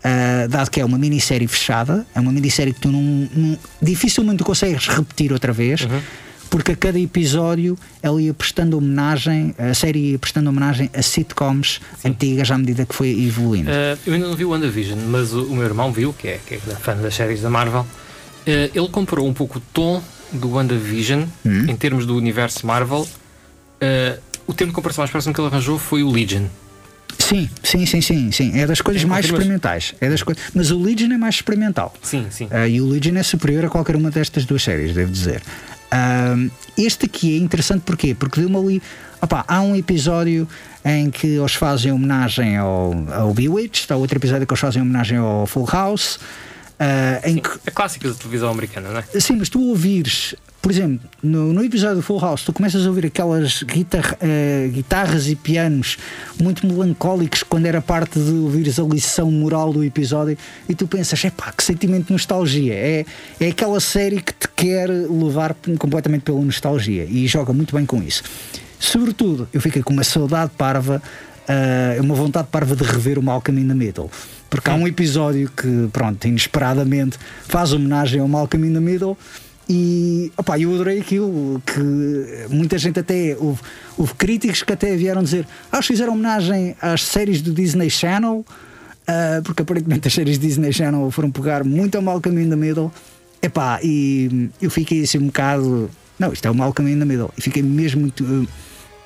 Uh, 0.00 0.48
dado 0.48 0.70
que 0.70 0.80
é 0.80 0.84
uma 0.84 0.96
minissérie 0.96 1.46
fechada, 1.46 2.06
é 2.14 2.20
uma 2.20 2.32
minissérie 2.32 2.72
que 2.72 2.80
tu 2.80 2.88
não, 2.88 3.28
não 3.34 3.58
dificilmente 3.82 4.42
consegues 4.42 4.88
repetir 4.88 5.30
outra 5.30 5.52
vez, 5.52 5.82
uhum. 5.82 6.00
porque 6.48 6.72
a 6.72 6.76
cada 6.76 6.98
episódio 6.98 7.76
ela 8.02 8.20
ia 8.20 8.32
prestando 8.32 8.78
homenagem, 8.78 9.54
a 9.58 9.74
série 9.74 10.12
ia 10.12 10.18
prestando 10.18 10.48
homenagem 10.48 10.88
a 10.94 11.02
sitcoms 11.02 11.82
Sim. 12.00 12.08
antigas 12.08 12.50
à 12.50 12.56
medida 12.56 12.86
que 12.86 12.94
foi 12.94 13.10
evoluindo. 13.10 13.70
Uh, 13.70 13.98
eu 14.06 14.14
ainda 14.14 14.26
não 14.26 14.36
vi 14.36 14.46
o 14.46 14.50
WandaVision, 14.50 14.98
mas 15.06 15.34
o, 15.34 15.44
o, 15.44 15.54
meu 15.54 15.64
irmão 15.64 15.92
viu, 15.92 16.14
que 16.14 16.28
é, 16.28 16.40
que 16.46 16.54
é 16.54 16.58
fã 16.58 16.96
das 16.96 17.14
séries 17.14 17.42
da 17.42 17.50
Marvel. 17.50 17.82
Uh, 17.82 18.70
ele 18.74 18.88
comparou 18.88 19.28
um 19.28 19.34
pouco 19.34 19.58
o 19.58 19.62
tom 19.74 20.02
do 20.32 20.52
WandaVision, 20.52 21.24
hum. 21.44 21.66
em 21.68 21.76
termos 21.76 22.06
do 22.06 22.16
universo 22.16 22.66
Marvel, 22.66 23.06
o 24.46 24.54
termo 24.54 24.72
de 24.72 24.74
comparação 24.74 25.02
mais 25.02 25.10
próximo 25.10 25.34
que 25.34 25.40
ele 25.40 25.48
arranjou 25.48 25.78
foi 25.78 26.02
o 26.02 26.10
Legion. 26.10 26.46
Sim, 27.18 27.48
sim, 27.62 27.86
sim, 27.86 28.00
sim, 28.00 28.32
sim. 28.32 28.58
É 28.58 28.66
das 28.66 28.80
coisas 28.80 29.02
é, 29.02 29.06
mais 29.06 29.24
experimentais. 29.24 29.94
É 30.00 30.08
das 30.08 30.22
coisas... 30.22 30.42
Mas 30.54 30.70
o 30.70 30.78
Legion 30.78 31.12
é 31.12 31.18
mais 31.18 31.36
experimental. 31.36 31.94
Sim, 32.02 32.26
sim. 32.30 32.46
Uh, 32.46 32.66
e 32.68 32.80
o 32.80 32.88
Legion 32.88 33.16
é 33.16 33.22
superior 33.22 33.64
a 33.64 33.68
qualquer 33.68 33.96
uma 33.96 34.10
destas 34.10 34.44
duas 34.44 34.62
séries, 34.62 34.94
devo 34.94 35.10
dizer. 35.10 35.42
Uh, 35.92 36.50
este 36.78 37.06
aqui 37.06 37.36
é 37.36 37.38
interessante 37.40 37.82
porquê? 37.82 38.14
Porque 38.14 38.40
deu-me 38.40 38.56
ali. 38.56 38.82
Opa, 39.20 39.44
há 39.46 39.60
um 39.60 39.76
episódio 39.76 40.48
em 40.84 41.10
que 41.10 41.26
eles 41.26 41.54
fazem 41.54 41.92
homenagem 41.92 42.56
ao, 42.56 42.94
ao 43.12 43.34
Bewitched, 43.34 43.92
há 43.92 43.96
outro 43.96 44.16
episódio 44.16 44.46
que 44.46 44.52
eles 44.52 44.60
fazem 44.60 44.80
homenagem 44.80 45.18
ao 45.18 45.46
Full 45.46 45.68
House. 45.70 46.18
Uh, 46.80 47.28
Sim, 47.28 47.36
que... 47.36 47.50
É 47.66 47.70
clássica 47.70 48.08
da 48.08 48.14
televisão 48.14 48.48
americana, 48.48 48.88
não 48.88 49.00
é? 49.00 49.20
Sim, 49.20 49.36
mas 49.36 49.50
tu 49.50 49.60
ouvires, 49.68 50.34
por 50.62 50.72
exemplo, 50.72 51.06
no, 51.22 51.52
no 51.52 51.62
episódio 51.62 51.96
do 51.96 52.02
Full 52.02 52.18
House, 52.18 52.42
tu 52.42 52.54
começas 52.54 52.86
a 52.86 52.88
ouvir 52.88 53.04
aquelas 53.04 53.60
uh, 53.60 53.66
guitarras 54.72 55.28
e 55.28 55.36
pianos 55.36 55.98
muito 56.40 56.66
melancólicos 56.66 57.42
quando 57.42 57.66
era 57.66 57.82
parte 57.82 58.18
de 58.18 58.30
ouvires 58.30 58.78
a 58.78 58.82
lição 58.82 59.30
moral 59.30 59.74
do 59.74 59.84
episódio 59.84 60.38
e 60.70 60.74
tu 60.74 60.86
pensas, 60.86 61.22
é 61.22 61.30
pá, 61.30 61.52
que 61.52 61.62
sentimento 61.62 62.06
de 62.06 62.12
nostalgia. 62.14 62.72
É, 62.72 63.04
é 63.38 63.48
aquela 63.48 63.78
série 63.78 64.22
que 64.22 64.32
te 64.32 64.48
quer 64.56 64.88
levar 64.88 65.54
completamente 65.78 66.22
pela 66.22 66.40
nostalgia 66.40 67.04
e 67.04 67.26
joga 67.26 67.52
muito 67.52 67.76
bem 67.76 67.84
com 67.84 68.02
isso. 68.02 68.22
Sobretudo, 68.78 69.46
eu 69.52 69.60
fiquei 69.60 69.82
com 69.82 69.92
uma 69.92 70.04
saudade 70.04 70.52
parva, 70.56 71.02
uh, 71.46 72.02
uma 72.02 72.14
vontade 72.14 72.48
parva 72.50 72.74
de 72.74 72.84
rever 72.84 73.18
o 73.18 73.22
Malcolm 73.22 73.60
in 73.60 73.68
the 73.68 73.74
Middle 73.74 74.10
porque 74.50 74.68
há 74.68 74.74
um 74.74 74.86
episódio 74.86 75.50
que, 75.56 75.88
pronto, 75.92 76.26
inesperadamente 76.26 77.16
faz 77.46 77.72
homenagem 77.72 78.20
ao 78.20 78.28
Malcolm 78.28 78.66
in 78.66 78.74
the 78.74 78.80
Middle 78.80 79.16
e 79.68 80.32
opa, 80.36 80.58
eu 80.58 80.74
adorei 80.74 81.00
aquilo 81.00 81.62
que 81.64 82.48
muita 82.50 82.76
gente 82.76 82.98
até 82.98 83.36
houve, 83.38 83.60
houve 83.96 84.14
críticos 84.14 84.64
que 84.64 84.72
até 84.72 84.96
vieram 84.96 85.22
dizer 85.22 85.46
ah, 85.70 85.80
fizeram 85.80 86.12
homenagem 86.14 86.74
às 86.82 87.04
séries 87.04 87.40
do 87.40 87.52
Disney 87.54 87.88
Channel? 87.88 88.44
Uh, 89.08 89.42
porque 89.44 89.62
aparentemente 89.62 90.06
as 90.06 90.14
séries 90.14 90.38
Disney 90.38 90.72
Channel 90.72 91.10
foram 91.10 91.30
pegar 91.30 91.64
muito 91.64 91.96
ao 91.96 92.02
Malcolm 92.02 92.40
in 92.42 92.50
the 92.50 92.56
Middle. 92.56 92.92
Epá, 93.40 93.80
e 93.82 94.50
eu 94.60 94.70
fiquei 94.70 95.02
assim 95.02 95.18
um 95.18 95.26
bocado 95.26 95.90
não, 96.20 96.34
isto 96.34 96.46
é 96.46 96.50
o 96.50 96.54
Malcolm 96.54 96.92
in 96.92 96.98
the 96.98 97.06
Middle. 97.06 97.32
E 97.38 97.40
fiquei 97.40 97.62
mesmo 97.62 98.02
muito, 98.02 98.48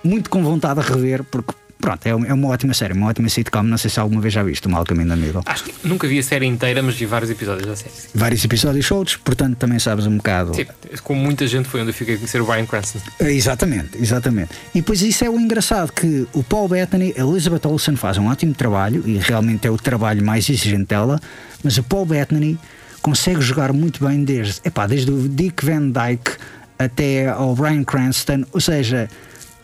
muito 0.02 0.28
com 0.28 0.42
vontade 0.42 0.80
de 0.80 0.92
rever 0.92 1.22
porque 1.22 1.54
Pronto, 1.78 2.06
é, 2.06 2.10
é 2.10 2.34
uma 2.34 2.48
ótima 2.48 2.72
série, 2.72 2.94
uma 2.94 3.08
ótima 3.08 3.28
sitcom. 3.28 3.62
Não 3.62 3.76
sei 3.76 3.90
se 3.90 4.00
alguma 4.00 4.20
vez 4.20 4.32
já 4.32 4.42
viste 4.42 4.66
o 4.66 4.70
in 4.70 5.08
the 5.08 5.16
Middle. 5.16 5.42
Acho 5.44 5.64
que 5.64 5.74
nunca 5.86 6.08
vi 6.08 6.18
a 6.18 6.22
série 6.22 6.46
inteira, 6.46 6.82
mas 6.82 6.94
vi 6.94 7.04
vários 7.04 7.30
episódios 7.30 7.66
da 7.66 7.76
série. 7.76 7.92
Vários 8.14 8.44
episódios 8.44 8.86
soltos, 8.86 9.16
portanto 9.16 9.56
também 9.56 9.78
sabes 9.78 10.06
um 10.06 10.16
bocado. 10.16 10.54
Sim, 10.54 10.66
como 11.02 11.20
muita 11.20 11.46
gente 11.46 11.68
foi 11.68 11.80
onde 11.80 11.90
eu 11.90 11.94
fiquei 11.94 12.14
a 12.14 12.16
conhecer 12.16 12.40
o 12.40 12.46
Brian 12.46 12.66
Cranston. 12.66 13.00
É, 13.20 13.32
exatamente, 13.32 13.98
exatamente. 14.00 14.50
E 14.74 14.80
depois 14.80 15.02
isso 15.02 15.24
é 15.24 15.30
o 15.30 15.38
engraçado 15.38 15.92
que 15.92 16.26
o 16.32 16.42
Paul 16.42 16.68
Bettany, 16.68 17.14
a 17.16 17.20
Elizabeth 17.20 17.66
Olsen 17.66 17.96
faz 17.96 18.16
um 18.18 18.28
ótimo 18.28 18.54
trabalho 18.54 19.02
e 19.06 19.18
realmente 19.18 19.66
é 19.66 19.70
o 19.70 19.76
trabalho 19.76 20.24
mais 20.24 20.48
exigente 20.48 20.86
dela, 20.86 21.20
mas 21.62 21.76
o 21.76 21.82
Paul 21.82 22.06
Bettany 22.06 22.58
consegue 23.02 23.42
jogar 23.42 23.72
muito 23.72 24.02
bem 24.02 24.24
desde, 24.24 24.60
epá, 24.64 24.86
desde 24.86 25.10
o 25.10 25.28
Dick 25.28 25.64
Van 25.64 25.90
Dyke 25.90 26.38
até 26.78 27.28
ao 27.28 27.54
Brian 27.54 27.84
Cranston, 27.84 28.44
ou 28.52 28.60
seja, 28.60 29.08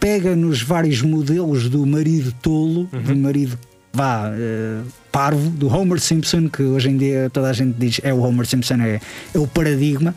pega 0.01 0.35
nos 0.35 0.63
vários 0.63 1.03
modelos 1.03 1.69
do 1.69 1.87
marido 1.87 2.35
tolo, 2.43 2.89
uhum. 2.93 3.03
do 3.03 3.17
marido 3.17 3.59
vá 3.93 4.31
uh, 4.31 4.87
parvo, 5.13 5.51
do 5.51 5.69
Homer 5.69 6.01
Simpson, 6.01 6.49
que 6.49 6.63
hoje 6.63 6.89
em 6.89 6.97
dia 6.97 7.29
toda 7.31 7.51
a 7.51 7.53
gente 7.53 7.77
diz 7.79 8.01
é 8.03 8.13
o 8.13 8.21
Homer 8.21 8.47
Simpson, 8.47 8.77
é, 8.77 9.01
é 9.35 9.39
o 9.39 9.47
paradigma 9.47 10.15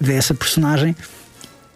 dessa 0.00 0.32
personagem. 0.32 0.94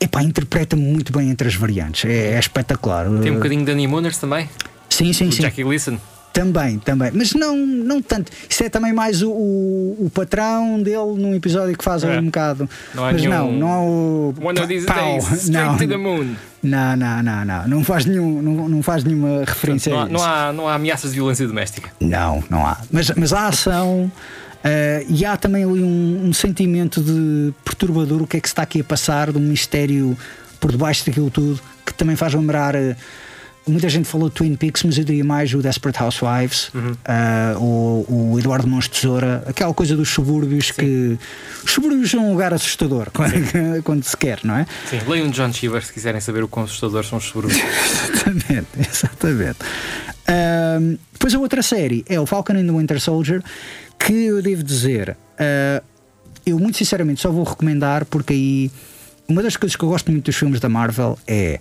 Epá, 0.00 0.22
interpreta 0.22 0.76
muito 0.76 1.12
bem 1.12 1.28
entre 1.28 1.48
as 1.48 1.56
variantes, 1.56 2.08
é, 2.08 2.34
é 2.34 2.38
espetacular. 2.38 3.06
Tem 3.20 3.32
um 3.32 3.36
bocadinho 3.36 3.60
de 3.62 3.66
Danny 3.66 3.88
Munners 3.88 4.18
também? 4.18 4.48
Sim, 4.88 5.12
sim, 5.12 5.30
sim. 5.30 5.42
Jackie 5.42 5.64
Gleason. 5.64 5.98
Também, 6.38 6.78
também. 6.78 7.10
Mas 7.12 7.34
não, 7.34 7.56
não 7.56 8.00
tanto. 8.00 8.30
Isso 8.48 8.62
é 8.62 8.68
também 8.68 8.92
mais 8.92 9.22
o, 9.22 9.30
o, 9.30 10.06
o 10.06 10.10
patrão 10.10 10.80
dele 10.80 11.16
num 11.16 11.34
episódio 11.34 11.76
que 11.76 11.82
faz 11.82 12.04
é. 12.04 12.20
um 12.20 12.26
bocado. 12.26 12.70
Não 12.94 13.02
Mas 13.02 13.20
nenhum... 13.20 13.32
não, 13.32 13.52
não 13.52 13.72
há 13.72 13.80
o. 13.80 14.34
One 14.40 14.60
of 14.60 14.68
these 14.68 14.86
pau. 14.86 14.96
days, 14.96 15.48
não. 15.50 15.76
to 15.76 15.88
the 15.88 15.96
moon. 15.96 16.36
Não, 16.62 16.96
não, 16.96 17.22
não, 17.24 17.44
não. 17.44 17.68
Não 17.68 17.84
faz, 17.84 18.04
nenhum, 18.04 18.40
não, 18.40 18.68
não 18.68 18.82
faz 18.84 19.02
nenhuma 19.02 19.44
referência 19.44 19.92
não, 19.92 20.00
há, 20.00 20.06
não, 20.06 20.24
há, 20.24 20.52
não 20.52 20.68
há 20.68 20.74
ameaças 20.74 21.10
de 21.10 21.16
violência 21.16 21.44
doméstica. 21.44 21.90
Não, 21.98 22.42
não 22.48 22.64
há. 22.64 22.78
Mas, 22.92 23.10
mas 23.16 23.32
há 23.32 23.48
ação. 23.48 24.04
Uh, 24.58 25.06
e 25.08 25.24
há 25.24 25.36
também 25.36 25.64
ali 25.64 25.82
um, 25.82 26.26
um, 26.26 26.32
sentimento 26.32 27.00
de 27.00 27.52
perturbador 27.64 28.22
o 28.22 28.26
que 28.26 28.36
é 28.36 28.40
que 28.40 28.48
se 28.48 28.52
está 28.52 28.62
aqui 28.62 28.80
a 28.80 28.84
passar, 28.84 29.32
de 29.32 29.38
um 29.38 29.40
mistério 29.40 30.16
por 30.60 30.70
debaixo 30.70 31.04
daquilo 31.04 31.30
tudo, 31.30 31.60
que 31.84 31.94
também 31.94 32.14
faz 32.14 32.34
lembrar 32.34 32.76
uh, 32.76 32.96
muita 33.70 33.88
gente 33.88 34.06
falou 34.06 34.28
de 34.28 34.34
Twin 34.34 34.54
Peaks, 34.54 34.82
mas 34.82 34.98
eu 34.98 35.04
diria 35.04 35.24
mais 35.24 35.52
o 35.54 35.62
Desperate 35.62 36.02
Housewives, 36.02 36.70
uhum. 36.74 36.92
uh, 36.92 37.62
o, 37.62 38.32
o, 38.32 38.38
Eduardo 38.38 38.66
Mons 38.66 38.88
Tesoura, 38.88 39.44
aquela 39.46 39.72
coisa 39.74 39.96
dos 39.96 40.08
subúrbios 40.08 40.68
Sim. 40.68 40.72
que. 40.74 41.18
Os 41.64 41.72
subúrbios 41.72 42.10
são 42.10 42.26
um 42.26 42.32
lugar 42.32 42.52
assustador 42.54 43.08
quando, 43.14 43.82
quando 43.84 44.04
se 44.04 44.16
quer, 44.16 44.40
não 44.44 44.56
é? 44.56 44.66
Sim, 44.88 45.00
leiam 45.06 45.30
John 45.30 45.52
Cheever 45.52 45.84
se 45.84 45.92
quiserem 45.92 46.20
saber 46.20 46.42
o 46.42 46.48
quão 46.48 46.64
assustadores 46.64 47.08
são 47.08 47.18
os 47.18 47.24
subúrbios. 47.24 47.58
exatamente, 48.12 48.68
exatamente. 48.78 49.58
Uh, 50.28 50.98
depois 51.12 51.34
a 51.34 51.38
outra 51.38 51.62
série 51.62 52.04
é 52.08 52.20
o 52.20 52.26
Falcon 52.26 52.54
and 52.54 52.66
the 52.66 52.72
Winter 52.72 53.00
Soldier, 53.00 53.42
que 53.98 54.12
eu 54.12 54.42
devo 54.42 54.62
dizer, 54.62 55.10
uh, 55.10 55.84
eu 56.44 56.58
muito 56.58 56.78
sinceramente 56.78 57.20
só 57.20 57.30
vou 57.30 57.44
recomendar 57.44 58.04
porque 58.04 58.32
aí 58.32 58.70
uma 59.28 59.42
das 59.42 59.56
coisas 59.56 59.76
que 59.76 59.84
eu 59.84 59.88
gosto 59.88 60.10
muito 60.10 60.24
dos 60.24 60.36
filmes 60.36 60.60
da 60.60 60.68
Marvel 60.68 61.18
é 61.26 61.58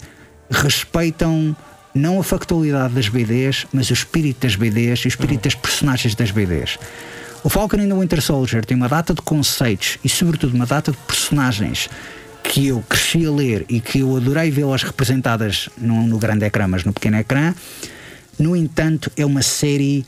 respeitam 0.50 1.56
não 1.98 2.20
a 2.20 2.24
factualidade 2.24 2.94
das 2.94 3.10
BDs, 3.10 3.66
mas 3.74 3.90
o 3.90 3.94
espírito 3.94 4.42
das 4.42 4.56
BDs 4.56 5.00
e 5.00 5.08
o 5.08 5.10
espírito 5.10 5.44
das 5.44 5.56
personagens 5.56 6.16
das 6.16 6.32
BDs. 6.32 6.78
O 7.44 7.50
Falcon 7.50 7.78
and 7.78 7.88
the 7.88 7.94
Winter 7.94 8.22
Soldier 8.22 8.66
tem 8.66 8.76
uma 8.76 8.90
data 8.90 9.14
de 9.14 9.22
conceitos 9.22 9.98
e, 10.04 10.10
sobretudo, 10.10 10.54
uma 10.54 10.66
data 10.66 10.92
de 10.92 10.98
personagens 11.00 11.90
que 12.44 12.68
eu 12.68 12.84
cresci 12.88 13.26
a 13.26 13.32
ler 13.32 13.66
e 13.70 13.80
que 13.80 14.00
eu 14.00 14.18
adorei 14.18 14.50
vê-las 14.50 14.84
representadas 14.84 15.70
no, 15.78 16.08
no 16.08 16.18
grande 16.18 16.46
ecrã, 16.46 16.68
mas 16.68 16.84
no 16.84 16.94
pequeno 16.94 17.18
ecrã. 17.18 17.54
No 18.40 18.56
entanto, 18.56 19.12
é 19.18 19.26
uma 19.26 19.42
série 19.42 20.06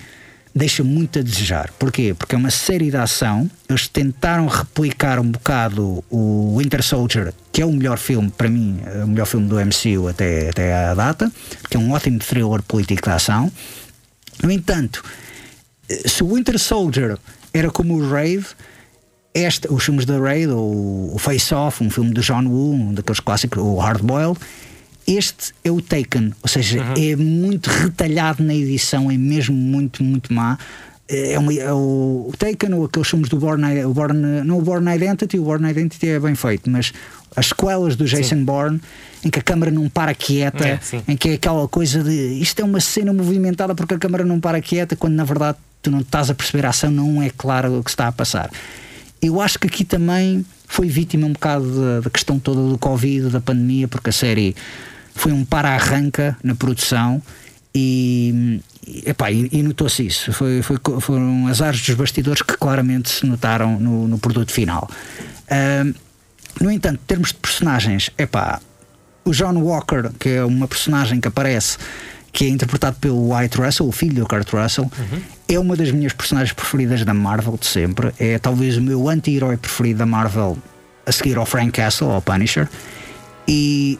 deixa 0.53 0.83
muito 0.83 1.19
a 1.19 1.21
desejar. 1.21 1.71
Porquê? 1.77 2.15
Porque 2.17 2.35
é 2.35 2.37
uma 2.37 2.51
série 2.51 2.89
de 2.89 2.97
ação. 2.97 3.49
Eles 3.67 3.87
tentaram 3.87 4.47
replicar 4.47 5.19
um 5.19 5.31
bocado 5.31 6.03
o 6.09 6.57
Winter 6.57 6.83
Soldier, 6.83 7.33
que 7.51 7.61
é 7.61 7.65
o 7.65 7.71
melhor 7.71 7.97
filme, 7.97 8.29
para 8.29 8.49
mim, 8.49 8.79
o 9.03 9.07
melhor 9.07 9.25
filme 9.25 9.47
do 9.47 9.55
MCU 9.55 10.07
até, 10.07 10.49
até 10.49 10.73
à 10.73 10.93
data, 10.93 11.31
que 11.69 11.77
é 11.77 11.79
um 11.79 11.91
ótimo 11.91 12.19
thriller 12.19 12.61
político 12.63 13.01
de 13.01 13.09
ação. 13.09 13.51
No 14.41 14.51
entanto, 14.51 15.03
se 16.05 16.23
o 16.23 16.35
Winter 16.35 16.57
Soldier 16.57 17.17
era 17.53 17.69
como 17.69 17.95
o 17.95 18.09
Raid, 18.09 18.45
este, 19.33 19.71
os 19.71 19.83
filmes 19.83 20.05
da 20.05 20.17
Raid, 20.17 20.51
ou 20.51 21.13
o 21.13 21.17
Face 21.19 21.53
Off, 21.53 21.83
um 21.83 21.89
filme 21.89 22.13
de 22.13 22.21
John 22.21 22.45
Woo, 22.45 22.73
um 22.73 22.93
daqueles 22.93 23.19
clássicos, 23.19 23.61
o 23.61 23.77
Hard 23.77 24.01
Boiled, 24.01 24.39
este 25.07 25.53
é 25.63 25.71
o 25.71 25.81
Taken, 25.81 26.33
ou 26.41 26.49
seja, 26.49 26.81
uhum. 26.81 26.93
é 26.97 27.15
muito 27.15 27.67
retalhado 27.67 28.43
na 28.43 28.53
edição, 28.53 29.09
é 29.09 29.17
mesmo 29.17 29.55
muito, 29.55 30.03
muito 30.03 30.33
má. 30.33 30.57
É, 31.07 31.39
uma, 31.39 31.51
é 31.51 31.73
o, 31.73 32.27
o 32.29 32.33
Taken 32.37 32.73
ou 32.75 32.85
aqueles 32.85 33.07
filmes 33.07 33.29
do 33.29 33.37
Born, 33.37 33.63
o 33.83 33.93
Born, 33.93 34.43
não 34.43 34.59
o 34.59 34.61
Born 34.61 34.93
Identity, 34.93 35.39
o 35.39 35.43
Born 35.43 35.67
Identity 35.67 36.09
é 36.09 36.19
bem 36.19 36.35
feito, 36.35 36.69
mas 36.69 36.93
as 37.35 37.47
sequelas 37.47 37.95
do 37.95 38.05
Jason 38.05 38.23
sim. 38.23 38.43
Bourne, 38.43 38.79
em 39.23 39.29
que 39.29 39.39
a 39.39 39.41
câmera 39.41 39.71
não 39.71 39.89
para 39.89 40.13
quieta, 40.13 40.67
é, 40.67 40.79
em 41.07 41.17
que 41.17 41.29
é 41.29 41.33
aquela 41.33 41.67
coisa 41.67 42.03
de 42.03 42.11
isto 42.39 42.59
é 42.59 42.63
uma 42.63 42.79
cena 42.79 43.13
movimentada 43.13 43.73
porque 43.75 43.95
a 43.95 43.99
câmera 43.99 44.23
não 44.23 44.39
para 44.39 44.61
quieta, 44.61 44.95
quando 44.95 45.15
na 45.15 45.23
verdade 45.23 45.57
tu 45.81 45.89
não 45.89 45.99
estás 45.99 46.29
a 46.29 46.35
perceber 46.35 46.65
a 46.65 46.69
ação, 46.69 46.91
não 46.91 47.21
é 47.21 47.29
claro 47.29 47.79
o 47.79 47.83
que 47.83 47.89
está 47.89 48.07
a 48.07 48.11
passar. 48.11 48.49
Eu 49.21 49.41
acho 49.41 49.59
que 49.59 49.67
aqui 49.67 49.83
também 49.83 50.45
foi 50.67 50.87
vítima 50.87 51.27
um 51.27 51.33
bocado 51.33 51.65
da, 51.81 51.99
da 52.01 52.09
questão 52.09 52.39
toda 52.39 52.61
do 52.69 52.77
Covid, 52.77 53.29
da 53.29 53.41
pandemia, 53.41 53.87
porque 53.87 54.09
a 54.09 54.13
série 54.13 54.55
foi 55.13 55.31
um 55.31 55.43
para-arranca 55.43 56.37
na 56.43 56.55
produção 56.55 57.21
e, 57.75 58.61
epá, 59.05 59.31
e, 59.31 59.49
e 59.51 59.61
notou-se 59.63 60.05
isso. 60.05 60.31
Foi, 60.31 60.61
foi, 60.61 60.77
foram 61.01 61.47
azares 61.47 61.81
dos 61.81 61.95
bastidores 61.95 62.41
que 62.41 62.55
claramente 62.57 63.09
se 63.09 63.25
notaram 63.25 63.79
no, 63.79 64.07
no 64.07 64.17
produto 64.17 64.51
final. 64.51 64.89
Uh, 65.49 65.93
no 66.61 66.71
entanto, 66.71 66.99
em 67.01 67.05
termos 67.05 67.29
de 67.29 67.35
personagens, 67.35 68.09
epá, 68.17 68.61
o 69.25 69.31
John 69.31 69.57
Walker, 69.57 70.11
que 70.19 70.29
é 70.29 70.45
uma 70.45 70.67
personagem 70.67 71.19
que 71.19 71.27
aparece, 71.27 71.77
que 72.31 72.45
é 72.45 72.49
interpretado 72.49 72.97
pelo 72.99 73.33
White 73.33 73.57
Russell, 73.57 73.87
o 73.87 73.91
filho 73.91 74.15
do 74.15 74.27
Kurt 74.27 74.51
Russell, 74.51 74.83
uhum. 74.83 75.21
é 75.47 75.59
uma 75.59 75.75
das 75.75 75.91
minhas 75.91 76.13
personagens 76.13 76.53
preferidas 76.53 77.03
da 77.03 77.13
Marvel 77.13 77.57
de 77.59 77.65
sempre. 77.65 78.13
É 78.19 78.37
talvez 78.37 78.77
o 78.77 78.81
meu 78.81 79.09
anti-herói 79.09 79.57
preferido 79.57 79.99
da 79.99 80.05
Marvel 80.05 80.57
a 81.05 81.11
seguir 81.11 81.37
ao 81.37 81.45
Frank 81.45 81.71
Castle, 81.71 82.09
ao 82.09 82.21
Punisher. 82.21 82.69
E 83.47 83.97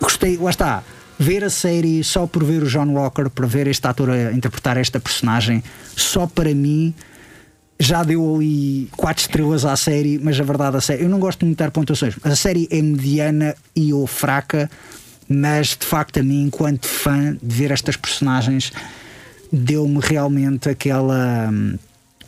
gostei, 0.00 0.36
lá 0.36 0.50
está, 0.50 0.82
ver 1.18 1.44
a 1.44 1.50
série 1.50 2.02
só 2.02 2.26
por 2.26 2.42
ver 2.42 2.64
o 2.64 2.66
John 2.66 2.88
Walker, 2.88 3.30
para 3.30 3.46
ver 3.46 3.68
este 3.68 3.86
ator 3.86 4.10
a 4.10 4.32
interpretar 4.32 4.76
esta 4.76 4.98
personagem, 4.98 5.62
só 5.96 6.26
para 6.26 6.52
mim 6.52 6.92
já 7.78 8.02
deu 8.02 8.36
ali 8.36 8.88
quatro 8.96 9.22
estrelas 9.22 9.64
à 9.64 9.76
série, 9.76 10.18
mas 10.18 10.38
a 10.38 10.44
verdade 10.44 10.76
a 10.76 10.80
série, 10.80 11.02
eu 11.02 11.08
não 11.08 11.18
gosto 11.18 11.44
muito 11.44 11.56
de 11.56 11.64
dar 11.64 11.70
pontuações. 11.70 12.14
A 12.22 12.36
série 12.36 12.68
é 12.70 12.80
mediana 12.80 13.54
e 13.74 13.92
ou 13.92 14.06
fraca, 14.06 14.70
mas 15.32 15.68
de 15.68 15.86
facto 15.86 16.18
a 16.20 16.22
mim, 16.22 16.44
enquanto 16.44 16.86
fã 16.86 17.36
de 17.42 17.54
ver 17.54 17.70
estas 17.70 17.96
personagens, 17.96 18.72
deu-me 19.52 20.00
realmente 20.00 20.68
aquela 20.68 21.50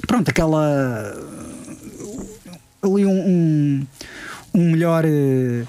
pronto, 0.07 0.29
aquela 0.29 1.15
ali 2.83 3.07
um, 3.07 3.11
um, 3.11 3.87
um 4.55 4.71
melhor 4.71 5.05
uh, 5.05 5.67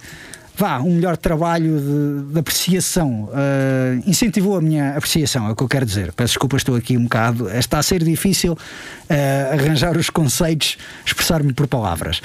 vá, 0.56 0.80
um 0.80 0.96
melhor 0.96 1.18
trabalho 1.18 1.80
de, 1.80 2.34
de 2.34 2.40
apreciação. 2.40 3.26
Uh, 3.26 4.10
incentivou 4.10 4.58
a 4.58 4.62
minha 4.62 4.96
apreciação, 4.96 5.48
é 5.48 5.52
o 5.52 5.56
que 5.56 5.64
eu 5.64 5.68
quero 5.68 5.86
dizer. 5.86 6.12
Peço 6.14 6.34
desculpa, 6.34 6.58
estou 6.58 6.76
aqui 6.76 6.98
um 6.98 7.04
bocado. 7.04 7.50
Está 7.50 7.80
a 7.80 7.84
ser 7.84 8.04
difícil 8.04 8.54
uh, 8.54 9.54
arranjar 9.54 9.98
os 9.98 10.10
conceitos, 10.10 10.78
expressar-me 11.06 11.54
por 11.54 11.68
palavras. 11.68 12.22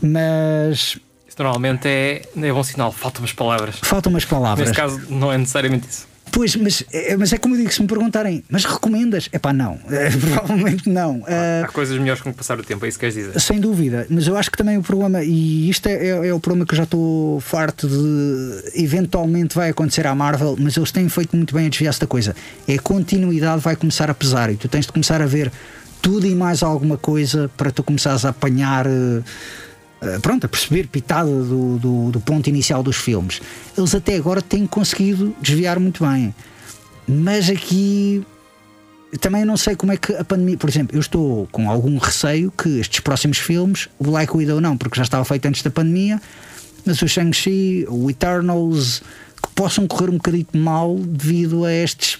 Mas. 0.00 0.98
Isso 1.34 1.42
normalmente 1.42 1.88
é, 1.88 2.22
é 2.36 2.52
bom 2.52 2.62
sinal, 2.62 2.92
faltam 2.92 3.22
umas 3.22 3.32
palavras. 3.32 3.80
Faltam 3.82 4.12
umas 4.12 4.24
palavras. 4.24 4.68
Neste 4.68 4.80
caso, 4.80 5.00
não 5.08 5.32
é 5.32 5.36
necessariamente 5.36 5.88
isso. 5.88 6.06
Pois, 6.30 6.54
mas, 6.54 6.84
é, 6.92 7.16
mas 7.16 7.32
é 7.32 7.38
como 7.38 7.56
eu 7.56 7.58
digo, 7.58 7.72
se 7.72 7.82
me 7.82 7.88
perguntarem, 7.88 8.44
mas 8.48 8.64
recomendas? 8.64 9.28
É 9.32 9.38
pá, 9.38 9.52
não. 9.52 9.76
É, 9.90 10.10
provavelmente 10.10 10.88
não. 10.88 11.24
Há, 11.26 11.64
há, 11.64 11.68
coisas 11.72 11.98
melhores 11.98 12.22
com 12.22 12.32
passar 12.32 12.60
o 12.60 12.62
tempo, 12.62 12.84
é 12.84 12.88
isso 12.88 12.98
que 12.98 13.00
queres 13.00 13.16
dizer? 13.16 13.40
Sem 13.40 13.58
dúvida, 13.58 14.06
mas 14.08 14.28
eu 14.28 14.36
acho 14.36 14.48
que 14.48 14.56
também 14.56 14.78
o 14.78 14.82
problema, 14.82 15.24
e 15.24 15.68
isto 15.68 15.88
é, 15.88 16.06
é, 16.06 16.28
é 16.28 16.32
o 16.32 16.38
problema 16.38 16.64
que 16.64 16.74
eu 16.74 16.76
já 16.76 16.84
estou 16.84 17.40
farto 17.40 17.88
de 17.88 18.80
eventualmente 18.80 19.56
vai 19.56 19.70
acontecer 19.70 20.06
à 20.06 20.14
Marvel, 20.14 20.54
mas 20.56 20.76
eles 20.76 20.92
têm 20.92 21.08
feito 21.08 21.34
muito 21.34 21.52
bem 21.52 21.66
a 21.66 21.68
desviar-se 21.68 21.98
da 21.98 22.06
coisa. 22.06 22.36
É 22.68 22.74
a 22.74 22.80
continuidade 22.80 23.60
vai 23.60 23.74
começar 23.74 24.08
a 24.08 24.14
pesar 24.14 24.50
e 24.52 24.56
tu 24.56 24.68
tens 24.68 24.86
de 24.86 24.92
começar 24.92 25.20
a 25.20 25.26
ver 25.26 25.50
tudo 26.00 26.28
e 26.28 26.34
mais 26.34 26.62
alguma 26.62 26.96
coisa 26.96 27.50
para 27.56 27.72
tu 27.72 27.82
começares 27.82 28.24
a 28.24 28.28
apanhar. 28.28 28.86
Uh, 28.86 29.24
pronto, 30.20 30.44
a 30.44 30.48
perceber 30.48 30.86
pitada 30.88 31.30
do, 31.30 31.78
do, 31.78 32.10
do, 32.12 32.20
ponto 32.20 32.48
inicial 32.48 32.82
dos 32.82 32.96
filmes. 32.96 33.40
Eles 33.76 33.94
até 33.94 34.16
agora 34.16 34.40
têm 34.42 34.66
conseguido 34.66 35.34
desviar 35.40 35.78
muito 35.78 36.04
bem. 36.04 36.34
Mas 37.06 37.50
aqui 37.50 38.24
também 39.20 39.44
não 39.44 39.56
sei 39.56 39.76
como 39.76 39.92
é 39.92 39.96
que 39.96 40.12
a 40.14 40.24
pandemia. 40.24 40.56
Por 40.56 40.68
exemplo, 40.68 40.96
eu 40.96 41.00
estou 41.00 41.48
com 41.52 41.70
algum 41.70 41.98
receio 41.98 42.50
que 42.50 42.80
estes 42.80 43.00
próximos 43.00 43.38
filmes, 43.38 43.88
o 43.98 44.04
Black 44.04 44.36
Widow 44.36 44.60
não, 44.60 44.76
porque 44.76 44.96
já 44.96 45.02
estava 45.02 45.24
feito 45.24 45.46
antes 45.46 45.62
da 45.62 45.70
pandemia, 45.70 46.20
mas 46.84 47.00
o 47.00 47.08
Shang-Chi, 47.08 47.86
o 47.88 48.10
Eternals, 48.10 49.02
que 49.42 49.48
possam 49.54 49.86
correr 49.86 50.10
um 50.10 50.14
bocadinho 50.14 50.46
mal 50.54 50.96
devido 50.96 51.64
a 51.64 51.72
estes 51.72 52.18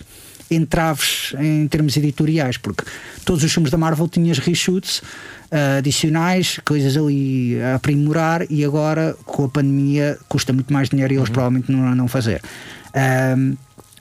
entraves 0.51 1.35
em 1.39 1.67
termos 1.69 1.97
editoriais, 1.97 2.57
porque 2.57 2.85
todos 3.25 3.43
os 3.43 3.53
filmes 3.53 3.71
da 3.71 3.79
Marvel 3.79 4.09
tinham 4.09 4.35
reshoots 4.35 4.99
uh, 4.99 5.79
adicionais, 5.79 6.61
coisas 6.65 6.97
ali 6.97 7.61
a 7.61 7.77
aprimorar, 7.77 8.51
e 8.51 8.65
agora 8.65 9.17
com 9.25 9.45
a 9.45 9.49
pandemia 9.49 10.19
custa 10.29 10.53
muito 10.53 10.73
mais 10.73 10.89
dinheiro 10.89 11.13
e 11.13 11.17
eles 11.17 11.29
uhum. 11.29 11.35
provavelmente 11.35 11.73
não 11.73 11.97
vão 11.97 12.09
fazer. 12.09 12.43
Uh, 12.91 13.57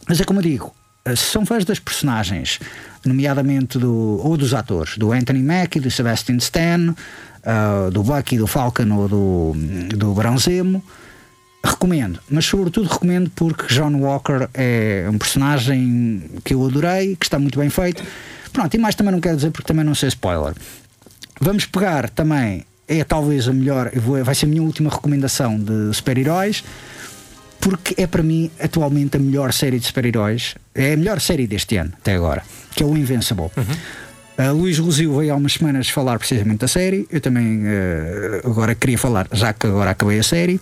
mas 0.08 0.20
é 0.20 0.24
como 0.24 0.40
eu 0.40 0.44
digo, 0.44 0.76
se 1.08 1.18
são 1.18 1.46
fãs 1.46 1.66
das 1.66 1.80
personagens, 1.80 2.60
nomeadamente 3.06 3.78
do, 3.78 4.22
ou 4.24 4.38
dos 4.38 4.54
atores, 4.54 4.98
do 4.98 5.12
Anthony 5.12 5.44
Mackie, 5.44 5.80
do 5.80 5.92
Sebastian 5.92 6.38
Stan, 6.38 6.96
uh, 7.44 7.92
do 7.92 8.04
Bucky, 8.04 8.38
do 8.38 8.48
Falcon 8.48 8.90
ou 8.92 9.08
do, 9.08 9.54
do 9.96 10.14
Bronzemo, 10.14 10.84
recomendo, 11.64 12.20
mas 12.30 12.46
sobretudo 12.46 12.90
recomendo 12.90 13.32
porque 13.36 13.74
John 13.74 13.96
Walker 13.96 14.50
é 14.54 15.08
um 15.10 15.18
personagem 15.18 16.24
que 16.44 16.54
eu 16.54 16.66
adorei, 16.66 17.16
que 17.16 17.26
está 17.26 17.40
muito 17.40 17.58
bem 17.58 17.70
feito. 17.70 18.04
Pronto, 18.52 18.74
e 18.74 18.78
mais 18.78 18.96
também 18.96 19.14
não 19.14 19.22
quero 19.22 19.36
dizer 19.36 19.52
porque 19.52 19.68
também 19.68 19.86
não 19.86 19.96
sei 19.96 20.10
spoiler. 20.10 20.54
Vamos 21.40 21.66
pegar 21.66 22.10
também, 22.10 22.66
é 22.88 23.04
talvez 23.04 23.48
a 23.48 23.54
melhor, 23.54 23.92
vou, 23.96 24.24
vai 24.24 24.36
ser 24.36 24.46
a 24.46 24.50
minha 24.50 24.62
última 24.62 24.90
recomendação 24.90 25.58
de 25.58 25.94
super-heróis, 25.94 26.64
porque 27.60 28.00
é 28.02 28.06
para 28.06 28.22
mim 28.22 28.52
atualmente 28.60 29.18
a 29.18 29.20
melhor 29.20 29.54
série 29.54 29.80
de 29.80 29.86
super-heróis, 29.86 30.56
é 30.76 30.94
a 30.94 30.98
melhor 30.98 31.20
série 31.22 31.48
deste 31.48 31.78
ano, 31.78 31.94
até 31.98 32.14
agora, 32.14 32.44
que 32.76 32.84
é 32.84 32.86
o 32.86 32.96
Invincible. 32.96 33.50
Uhum. 33.56 33.64
Uh, 34.38 34.52
Luís 34.52 34.80
Luzio 34.80 35.16
veio 35.18 35.32
há 35.32 35.36
umas 35.36 35.54
semanas 35.54 35.90
falar 35.90 36.18
precisamente 36.18 36.60
da 36.60 36.68
série. 36.68 37.08
Eu 37.12 37.22
também 37.22 37.62
uh, 37.66 38.48
agora 38.50 38.74
queria 38.74 38.98
falar, 38.98 39.28
já 39.32 39.54
que 39.54 39.68
agora 39.68 39.92
acabei 39.92 40.18
a 40.18 40.24
série. 40.24 40.60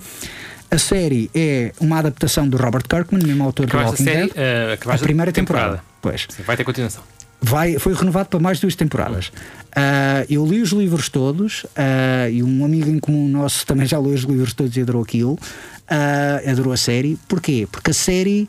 A 0.71 0.77
série 0.77 1.29
é 1.35 1.73
uma 1.81 1.99
adaptação 1.99 2.47
do 2.47 2.55
Robert 2.55 2.83
Kirkman, 2.87 3.21
mesmo 3.27 3.43
autor 3.43 3.65
do 3.65 3.75
Walking 3.75 4.05
Dead. 4.05 4.29
Uh, 4.29 4.89
a 4.89 4.97
primeira 4.97 5.29
temporada. 5.29 5.79
temporada. 5.79 5.83
Pois. 6.01 6.27
Sim, 6.29 6.43
vai 6.43 6.55
ter 6.55 6.63
continuação. 6.63 7.03
Vai, 7.41 7.77
foi 7.77 7.93
renovado 7.93 8.29
para 8.29 8.39
mais 8.39 8.57
duas 8.57 8.73
temporadas. 8.73 9.27
Uh, 9.27 10.23
eu 10.29 10.45
li 10.45 10.61
os 10.61 10.69
livros 10.69 11.09
todos 11.09 11.65
uh, 11.65 12.29
e 12.31 12.41
um 12.41 12.63
amigo 12.63 12.89
em 12.89 12.99
comum 12.99 13.27
nosso 13.27 13.65
também 13.65 13.85
já 13.85 13.99
leu 13.99 14.13
os 14.13 14.21
livros 14.21 14.53
todos 14.53 14.77
e 14.77 14.81
adorou 14.81 15.03
aquilo. 15.03 15.33
Uh, 15.33 16.49
adorou 16.49 16.71
a 16.71 16.77
série. 16.77 17.19
Porquê? 17.27 17.67
Porque 17.69 17.91
a 17.91 17.93
série 17.93 18.47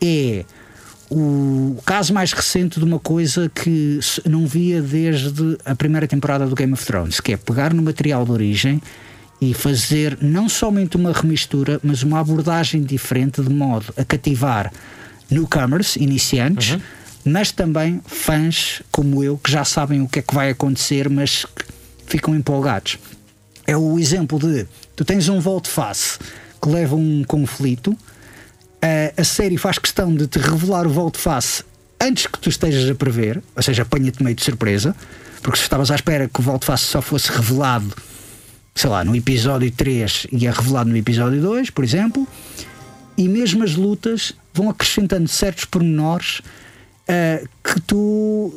é 0.00 0.44
o 1.10 1.76
caso 1.84 2.14
mais 2.14 2.32
recente 2.32 2.78
de 2.78 2.84
uma 2.84 3.00
coisa 3.00 3.50
que 3.52 3.98
não 4.24 4.46
via 4.46 4.80
desde 4.80 5.58
a 5.64 5.74
primeira 5.74 6.06
temporada 6.06 6.46
do 6.46 6.54
Game 6.54 6.72
of 6.72 6.86
Thrones, 6.86 7.18
que 7.18 7.32
é 7.32 7.36
pegar 7.36 7.74
no 7.74 7.82
material 7.82 8.24
de 8.24 8.30
origem 8.30 8.80
e 9.40 9.54
fazer 9.54 10.18
não 10.20 10.48
somente 10.48 10.96
uma 10.96 11.12
remistura, 11.12 11.80
mas 11.82 12.02
uma 12.02 12.20
abordagem 12.20 12.82
diferente 12.82 13.40
de 13.42 13.50
modo 13.50 13.92
a 13.96 14.04
cativar 14.04 14.72
newcomers, 15.30 15.96
iniciantes, 15.96 16.72
uhum. 16.72 16.80
mas 17.24 17.52
também 17.52 18.00
fãs 18.06 18.82
como 18.90 19.22
eu 19.22 19.38
que 19.38 19.50
já 19.50 19.64
sabem 19.64 20.00
o 20.00 20.08
que 20.08 20.18
é 20.18 20.22
que 20.22 20.34
vai 20.34 20.50
acontecer, 20.50 21.08
mas 21.08 21.46
ficam 22.06 22.34
empolgados. 22.34 22.98
É 23.66 23.76
o 23.76 23.98
exemplo 23.98 24.38
de 24.38 24.66
tu 24.96 25.04
tens 25.04 25.28
um 25.28 25.40
volte-face 25.40 26.18
que 26.60 26.68
leva 26.68 26.96
a 26.96 26.98
um 26.98 27.22
conflito, 27.22 27.96
a, 28.82 29.20
a 29.20 29.24
série 29.24 29.56
faz 29.56 29.78
questão 29.78 30.14
de 30.14 30.26
te 30.26 30.38
revelar 30.38 30.86
o 30.86 30.90
volte-face 30.90 31.62
antes 32.00 32.26
que 32.26 32.38
tu 32.38 32.48
estejas 32.48 32.88
a 32.88 32.94
prever, 32.94 33.42
ou 33.54 33.62
seja, 33.62 33.82
apanha-te 33.82 34.22
meio 34.22 34.34
de 34.34 34.42
surpresa, 34.42 34.96
porque 35.42 35.58
se 35.58 35.64
estavas 35.64 35.90
à 35.90 35.94
espera 35.94 36.28
que 36.28 36.40
o 36.40 36.42
volte-face 36.42 36.84
só 36.84 37.00
fosse 37.00 37.30
revelado 37.30 37.94
sei 38.78 38.90
lá, 38.90 39.04
no 39.04 39.16
episódio 39.16 39.68
3 39.72 40.28
e 40.30 40.46
é 40.46 40.50
revelado 40.52 40.88
no 40.88 40.96
episódio 40.96 41.40
2, 41.42 41.68
por 41.70 41.82
exemplo, 41.82 42.24
e 43.16 43.26
mesmo 43.26 43.64
as 43.64 43.74
lutas 43.74 44.32
vão 44.54 44.70
acrescentando 44.70 45.26
certos 45.26 45.64
pormenores 45.64 46.38
uh, 46.38 47.48
que 47.64 47.80
tu 47.80 48.54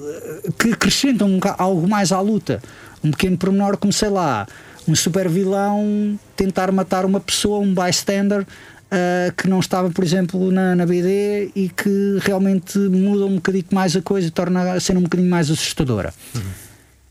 que 0.60 0.74
acrescentam 0.74 1.28
um, 1.28 1.40
algo 1.58 1.88
mais 1.88 2.12
à 2.12 2.20
luta. 2.22 2.62
Um 3.04 3.10
pequeno 3.10 3.36
pormenor, 3.36 3.78
como 3.78 3.92
sei 3.92 4.10
lá, 4.10 4.46
um 4.88 4.94
super 4.94 5.28
vilão 5.28 6.20
tentar 6.36 6.72
matar 6.72 7.04
uma 7.04 7.20
pessoa, 7.20 7.58
um 7.60 7.74
bystander. 7.74 8.46
Uh, 8.92 9.32
que 9.38 9.48
não 9.48 9.62
estava, 9.62 9.90
por 9.90 10.04
exemplo, 10.04 10.52
na, 10.52 10.76
na 10.76 10.86
BD 10.86 11.50
e 11.56 11.70
que 11.70 12.18
realmente 12.20 12.78
muda 12.78 13.26
um 13.26 13.36
bocadinho 13.36 13.64
mais 13.72 13.96
a 13.96 14.02
coisa 14.02 14.28
e 14.28 14.32
torna 14.32 14.74
a 14.74 14.80
cena 14.82 15.00
um 15.00 15.04
bocadinho 15.04 15.30
mais 15.30 15.50
assustadora. 15.50 16.14
Uhum. 16.36 16.42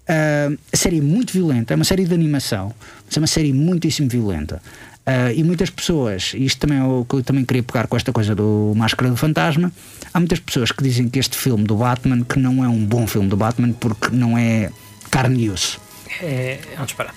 Uh, 0.08 0.58
a 0.72 0.76
série 0.76 0.98
é 0.98 1.02
muito 1.02 1.32
violenta, 1.32 1.72
é 1.72 1.76
uma 1.76 1.84
série 1.84 2.04
de 2.04 2.14
animação, 2.14 2.74
mas 3.06 3.16
é 3.16 3.20
uma 3.20 3.26
série 3.26 3.52
muitíssimo 3.52 4.08
violenta. 4.08 4.60
Uh, 5.00 5.32
e 5.34 5.42
muitas 5.42 5.70
pessoas, 5.70 6.32
e 6.34 6.44
isto 6.44 6.58
também 6.60 6.78
é 6.78 6.84
o 6.84 7.04
que 7.04 7.16
eu 7.16 7.22
também 7.22 7.44
queria 7.44 7.62
pegar 7.62 7.86
com 7.86 7.96
esta 7.96 8.12
coisa 8.12 8.34
do 8.34 8.72
Máscara 8.76 9.10
do 9.10 9.16
Fantasma, 9.16 9.72
há 10.12 10.20
muitas 10.20 10.38
pessoas 10.38 10.72
que 10.72 10.82
dizem 10.82 11.08
que 11.08 11.18
este 11.18 11.36
filme 11.36 11.64
do 11.64 11.76
Batman 11.76 12.22
que 12.22 12.38
não 12.38 12.64
é 12.64 12.68
um 12.68 12.84
bom 12.84 13.06
filme 13.06 13.28
do 13.28 13.36
Batman 13.36 13.72
porque 13.72 14.08
não 14.10 14.36
é 14.36 14.70
carne 15.10 15.44
e 15.44 15.50
osso. 15.50 15.80
É, 16.20 16.58
é 16.76 16.80
um 16.80 16.84
disparate. 16.84 17.16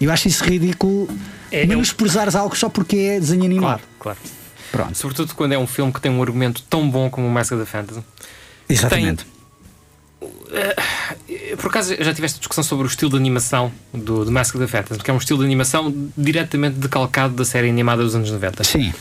Eu 0.00 0.10
acho 0.10 0.28
isso 0.28 0.44
ridículo, 0.44 1.08
é, 1.50 1.66
menosprezares 1.66 2.34
é 2.34 2.38
um... 2.38 2.42
algo 2.42 2.56
só 2.56 2.68
porque 2.68 2.96
é 2.96 3.20
desenho 3.20 3.44
animado. 3.44 3.82
Claro, 3.98 4.18
claro. 4.18 4.18
Pronto. 4.70 4.96
Sobretudo 4.96 5.34
quando 5.34 5.52
é 5.52 5.58
um 5.58 5.66
filme 5.66 5.92
que 5.92 6.00
tem 6.00 6.10
um 6.10 6.22
argumento 6.22 6.62
tão 6.62 6.88
bom 6.88 7.10
como 7.10 7.26
o 7.26 7.30
Máscara 7.30 7.60
do 7.60 7.66
Fantasma. 7.66 8.04
Exatamente. 8.68 9.24
Tem 9.24 9.38
Uh, 10.20 10.74
por 11.56 11.66
acaso 11.68 11.94
já 11.98 12.14
tiveste 12.14 12.38
discussão 12.38 12.64
sobre 12.64 12.86
o 12.86 12.88
estilo 12.88 13.10
de 13.10 13.16
animação 13.16 13.72
do, 13.92 14.24
do 14.24 14.32
Mask 14.32 14.54
of 14.54 14.64
the 14.64 14.70
Phantasm, 14.70 15.02
que 15.02 15.10
é 15.10 15.14
um 15.14 15.18
estilo 15.18 15.38
de 15.40 15.44
animação 15.44 15.92
diretamente 16.16 16.76
decalcado 16.76 17.34
da 17.34 17.44
série 17.44 17.68
animada 17.68 18.02
dos 18.02 18.14
anos 18.14 18.30
90. 18.30 18.64
Sim. 18.64 18.92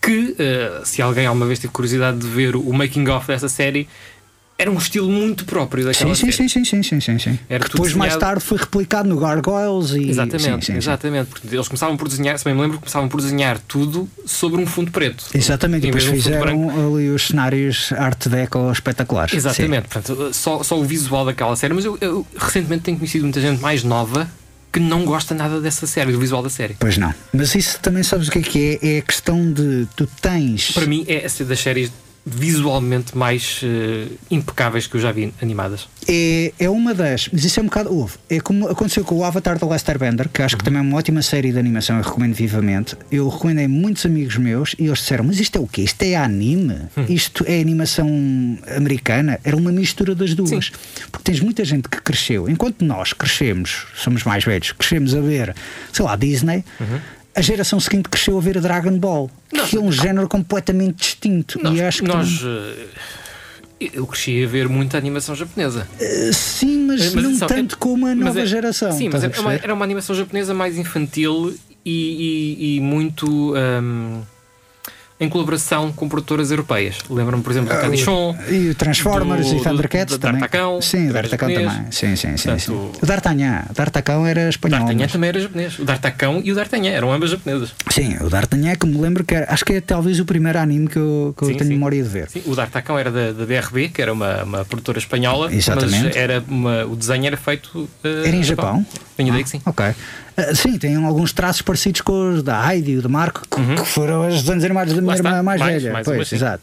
Que, 0.00 0.36
uh, 0.38 0.84
se 0.84 1.00
alguém 1.00 1.26
alguma 1.26 1.46
vez 1.46 1.58
teve 1.58 1.72
curiosidade 1.72 2.18
de 2.18 2.26
ver 2.26 2.56
o 2.56 2.72
making-of 2.72 3.26
dessa 3.26 3.48
série, 3.48 3.88
era 4.64 4.70
um 4.70 4.78
estilo 4.78 5.10
muito 5.10 5.44
próprio 5.44 5.84
daquela 5.84 6.14
sim, 6.14 6.30
sim, 6.32 6.48
sim, 6.48 6.64
sim, 6.64 6.82
sim, 6.82 7.00
sim, 7.00 7.18
sim. 7.18 7.38
Era 7.50 7.64
depois 7.64 7.92
desenhado... 7.92 7.98
mais 7.98 8.16
tarde 8.16 8.42
foi 8.42 8.56
replicado 8.56 9.08
no 9.08 9.18
Gargoyles 9.18 9.90
e 9.90 10.08
exatamente, 10.08 10.64
sim, 10.64 10.72
sim, 10.72 10.78
exatamente, 10.78 11.28
porque 11.28 11.54
eles 11.54 11.68
começavam 11.68 11.96
por 11.96 12.08
desenhar, 12.08 12.38
se 12.38 12.44
bem 12.46 12.54
me 12.54 12.62
lembro, 12.62 12.78
começavam 12.78 13.06
por 13.06 13.20
desenhar 13.20 13.58
tudo 13.68 14.08
sobre 14.24 14.60
um 14.60 14.66
fundo 14.66 14.90
preto. 14.90 15.26
Exatamente, 15.34 15.86
e 15.86 15.90
depois 15.90 16.08
um 16.08 16.12
fizeram 16.12 16.70
ali 16.70 17.10
os 17.10 17.26
cenários 17.26 17.92
arte 17.92 18.30
deco 18.30 18.72
espetaculares. 18.72 19.34
Exatamente, 19.34 19.88
portanto, 19.88 20.32
só, 20.32 20.62
só 20.62 20.80
o 20.80 20.84
visual 20.84 21.26
daquela 21.26 21.54
série, 21.56 21.74
mas 21.74 21.84
eu, 21.84 21.98
eu 22.00 22.26
recentemente 22.38 22.84
tenho 22.84 22.96
conhecido 22.96 23.24
muita 23.24 23.40
gente 23.40 23.60
mais 23.60 23.84
nova 23.84 24.28
que 24.72 24.80
não 24.80 25.04
gosta 25.04 25.34
nada 25.34 25.60
dessa 25.60 25.86
série, 25.86 26.10
do 26.10 26.18
visual 26.18 26.42
da 26.42 26.50
série. 26.50 26.74
Pois 26.80 26.98
não. 26.98 27.14
Mas 27.32 27.54
isso 27.54 27.78
também 27.80 28.02
sabes 28.02 28.28
o 28.28 28.30
que 28.30 28.38
é 28.38 28.42
que 28.42 28.78
é? 28.82 28.96
É 28.96 28.98
a 28.98 29.02
questão 29.02 29.52
de 29.52 29.86
tu 29.94 30.08
tens. 30.20 30.72
Para 30.72 30.86
mim, 30.86 31.04
é 31.06 31.26
das 31.44 31.60
séries 31.60 31.92
visualmente 32.26 33.16
mais 33.16 33.60
uh, 33.62 34.10
impecáveis 34.30 34.86
que 34.86 34.96
eu 34.96 35.00
já 35.00 35.12
vi 35.12 35.32
animadas. 35.42 35.88
É, 36.08 36.52
é 36.58 36.70
uma 36.70 36.94
das, 36.94 37.28
mas 37.30 37.44
isso 37.44 37.60
é 37.60 37.62
um 37.62 37.66
bocado. 37.66 37.94
Houve. 37.94 38.14
É 38.30 38.40
como 38.40 38.68
aconteceu 38.68 39.04
com 39.04 39.16
o 39.16 39.24
Avatar 39.24 39.58
da 39.58 39.66
Lester 39.66 39.98
Bender, 39.98 40.28
que 40.28 40.42
acho 40.42 40.54
uhum. 40.54 40.58
que 40.58 40.64
também 40.64 40.80
é 40.80 40.82
uma 40.82 40.96
ótima 40.96 41.20
série 41.22 41.52
de 41.52 41.58
animação, 41.58 41.96
eu 41.96 42.02
recomendo 42.02 42.34
vivamente. 42.34 42.96
Eu 43.10 43.28
recomendei 43.28 43.68
muitos 43.68 44.06
amigos 44.06 44.36
meus 44.36 44.74
e 44.78 44.86
eles 44.86 44.98
disseram: 44.98 45.24
Mas 45.24 45.38
isto 45.38 45.56
é 45.56 45.60
o 45.60 45.66
quê? 45.66 45.82
Isto 45.82 46.02
é 46.02 46.16
anime? 46.16 46.78
Uhum. 46.96 47.06
Isto 47.08 47.44
é 47.46 47.60
animação 47.60 48.08
americana? 48.76 49.38
Era 49.44 49.56
uma 49.56 49.70
mistura 49.70 50.14
das 50.14 50.34
duas. 50.34 50.66
Sim. 50.66 50.72
Porque 51.10 51.24
tens 51.24 51.40
muita 51.40 51.64
gente 51.64 51.88
que 51.88 52.00
cresceu, 52.00 52.48
enquanto 52.48 52.84
nós 52.84 53.12
crescemos, 53.12 53.86
somos 53.94 54.24
mais 54.24 54.44
velhos, 54.44 54.72
crescemos 54.72 55.14
a 55.14 55.20
ver, 55.20 55.54
sei 55.92 56.04
lá, 56.04 56.16
Disney. 56.16 56.64
Uhum 56.80 57.00
a 57.34 57.40
geração 57.40 57.80
seguinte 57.80 58.08
cresceu 58.08 58.38
a 58.38 58.40
ver 58.40 58.58
a 58.58 58.60
Dragon 58.60 58.96
Ball, 58.98 59.30
não, 59.52 59.66
que 59.66 59.76
é 59.76 59.80
um 59.80 59.90
género 59.90 60.28
completamente 60.28 60.96
distinto. 60.98 61.60
Nós, 61.62 61.76
e 61.76 61.82
acho 61.82 62.02
que 62.02 62.08
nós, 62.08 62.40
tem... 62.40 62.48
Eh, 62.48 63.90
eu 63.92 64.06
cresci 64.06 64.44
a 64.44 64.46
ver 64.46 64.68
muita 64.68 64.96
animação 64.96 65.34
japonesa. 65.34 65.86
Uh, 66.00 66.32
sim, 66.32 66.86
mas, 66.86 67.14
mas 67.14 67.24
não 67.24 67.46
tanto 67.46 67.74
é, 67.74 67.78
como 67.78 68.06
a 68.06 68.14
nova 68.14 68.40
é, 68.40 68.46
geração. 68.46 68.92
Sim, 68.92 69.10
mas 69.12 69.24
era 69.24 69.36
é 69.36 69.40
uma, 69.40 69.54
era 69.54 69.74
uma, 69.74 69.84
animação 69.84 70.14
japonesa 70.14 70.54
mais 70.54 70.78
infantil 70.78 71.54
e, 71.84 72.56
e, 72.58 72.76
e 72.76 72.80
muito. 72.80 73.54
Um, 73.54 74.22
em 75.18 75.28
colaboração 75.28 75.92
com 75.92 76.08
produtoras 76.08 76.50
europeias. 76.50 76.98
Lembro-me, 77.08 77.42
por 77.42 77.52
exemplo, 77.52 77.68
do. 77.68 77.74
Ah, 77.74 78.50
e 78.50 78.70
o 78.70 78.74
Transformers 78.74 79.48
do, 79.48 79.56
e 79.56 79.60
Thundercats 79.62 80.14
do, 80.14 80.18
também. 80.18 80.40
D'Artacão. 80.40 80.82
Sim, 80.82 81.10
o 81.10 81.12
D'Artacão 81.12 81.48
também. 81.48 81.86
Sim, 81.90 82.16
sim, 82.16 82.36
sim. 82.36 82.58
Sim. 82.58 82.72
O 82.72 83.06
D'Artagnan. 83.06 83.64
O 83.70 83.72
D'Artacão 83.72 84.26
era 84.26 84.48
espanhol. 84.48 84.76
O 84.76 84.80
D'Artagnan 84.80 85.04
mas... 85.04 85.12
também 85.12 85.28
era 85.28 85.40
japonês. 85.40 85.78
O 85.78 85.84
D'Artacão 85.84 86.40
e 86.44 86.50
o 86.50 86.54
D'Artagnan 86.54 86.90
eram 86.90 87.12
ambas 87.12 87.30
japonesas. 87.30 87.74
Sim, 87.90 88.16
o 88.20 88.28
D'Artagnan 88.28 88.74
que 88.74 88.86
me 88.86 88.98
lembro 88.98 89.24
que 89.24 89.34
era, 89.34 89.52
acho 89.52 89.64
que 89.64 89.74
é 89.74 89.80
talvez 89.80 90.18
o 90.18 90.24
primeiro 90.24 90.58
anime 90.58 90.88
que 90.88 90.98
eu, 90.98 91.34
que 91.38 91.46
sim, 91.46 91.52
eu 91.52 91.58
tenho 91.58 91.68
sim. 91.68 91.74
memória 91.74 92.02
de 92.02 92.08
ver. 92.08 92.28
Sim, 92.28 92.42
o 92.46 92.54
D'Artacão 92.56 92.98
era 92.98 93.10
da, 93.10 93.32
da 93.32 93.44
DRB, 93.44 93.90
que 93.90 94.02
era 94.02 94.12
uma, 94.12 94.42
uma 94.42 94.64
produtora 94.64 94.98
espanhola. 94.98 95.54
Exatamente. 95.54 96.06
Mas 96.06 96.16
era 96.16 96.44
uma, 96.48 96.84
o 96.86 96.96
desenho 96.96 97.26
era 97.26 97.36
feito. 97.36 97.78
Uh, 97.78 97.88
era 98.24 98.36
em 98.36 98.42
Japão? 98.42 98.64
Japão. 98.64 98.86
Tenho 99.16 99.28
ideia 99.28 99.44
que 99.44 99.50
sim. 99.50 99.62
Ok. 99.64 99.94
Sim, 100.54 100.78
tem 100.78 100.96
alguns 100.96 101.32
traços 101.32 101.62
parecidos 101.62 102.00
com 102.00 102.34
os 102.34 102.42
da 102.42 102.72
Heidi 102.72 102.92
e 102.92 103.00
do 103.00 103.08
Marco, 103.08 103.42
que, 103.48 103.60
uhum. 103.60 103.74
que 103.76 103.86
foram 103.86 104.26
os 104.28 104.42
desenhos 104.42 104.64
animados 104.64 104.94
da 104.94 105.00
minha 105.00 105.14
irmã 105.14 105.42
mais, 105.42 105.60
mais 105.60 105.82
velha. 105.82 105.92
Mais 105.92 106.04
pois, 106.04 106.32
exato. 106.32 106.62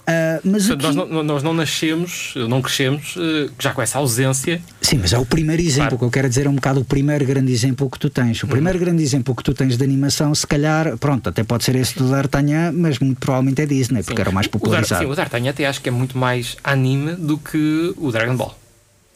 Uh, 0.00 0.40
mas 0.42 0.66
Portanto, 0.66 0.86
aqui... 0.86 0.96
nós, 0.96 1.08
não, 1.08 1.22
nós 1.22 1.42
não 1.42 1.54
nascemos, 1.54 2.34
não 2.48 2.60
crescemos 2.60 3.14
uh, 3.16 3.50
já 3.58 3.72
com 3.72 3.80
essa 3.80 3.98
ausência. 3.98 4.60
Sim, 4.80 4.98
mas 4.98 5.12
é 5.12 5.18
o 5.18 5.26
primeiro 5.26 5.62
exemplo. 5.62 5.90
Claro. 5.90 5.98
que 5.98 6.04
eu 6.04 6.10
quero 6.10 6.28
dizer 6.28 6.46
é 6.46 6.48
um 6.48 6.54
bocado 6.54 6.80
o 6.80 6.84
primeiro 6.84 7.24
grande 7.24 7.52
exemplo 7.52 7.88
que 7.88 7.98
tu 7.98 8.10
tens. 8.10 8.42
O 8.42 8.46
uhum. 8.46 8.50
primeiro 8.50 8.78
grande 8.78 9.02
exemplo 9.02 9.34
que 9.34 9.44
tu 9.44 9.54
tens 9.54 9.76
de 9.76 9.84
animação, 9.84 10.34
se 10.34 10.46
calhar, 10.46 10.96
pronto, 10.96 11.28
até 11.28 11.44
pode 11.44 11.62
ser 11.64 11.76
esse 11.76 11.96
do 11.96 12.10
D'Artagnan, 12.10 12.72
mas 12.72 12.98
muito 12.98 13.18
provavelmente 13.18 13.62
é 13.62 13.66
Disney, 13.66 14.02
sim. 14.02 14.06
porque 14.06 14.20
era 14.20 14.30
o 14.30 14.34
mais 14.34 14.48
popularizado. 14.48 15.02
O 15.02 15.06
Sim, 15.06 15.12
o 15.12 15.14
D'Artagnan 15.14 15.50
até 15.50 15.66
acho 15.66 15.80
que 15.80 15.88
é 15.88 15.92
muito 15.92 16.18
mais 16.18 16.56
anime 16.64 17.12
do 17.12 17.38
que 17.38 17.94
o 17.96 18.10
Dragon 18.10 18.36
Ball. 18.36 18.59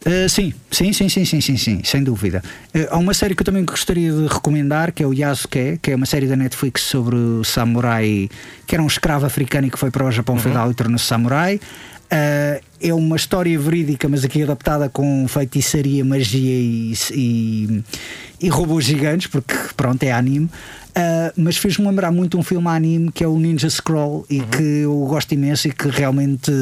Uh, 0.06 0.28
sim, 0.28 0.52
sim, 0.70 0.92
sim, 0.92 1.08
sim, 1.08 1.24
sim, 1.24 1.40
sim, 1.40 1.56
sim, 1.56 1.80
sem 1.82 2.04
dúvida. 2.04 2.42
Uh, 2.74 2.86
há 2.90 2.98
uma 2.98 3.14
série 3.14 3.34
que 3.34 3.40
eu 3.40 3.44
também 3.44 3.64
gostaria 3.64 4.12
de 4.12 4.26
recomendar, 4.26 4.92
que 4.92 5.02
é 5.02 5.06
o 5.06 5.14
Yasuke, 5.14 5.78
que 5.80 5.92
é 5.92 5.96
uma 5.96 6.04
série 6.04 6.26
da 6.26 6.36
Netflix 6.36 6.82
sobre 6.82 7.16
o 7.16 7.42
samurai, 7.42 8.28
que 8.66 8.74
era 8.74 8.82
um 8.82 8.86
escravo 8.86 9.24
africano 9.24 9.66
e 9.66 9.70
que 9.70 9.78
foi 9.78 9.90
para 9.90 10.04
o 10.04 10.10
Japão 10.10 10.34
uhum. 10.34 10.42
feudal 10.42 10.70
e 10.70 10.74
tornou-se 10.74 11.06
samurai. 11.06 11.56
Uh, 12.04 12.62
é 12.82 12.92
uma 12.92 13.16
história 13.16 13.58
verídica, 13.58 14.06
mas 14.06 14.24
aqui 14.24 14.42
adaptada 14.42 14.90
com 14.90 15.26
feitiçaria, 15.26 16.04
magia 16.04 16.52
e, 16.52 16.92
e, 17.12 17.84
e 18.42 18.48
robôs 18.50 18.84
gigantes, 18.84 19.26
porque 19.26 19.54
pronto, 19.74 20.02
é 20.02 20.12
anime. 20.12 20.50
Uh, 20.96 21.32
mas 21.36 21.56
fez-me 21.56 21.84
lembrar 21.84 22.12
muito 22.12 22.38
um 22.38 22.42
filme 22.42 22.68
anime 22.68 23.10
que 23.10 23.24
é 23.24 23.26
o 23.26 23.36
Ninja 23.36 23.68
Scroll 23.68 24.24
e 24.30 24.38
uhum. 24.38 24.46
que 24.46 24.62
eu 24.62 24.96
gosto 25.08 25.32
imenso 25.32 25.66
e 25.66 25.72
que 25.72 25.88
realmente 25.88 26.52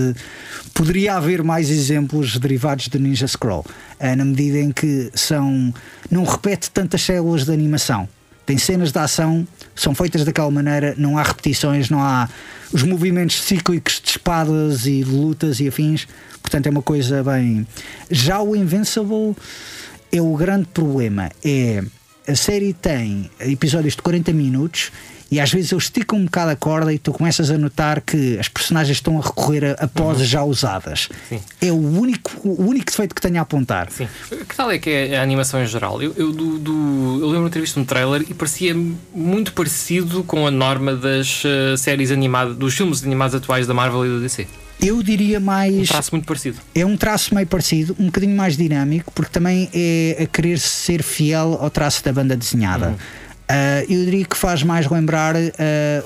poderia 0.73 1.17
haver 1.17 1.43
mais 1.43 1.69
exemplos 1.69 2.39
derivados 2.39 2.89
do 2.89 2.99
Ninja 2.99 3.29
Scroll, 3.29 3.61
uh, 3.61 4.17
na 4.17 4.25
medida 4.25 4.59
em 4.59 4.73
que 4.73 5.11
são 5.15 5.75
não 6.11 6.25
repete 6.25 6.71
tantas 6.71 7.03
células 7.03 7.45
de 7.45 7.53
animação. 7.53 8.09
Tem 8.47 8.57
cenas 8.57 8.91
de 8.91 8.99
ação, 8.99 9.47
são 9.75 9.95
feitas 9.95 10.25
daquela 10.25 10.51
maneira, 10.51 10.95
não 10.97 11.19
há 11.19 11.23
repetições, 11.23 11.91
não 11.91 12.01
há 12.01 12.29
os 12.73 12.83
movimentos 12.83 13.41
cíclicos 13.43 14.01
de 14.03 14.11
espadas 14.11 14.87
e 14.87 15.05
de 15.05 15.11
lutas 15.11 15.61
e 15.61 15.69
afins, 15.69 16.09
portanto 16.41 16.67
é 16.67 16.71
uma 16.71 16.83
coisa 16.83 17.23
bem. 17.23 17.67
Já 18.11 18.41
o 18.41 18.57
Invincible 18.57 19.37
é 20.11 20.21
o 20.21 20.35
grande 20.37 20.67
problema, 20.73 21.31
é 21.45 21.85
a 22.27 22.35
série 22.35 22.73
tem 22.73 23.31
episódios 23.41 23.97
de 23.97 24.03
40 24.03 24.33
minutos 24.33 24.93
e 25.33 25.41
às 25.41 25.51
vezes 25.51 25.73
eles 25.73 25.85
esticam 25.85 26.19
um 26.19 26.27
bocado 26.27 26.51
a 26.51 26.57
corda 26.57 26.93
e 26.93 26.99
tu 26.99 27.11
começas 27.11 27.51
a 27.51 27.57
notar 27.57 28.03
que 28.03 28.39
as 28.39 28.49
personagens 28.49 28.99
estão 28.99 29.19
a 29.19 29.23
recorrer 29.23 29.65
a, 29.65 29.85
a 29.85 29.89
poses 29.89 30.25
uhum. 30.25 30.29
já 30.29 30.45
usadas. 30.45 31.09
Sim. 31.27 31.41
É 31.59 31.73
o 31.73 31.77
único, 31.77 32.31
o 32.47 32.69
único 32.69 32.85
defeito 32.85 33.15
que 33.15 33.21
tenho 33.23 33.39
a 33.39 33.41
apontar. 33.41 33.91
Sim. 33.91 34.07
Que 34.29 34.55
tal 34.55 34.71
é 34.71 34.79
que 34.79 34.91
é 34.91 35.19
a 35.19 35.23
animação 35.23 35.63
em 35.63 35.67
geral? 35.67 36.03
Eu, 36.03 36.13
eu, 36.19 36.33
do, 36.33 36.59
do, 36.59 37.19
eu 37.23 37.29
lembro 37.29 37.47
de 37.47 37.55
ter 37.55 37.61
visto 37.61 37.81
um 37.81 37.85
trailer 37.85 38.27
e 38.29 38.35
parecia 38.35 38.75
muito 39.15 39.55
parecido 39.55 40.23
com 40.23 40.47
a 40.47 40.51
norma 40.51 40.95
das 40.95 41.43
uh, 41.45 41.79
séries 41.79 42.11
animadas, 42.11 42.55
dos 42.55 42.75
filmes 42.75 43.03
animados 43.03 43.35
atuais 43.35 43.67
da 43.67 43.73
Marvel 43.73 44.05
e 44.05 44.09
da 44.11 44.19
DC. 44.19 44.47
Eu 44.83 45.03
diria 45.03 45.39
mais. 45.39 45.79
Um 45.79 45.85
traço 45.85 46.11
muito 46.13 46.27
parecido. 46.27 46.59
É 46.75 46.85
um 46.85 46.97
traço 46.97 47.35
meio 47.35 47.47
parecido, 47.47 47.97
um 47.99 48.07
bocadinho 48.07 48.37
mais 48.37 48.57
dinâmico, 48.57 49.13
porque 49.13 49.31
também 49.31 49.71
é 49.73 50.23
a 50.23 50.27
querer 50.27 50.59
ser 50.59 51.03
fiel 51.03 51.59
ao 51.61 51.71
traço 51.71 52.05
da 52.05 52.13
banda 52.13 52.37
desenhada. 52.37 52.89
Uhum. 52.89 52.95
Uh, 52.95 53.85
eu 53.93 54.05
diria 54.05 54.25
que 54.25 54.37
faz 54.37 54.63
mais 54.63 54.89
lembrar, 54.89 55.37
uh, 55.37 55.49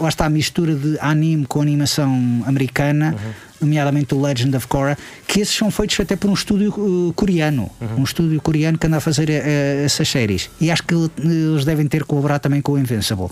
lá 0.00 0.08
está 0.08 0.26
a 0.26 0.30
mistura 0.30 0.74
de 0.74 0.98
anime 1.00 1.46
com 1.46 1.60
animação 1.60 2.42
americana, 2.44 3.14
uhum. 3.14 3.32
nomeadamente 3.60 4.14
o 4.14 4.20
Legend 4.20 4.56
of 4.56 4.66
Korra, 4.66 4.98
que 5.28 5.40
esses 5.40 5.54
são 5.54 5.70
feitos 5.70 6.00
até 6.00 6.16
por 6.16 6.28
um 6.28 6.34
estúdio 6.34 6.74
uh, 6.76 7.12
coreano, 7.14 7.70
uhum. 7.80 8.00
um 8.00 8.04
estúdio 8.04 8.40
coreano 8.40 8.76
que 8.76 8.86
anda 8.86 8.96
a 8.96 9.00
fazer 9.00 9.30
essas 9.30 10.08
séries. 10.08 10.50
E 10.60 10.70
acho 10.70 10.82
que 10.82 10.94
eles 10.94 11.64
devem 11.64 11.86
ter 11.86 12.04
colaborado 12.04 12.40
também 12.40 12.60
com 12.60 12.72
o 12.72 12.78
Invincible. 12.78 13.28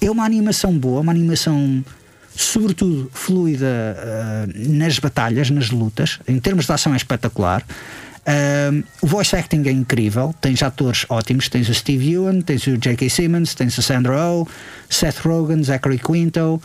É 0.00 0.10
uma 0.10 0.24
animação 0.24 0.76
boa, 0.76 1.00
uma 1.00 1.12
animação 1.12 1.84
sobretudo 2.34 3.10
fluida 3.12 4.46
nas 4.54 4.98
batalhas, 4.98 5.50
nas 5.50 5.70
lutas, 5.70 6.18
em 6.26 6.38
termos 6.38 6.66
de 6.66 6.72
ação 6.72 6.94
é 6.94 6.96
espetacular 6.96 7.64
o 9.00 9.06
voice 9.06 9.34
acting 9.34 9.62
é 9.66 9.72
incrível, 9.72 10.34
tens 10.40 10.62
atores 10.62 11.04
ótimos, 11.08 11.48
tens 11.48 11.68
o 11.68 11.74
Steve 11.74 12.12
Ewan, 12.12 12.40
tens 12.40 12.66
o 12.66 12.76
J.K. 12.76 13.10
Simmons, 13.10 13.54
tens 13.54 13.76
o 13.76 13.82
Sandra 13.82 14.16
Oh, 14.16 14.46
Seth 14.88 15.18
Rogen, 15.18 15.62
Zachary 15.62 15.98
Quinto, 15.98 16.62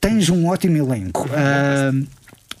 tens 0.00 0.28
um 0.28 0.46
ótimo 0.46 0.76
elenco. 0.76 1.26
Uh, 1.28 2.06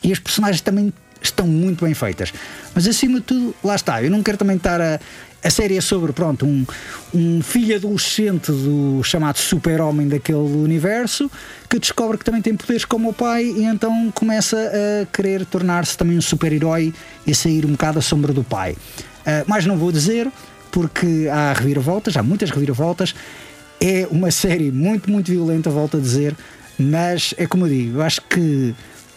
e 0.02 0.12
as 0.12 0.18
personagens 0.18 0.62
também 0.62 0.92
estão 1.20 1.46
muito 1.46 1.84
bem 1.84 1.94
feitas. 1.94 2.32
Mas 2.74 2.86
acima 2.86 3.20
de 3.20 3.26
tudo, 3.26 3.54
lá 3.62 3.74
está, 3.74 4.02
eu 4.02 4.10
não 4.10 4.22
quero 4.22 4.38
também 4.38 4.56
estar 4.56 4.80
a 4.80 4.98
a 5.42 5.50
série 5.50 5.76
é 5.76 5.80
sobre, 5.80 6.12
pronto, 6.12 6.46
um, 6.46 6.64
um 7.12 7.42
filho 7.42 7.74
adolescente 7.74 8.52
do 8.52 9.02
chamado 9.02 9.38
super-homem 9.38 10.06
daquele 10.06 10.38
universo 10.38 11.30
que 11.68 11.78
descobre 11.78 12.16
que 12.16 12.24
também 12.24 12.40
tem 12.40 12.54
poderes 12.54 12.84
como 12.84 13.08
o 13.08 13.12
pai 13.12 13.44
e 13.44 13.64
então 13.64 14.12
começa 14.14 14.56
a 14.56 15.06
querer 15.06 15.44
tornar-se 15.44 15.98
também 15.98 16.16
um 16.16 16.20
super-herói 16.20 16.94
e 17.26 17.34
sair 17.34 17.66
um 17.66 17.72
bocado 17.72 17.98
à 17.98 18.02
sombra 18.02 18.32
do 18.32 18.44
pai. 18.44 18.72
Uh, 18.72 19.44
mas 19.46 19.66
não 19.66 19.76
vou 19.76 19.90
dizer, 19.90 20.30
porque 20.70 21.28
há 21.30 21.52
reviravoltas, 21.52 22.16
há 22.16 22.22
muitas 22.22 22.50
reviravoltas. 22.50 23.14
É 23.80 24.06
uma 24.10 24.30
série 24.30 24.70
muito, 24.70 25.10
muito 25.10 25.32
violenta, 25.32 25.68
volto 25.70 25.96
a 25.96 26.00
dizer, 26.00 26.36
mas 26.78 27.34
é 27.36 27.46
como 27.46 27.66
eu 27.66 27.68
digo, 27.68 27.98
eu 27.98 28.02
acho 28.02 28.20
que 28.22 28.74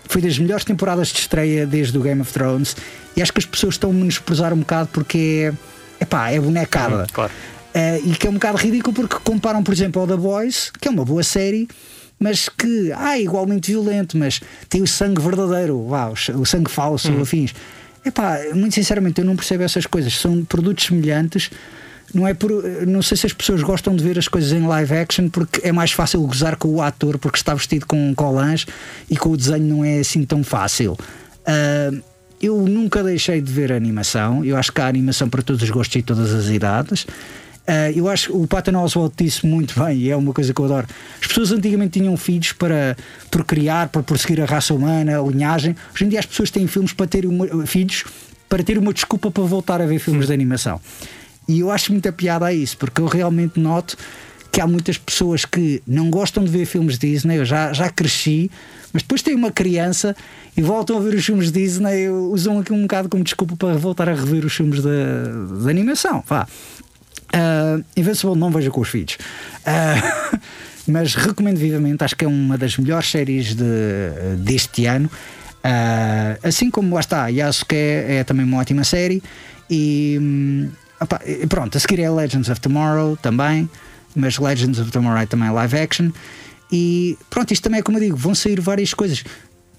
foi 0.07 0.21
das 0.21 0.39
melhores 0.39 0.65
temporadas 0.65 1.09
de 1.09 1.19
estreia 1.19 1.67
desde 1.67 1.97
o 1.97 2.01
Game 2.01 2.21
of 2.21 2.31
Thrones 2.31 2.75
e 3.15 3.21
acho 3.21 3.31
que 3.31 3.39
as 3.39 3.45
pessoas 3.45 3.75
estão 3.75 3.89
a 3.89 3.93
menosprezar 3.93 4.53
um 4.53 4.59
bocado 4.59 4.89
porque 4.91 5.51
é 5.51 5.74
epá, 5.99 6.31
é 6.31 6.39
bonecada. 6.39 6.97
Uhum, 6.97 7.05
claro. 7.11 7.31
Uh, 7.75 8.09
e 8.09 8.15
que 8.15 8.25
é 8.25 8.29
um 8.29 8.33
bocado 8.35 8.57
ridículo 8.57 8.93
porque 8.93 9.17
comparam, 9.23 9.61
por 9.61 9.73
exemplo, 9.73 10.01
ao 10.01 10.07
The 10.07 10.15
Boys, 10.15 10.71
que 10.79 10.87
é 10.87 10.91
uma 10.91 11.03
boa 11.03 11.23
série, 11.23 11.67
mas 12.17 12.47
que 12.47 12.91
ah, 12.95 13.17
é 13.17 13.21
igualmente 13.21 13.71
violento, 13.71 14.17
mas 14.17 14.39
tem 14.69 14.81
o 14.81 14.87
sangue 14.87 15.21
verdadeiro, 15.21 15.85
vá, 15.87 16.09
o 16.09 16.45
sangue 16.45 16.71
falso, 16.71 17.11
uhum. 17.11 17.21
afins. 17.21 17.53
Epá, 18.05 18.39
muito 18.53 18.75
sinceramente, 18.75 19.19
eu 19.19 19.25
não 19.25 19.35
percebo 19.35 19.63
essas 19.63 19.85
coisas. 19.85 20.13
São 20.13 20.45
produtos 20.45 20.85
semelhantes. 20.85 21.49
Não, 22.13 22.25
é 22.25 22.33
por, 22.33 22.51
não 22.87 23.01
sei 23.01 23.17
se 23.17 23.25
as 23.25 23.33
pessoas 23.33 23.63
gostam 23.63 23.95
de 23.95 24.03
ver 24.03 24.17
as 24.17 24.27
coisas 24.27 24.51
em 24.51 24.65
live 24.65 24.95
action 24.95 25.27
porque 25.27 25.67
é 25.67 25.71
mais 25.71 25.91
fácil 25.91 26.21
gozar 26.21 26.55
com 26.55 26.67
o 26.69 26.81
ator 26.81 27.17
porque 27.17 27.37
está 27.37 27.53
vestido 27.53 27.87
com 27.87 28.13
colãs 28.15 28.65
e 29.09 29.17
com 29.17 29.29
o 29.29 29.35
desenho 29.35 29.65
não 29.65 29.83
é 29.83 29.99
assim 29.99 30.23
tão 30.23 30.43
fácil. 30.43 30.93
Uh, 30.93 32.01
eu 32.45 32.61
nunca 32.61 33.03
deixei 33.03 33.41
de 33.41 33.51
ver 33.51 33.71
animação. 33.71 34.43
Eu 34.43 34.57
acho 34.57 34.71
que 34.71 34.81
há 34.81 34.87
animação 34.87 35.29
para 35.29 35.41
todos 35.41 35.61
os 35.61 35.69
gostos 35.69 35.95
e 35.95 36.01
todas 36.01 36.33
as 36.33 36.47
idades. 36.47 37.03
Uh, 37.03 37.89
eu 37.95 38.07
acho 38.07 38.27
que 38.27 38.37
o 38.37 38.45
Patton 38.45 38.75
Oswalt 38.75 39.13
disse 39.17 39.45
muito 39.45 39.77
bem, 39.83 39.97
e 39.97 40.09
é 40.11 40.15
uma 40.15 40.33
coisa 40.33 40.53
que 40.53 40.59
eu 40.61 40.65
adoro. 40.65 40.87
As 41.19 41.27
pessoas 41.27 41.51
antigamente 41.51 41.99
tinham 41.99 42.15
filhos 42.15 42.51
para 42.53 42.95
procriar, 43.31 43.89
para 43.89 44.03
prosseguir 44.03 44.41
a 44.41 44.45
raça 44.45 44.73
humana, 44.73 45.19
a 45.19 45.23
linhagem. 45.23 45.75
Hoje 45.93 46.05
em 46.05 46.09
dia 46.09 46.19
as 46.19 46.25
pessoas 46.25 46.51
têm 46.51 46.67
filmes 46.67 46.93
para 46.93 47.07
ter 47.07 47.25
uma, 47.25 47.65
filhos 47.65 48.03
para 48.47 48.63
ter 48.63 48.77
uma 48.77 48.93
desculpa 48.93 49.31
para 49.31 49.43
voltar 49.43 49.81
a 49.81 49.85
ver 49.85 49.99
filmes 49.99 50.27
de 50.27 50.33
animação. 50.33 50.79
E 51.47 51.59
eu 51.59 51.71
acho 51.71 51.91
muita 51.91 52.11
piada 52.11 52.45
a 52.45 52.53
isso, 52.53 52.77
porque 52.77 53.01
eu 53.01 53.07
realmente 53.07 53.59
noto 53.59 53.97
que 54.51 54.61
há 54.61 54.67
muitas 54.67 54.97
pessoas 54.97 55.43
que 55.43 55.81
não 55.85 56.09
gostam 56.09 56.43
de 56.43 56.49
ver 56.49 56.65
filmes 56.65 56.97
Disney. 56.97 57.37
Eu 57.37 57.45
já, 57.45 57.73
já 57.73 57.89
cresci, 57.89 58.49
mas 58.95 59.03
depois 59.03 59.21
tem 59.21 59.35
uma 59.35 59.51
criança 59.51 60.15
e 60.55 60.61
voltam 60.61 60.95
a 60.97 61.01
ver 61.01 61.15
os 61.15 61.25
filmes 61.25 61.51
Disney, 61.51 62.07
usam 62.07 62.59
aqui 62.59 62.71
um 62.71 62.83
bocado 62.83 63.09
como 63.09 63.25
desculpa 63.25 63.53
para 63.57 63.73
voltar 63.73 64.07
a 64.07 64.13
rever 64.13 64.45
os 64.45 64.53
filmes 64.55 64.81
de, 64.81 65.61
de 65.61 65.69
animação. 65.69 66.23
Vá. 66.25 66.47
Uh, 67.23 67.83
Invincible 67.97 68.37
não 68.37 68.49
vejo 68.51 68.71
com 68.71 68.79
os 68.79 68.87
filhos. 68.87 69.17
Uh, 69.65 70.39
mas 70.87 71.13
recomendo 71.13 71.57
vivamente, 71.57 72.05
acho 72.05 72.15
que 72.15 72.23
é 72.23 72.27
uma 72.29 72.57
das 72.57 72.77
melhores 72.77 73.11
séries 73.11 73.53
de, 73.53 73.65
deste 74.37 74.85
ano. 74.85 75.07
Uh, 75.57 76.39
assim 76.47 76.71
como 76.71 76.95
lá 76.95 77.01
está, 77.01 77.27
Yasuke 77.27 77.75
é, 77.75 78.19
é 78.19 78.23
também 78.23 78.45
uma 78.45 78.59
ótima 78.59 78.85
série. 78.85 79.21
E 79.69 80.17
um, 80.21 80.69
opa, 81.01 81.19
pronto, 81.49 81.75
a 81.77 81.81
seguir 81.81 81.99
é 81.99 82.09
Legends 82.09 82.47
of 82.47 82.61
Tomorrow 82.61 83.17
também, 83.17 83.69
mas 84.15 84.37
Legends 84.37 84.79
of 84.79 84.89
Tomorrow 84.89 85.19
é 85.19 85.25
também 85.25 85.49
live 85.49 85.77
action. 85.77 86.11
E 86.71 87.17
pronto, 87.29 87.51
isto 87.53 87.63
também 87.63 87.79
é 87.79 87.83
como 87.83 87.97
eu 87.97 88.01
digo, 88.01 88.17
vão 88.17 88.33
sair 88.35 88.59
várias 88.59 88.93
coisas. 88.93 89.23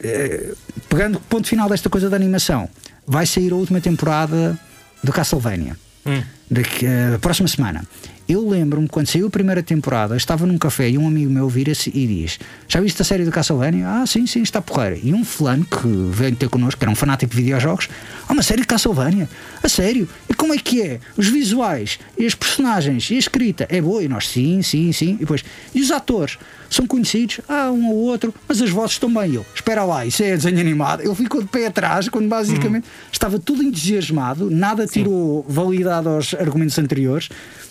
Eh, 0.01 0.55
pegando 0.89 1.17
o 1.17 1.21
ponto 1.21 1.49
final 1.49 1.69
desta 1.69 1.89
coisa 1.89 2.09
da 2.09 2.17
animação, 2.17 2.69
vai 3.07 3.27
sair 3.27 3.53
a 3.53 3.57
última 3.57 3.81
temporada 3.81 4.59
do 5.03 5.13
Castlevania. 5.13 5.77
Hum. 6.05 6.23
Da 6.51 6.61
uh, 6.61 7.19
próxima 7.21 7.49
semana. 7.49 7.85
Eu 8.29 8.49
lembro-me 8.49 8.89
quando 8.89 9.07
saiu 9.07 9.29
a 9.29 9.31
primeira 9.31 9.63
temporada, 9.63 10.17
estava 10.17 10.47
num 10.47 10.59
café 10.59 10.91
e 10.91 10.99
um 10.99 11.07
amigo 11.07 11.31
meu 11.31 11.49
vira-se 11.49 11.91
e 11.95 12.07
diz: 12.09 12.41
Já 12.67 12.81
viste 12.81 13.01
a 13.01 13.05
série 13.05 13.25
do 13.25 13.31
Castlevania? 13.31 13.89
Ah, 13.89 14.05
sim, 14.05 14.27
sim, 14.27 14.43
está 14.43 14.61
porreira. 14.61 14.99
E 15.01 15.15
um 15.15 15.25
fulano 15.25 15.65
que 15.65 15.87
veio 16.11 16.35
ter 16.35 16.49
connosco, 16.49 16.77
que 16.79 16.85
era 16.85 16.91
um 16.91 16.97
fanático 16.97 17.31
de 17.31 17.37
videojogos, 17.41 17.89
ah, 18.29 18.33
uma 18.33 18.43
série 18.43 18.63
de 18.63 18.67
Castlevania? 18.67 19.29
A 19.63 19.69
sério? 19.69 20.09
E 20.29 20.35
como 20.35 20.53
é 20.53 20.59
que 20.59 20.83
é? 20.83 20.99
Os 21.17 21.29
visuais, 21.29 22.01
e 22.19 22.27
as 22.27 22.35
personagens, 22.35 23.09
e 23.11 23.15
a 23.15 23.19
escrita? 23.19 23.65
É 23.71 23.81
boa? 23.81 24.03
E 24.03 24.09
nós, 24.09 24.29
sim, 24.29 24.61
sim, 24.61 24.91
sim. 24.91 25.15
E 25.15 25.19
depois, 25.19 25.45
e 25.73 25.81
os 25.81 25.93
atores? 25.93 26.37
São 26.69 26.85
conhecidos? 26.85 27.41
Ah, 27.49 27.71
um 27.71 27.89
ou 27.91 27.97
outro, 27.97 28.35
mas 28.49 28.61
as 28.61 28.71
vozes 28.71 28.93
estão 28.93 29.13
bem. 29.13 29.35
Eu, 29.35 29.47
espera 29.55 29.85
lá, 29.85 30.05
isso 30.05 30.25
é 30.25 30.37
desenho 30.37 30.59
animado. 30.59 31.01
Ele 31.01 31.15
ficou 31.15 31.41
de 31.41 31.47
pé 31.47 31.69
atrás, 31.69 32.09
quando 32.09 32.29
basicamente 32.29 32.87
hum. 32.87 33.09
estava 33.13 33.39
tudo 33.39 33.63
entusiasmado, 33.63 34.51
nada 34.51 34.85
tirou 34.85 35.45
sim. 35.47 35.55
validade 35.55 36.09
aos 36.09 36.35
argumentos 36.35 36.77
anteriores. 36.77 37.29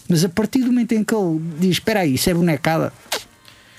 Mas 0.07 0.23
a 0.23 0.29
partir 0.29 0.59
do 0.59 0.67
momento 0.67 0.93
em 0.93 1.03
que 1.03 1.15
ele 1.15 1.41
diz: 1.59 1.71
Espera 1.71 2.01
aí, 2.01 2.15
isso 2.15 2.29
é 2.29 2.33
bonecada. 2.33 2.93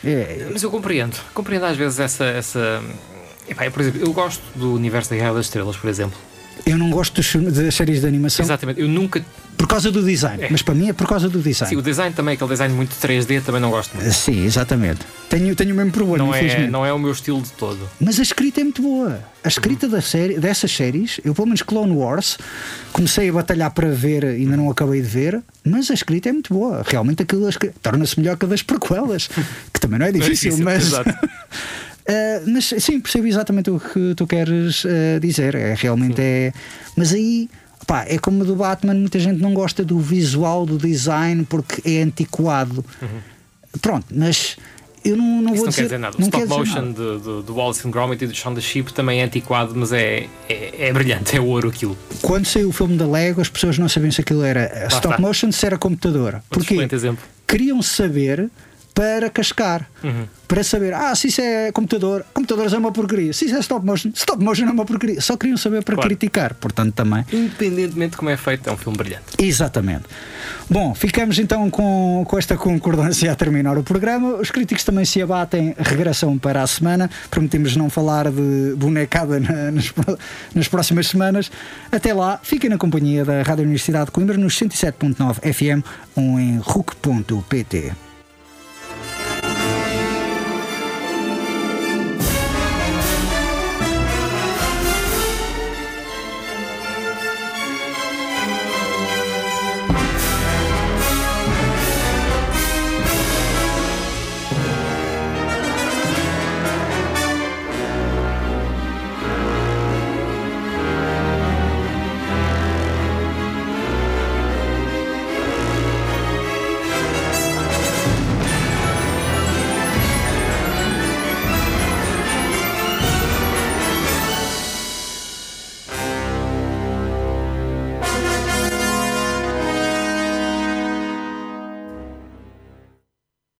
É... 0.04 0.48
Mas 0.52 0.62
eu 0.62 0.70
compreendo, 0.70 1.16
compreendo 1.32 1.66
às 1.66 1.76
vezes 1.76 1.98
essa. 1.98 2.24
essa... 2.24 2.82
Epá, 3.48 3.70
por 3.70 3.80
exemplo, 3.80 4.00
eu 4.00 4.12
gosto 4.12 4.42
do 4.56 4.74
universo 4.74 5.10
da 5.10 5.16
Guerra 5.16 5.34
das 5.34 5.46
Estrelas, 5.46 5.76
por 5.76 5.88
exemplo. 5.88 6.18
Eu 6.64 6.76
não 6.76 6.90
gosto 6.90 7.22
das 7.50 7.74
séries 7.74 8.00
de 8.00 8.06
animação. 8.06 8.44
Exatamente, 8.44 8.80
eu 8.80 8.88
nunca. 8.88 9.24
Por 9.56 9.66
causa 9.66 9.90
do 9.90 10.02
design, 10.02 10.44
é. 10.44 10.48
mas 10.50 10.62
para 10.62 10.74
mim 10.74 10.88
é 10.88 10.92
por 10.92 11.06
causa 11.06 11.28
do 11.28 11.40
design. 11.40 11.74
Sim, 11.74 11.76
o 11.76 11.82
design 11.82 12.14
também, 12.14 12.34
aquele 12.34 12.50
design 12.50 12.74
muito 12.74 12.94
3D, 12.94 13.42
também 13.42 13.60
não 13.60 13.70
gosto 13.70 13.96
muito. 13.96 14.12
Sim, 14.12 14.44
exatamente. 14.44 15.00
Tenho, 15.28 15.54
tenho 15.56 15.72
o 15.72 15.76
mesmo 15.76 15.92
problema, 15.92 16.18
não 16.18 16.34
é, 16.34 16.68
não 16.68 16.86
é 16.86 16.92
o 16.92 16.98
meu 16.98 17.10
estilo 17.12 17.40
de 17.40 17.50
todo. 17.52 17.78
Mas 18.00 18.18
a 18.18 18.22
escrita 18.22 18.60
é 18.60 18.64
muito 18.64 18.82
boa. 18.82 19.18
A 19.42 19.48
escrita 19.48 19.86
uhum. 19.86 19.92
da 19.92 20.00
série, 20.00 20.38
dessas 20.38 20.70
séries, 20.70 21.20
eu 21.24 21.34
pelo 21.34 21.46
menos 21.46 21.62
Clone 21.62 21.92
Wars, 21.92 22.38
comecei 22.92 23.28
a 23.28 23.32
batalhar 23.32 23.70
para 23.70 23.88
ver, 23.88 24.24
ainda 24.24 24.56
não 24.56 24.70
acabei 24.70 25.00
de 25.00 25.08
ver, 25.08 25.40
mas 25.64 25.90
a 25.90 25.94
escrita 25.94 26.28
é 26.28 26.32
muito 26.32 26.52
boa. 26.52 26.82
Realmente 26.86 27.22
aquilo 27.22 27.48
torna-se 27.82 28.18
melhor 28.18 28.36
que 28.36 28.44
a 28.44 28.48
das 28.48 28.62
prequelas, 28.62 29.28
que 29.72 29.80
também 29.80 29.98
não 29.98 30.06
é 30.06 30.12
difícil, 30.12 30.52
é 30.52 30.56
difícil 30.56 30.64
mas. 30.64 30.92
Uh, 30.92 32.42
mas 32.52 32.74
sim, 32.78 33.00
percebo 33.00 33.26
exatamente 33.26 33.70
o 33.70 33.80
que 33.80 34.14
tu 34.16 34.26
queres 34.26 34.84
uh, 34.84 35.20
dizer. 35.20 35.54
É, 35.54 35.74
realmente 35.74 36.16
sim. 36.16 36.22
é. 36.22 36.52
Mas 36.96 37.12
aí. 37.12 37.48
Pá, 37.86 38.04
é 38.08 38.18
como 38.18 38.44
do 38.44 38.56
Batman, 38.56 38.94
muita 38.94 39.18
gente 39.18 39.40
não 39.40 39.54
gosta 39.54 39.84
do 39.84 39.98
visual, 39.98 40.66
do 40.66 40.76
design, 40.76 41.44
porque 41.44 41.88
é 41.88 42.02
antiquado. 42.02 42.84
Uhum. 43.00 43.20
Pronto, 43.80 44.06
mas 44.10 44.56
eu 45.04 45.16
não, 45.16 45.40
não 45.40 45.54
Isso 45.54 45.56
vou 45.56 45.64
não 45.64 45.70
dizer, 45.70 45.76
quer 45.76 45.82
dizer 45.84 45.98
nada. 45.98 46.16
O 46.18 46.22
stop 46.22 46.46
motion 46.46 46.90
do, 46.90 47.18
do, 47.20 47.42
do 47.42 47.54
Wallace 47.54 47.86
and 47.86 47.92
Gromit 47.92 48.24
e 48.24 48.26
do 48.26 48.34
Shaun 48.34 48.54
the 48.54 48.60
Sheep 48.60 48.92
também 48.92 49.20
é 49.20 49.24
antiquado, 49.24 49.72
mas 49.76 49.92
é, 49.92 50.26
é, 50.48 50.88
é, 50.88 50.92
brilhante, 50.92 51.36
é 51.36 51.40
ouro 51.40 51.68
aquilo. 51.68 51.96
Quando 52.22 52.44
saiu 52.46 52.70
o 52.70 52.72
filme 52.72 52.96
da 52.96 53.06
Lego, 53.06 53.40
as 53.40 53.48
pessoas 53.48 53.78
não 53.78 53.88
sabiam 53.88 54.10
se 54.10 54.20
aquilo 54.20 54.42
era 54.42 54.62
Lá 54.62 54.86
stop 54.88 55.14
está. 55.14 55.18
motion, 55.18 55.52
se 55.52 55.64
era 55.64 55.78
computador. 55.78 56.42
Porque 56.50 56.74
exemplo. 56.92 57.22
queriam 57.46 57.80
saber 57.82 58.50
para 58.96 59.28
cascar. 59.28 59.86
Uhum 60.02 60.26
para 60.46 60.62
saber, 60.62 60.94
ah, 60.94 61.14
se 61.14 61.28
isso 61.28 61.40
é 61.40 61.72
computador, 61.72 62.24
computadores 62.32 62.72
é 62.72 62.78
uma 62.78 62.92
porcaria, 62.92 63.32
se 63.32 63.46
isso 63.46 63.56
é 63.56 63.60
stop 63.60 63.84
motion, 63.84 64.10
stop 64.14 64.42
motion 64.42 64.66
é 64.66 64.70
uma 64.70 64.84
porcaria. 64.84 65.20
Só 65.20 65.36
queriam 65.36 65.56
saber 65.56 65.82
para 65.82 65.96
claro. 65.96 66.08
criticar, 66.08 66.54
portanto 66.54 66.94
também. 66.94 67.24
Independentemente 67.32 68.12
de 68.12 68.16
como 68.16 68.30
é 68.30 68.36
feito, 68.36 68.68
é 68.68 68.72
um 68.72 68.76
filme 68.76 68.96
brilhante. 68.96 69.24
Exatamente. 69.38 70.04
Bom, 70.70 70.94
ficamos 70.94 71.38
então 71.38 71.68
com, 71.70 72.24
com 72.26 72.38
esta 72.38 72.56
concordância 72.56 73.30
a 73.30 73.34
terminar 73.34 73.76
o 73.76 73.82
programa. 73.82 74.34
Os 74.36 74.50
críticos 74.50 74.84
também 74.84 75.04
se 75.04 75.20
abatem, 75.20 75.74
regressam 75.78 76.38
para 76.38 76.62
a 76.62 76.66
semana. 76.66 77.10
Prometemos 77.30 77.76
não 77.76 77.90
falar 77.90 78.30
de 78.30 78.74
bonecada 78.76 79.40
na, 79.40 79.70
nas, 79.72 79.92
nas 80.54 80.68
próximas 80.68 81.08
semanas. 81.08 81.50
Até 81.90 82.14
lá, 82.14 82.38
fiquem 82.42 82.70
na 82.70 82.78
companhia 82.78 83.24
da 83.24 83.42
Rádio 83.42 83.64
Universidade 83.64 84.06
de 84.06 84.12
Coimbra 84.12 84.36
nos 84.36 84.58
107.9 84.58 85.52
FM 85.52 85.84
ou 86.14 86.38
em 86.38 86.58
RUC.pt. 86.58 88.05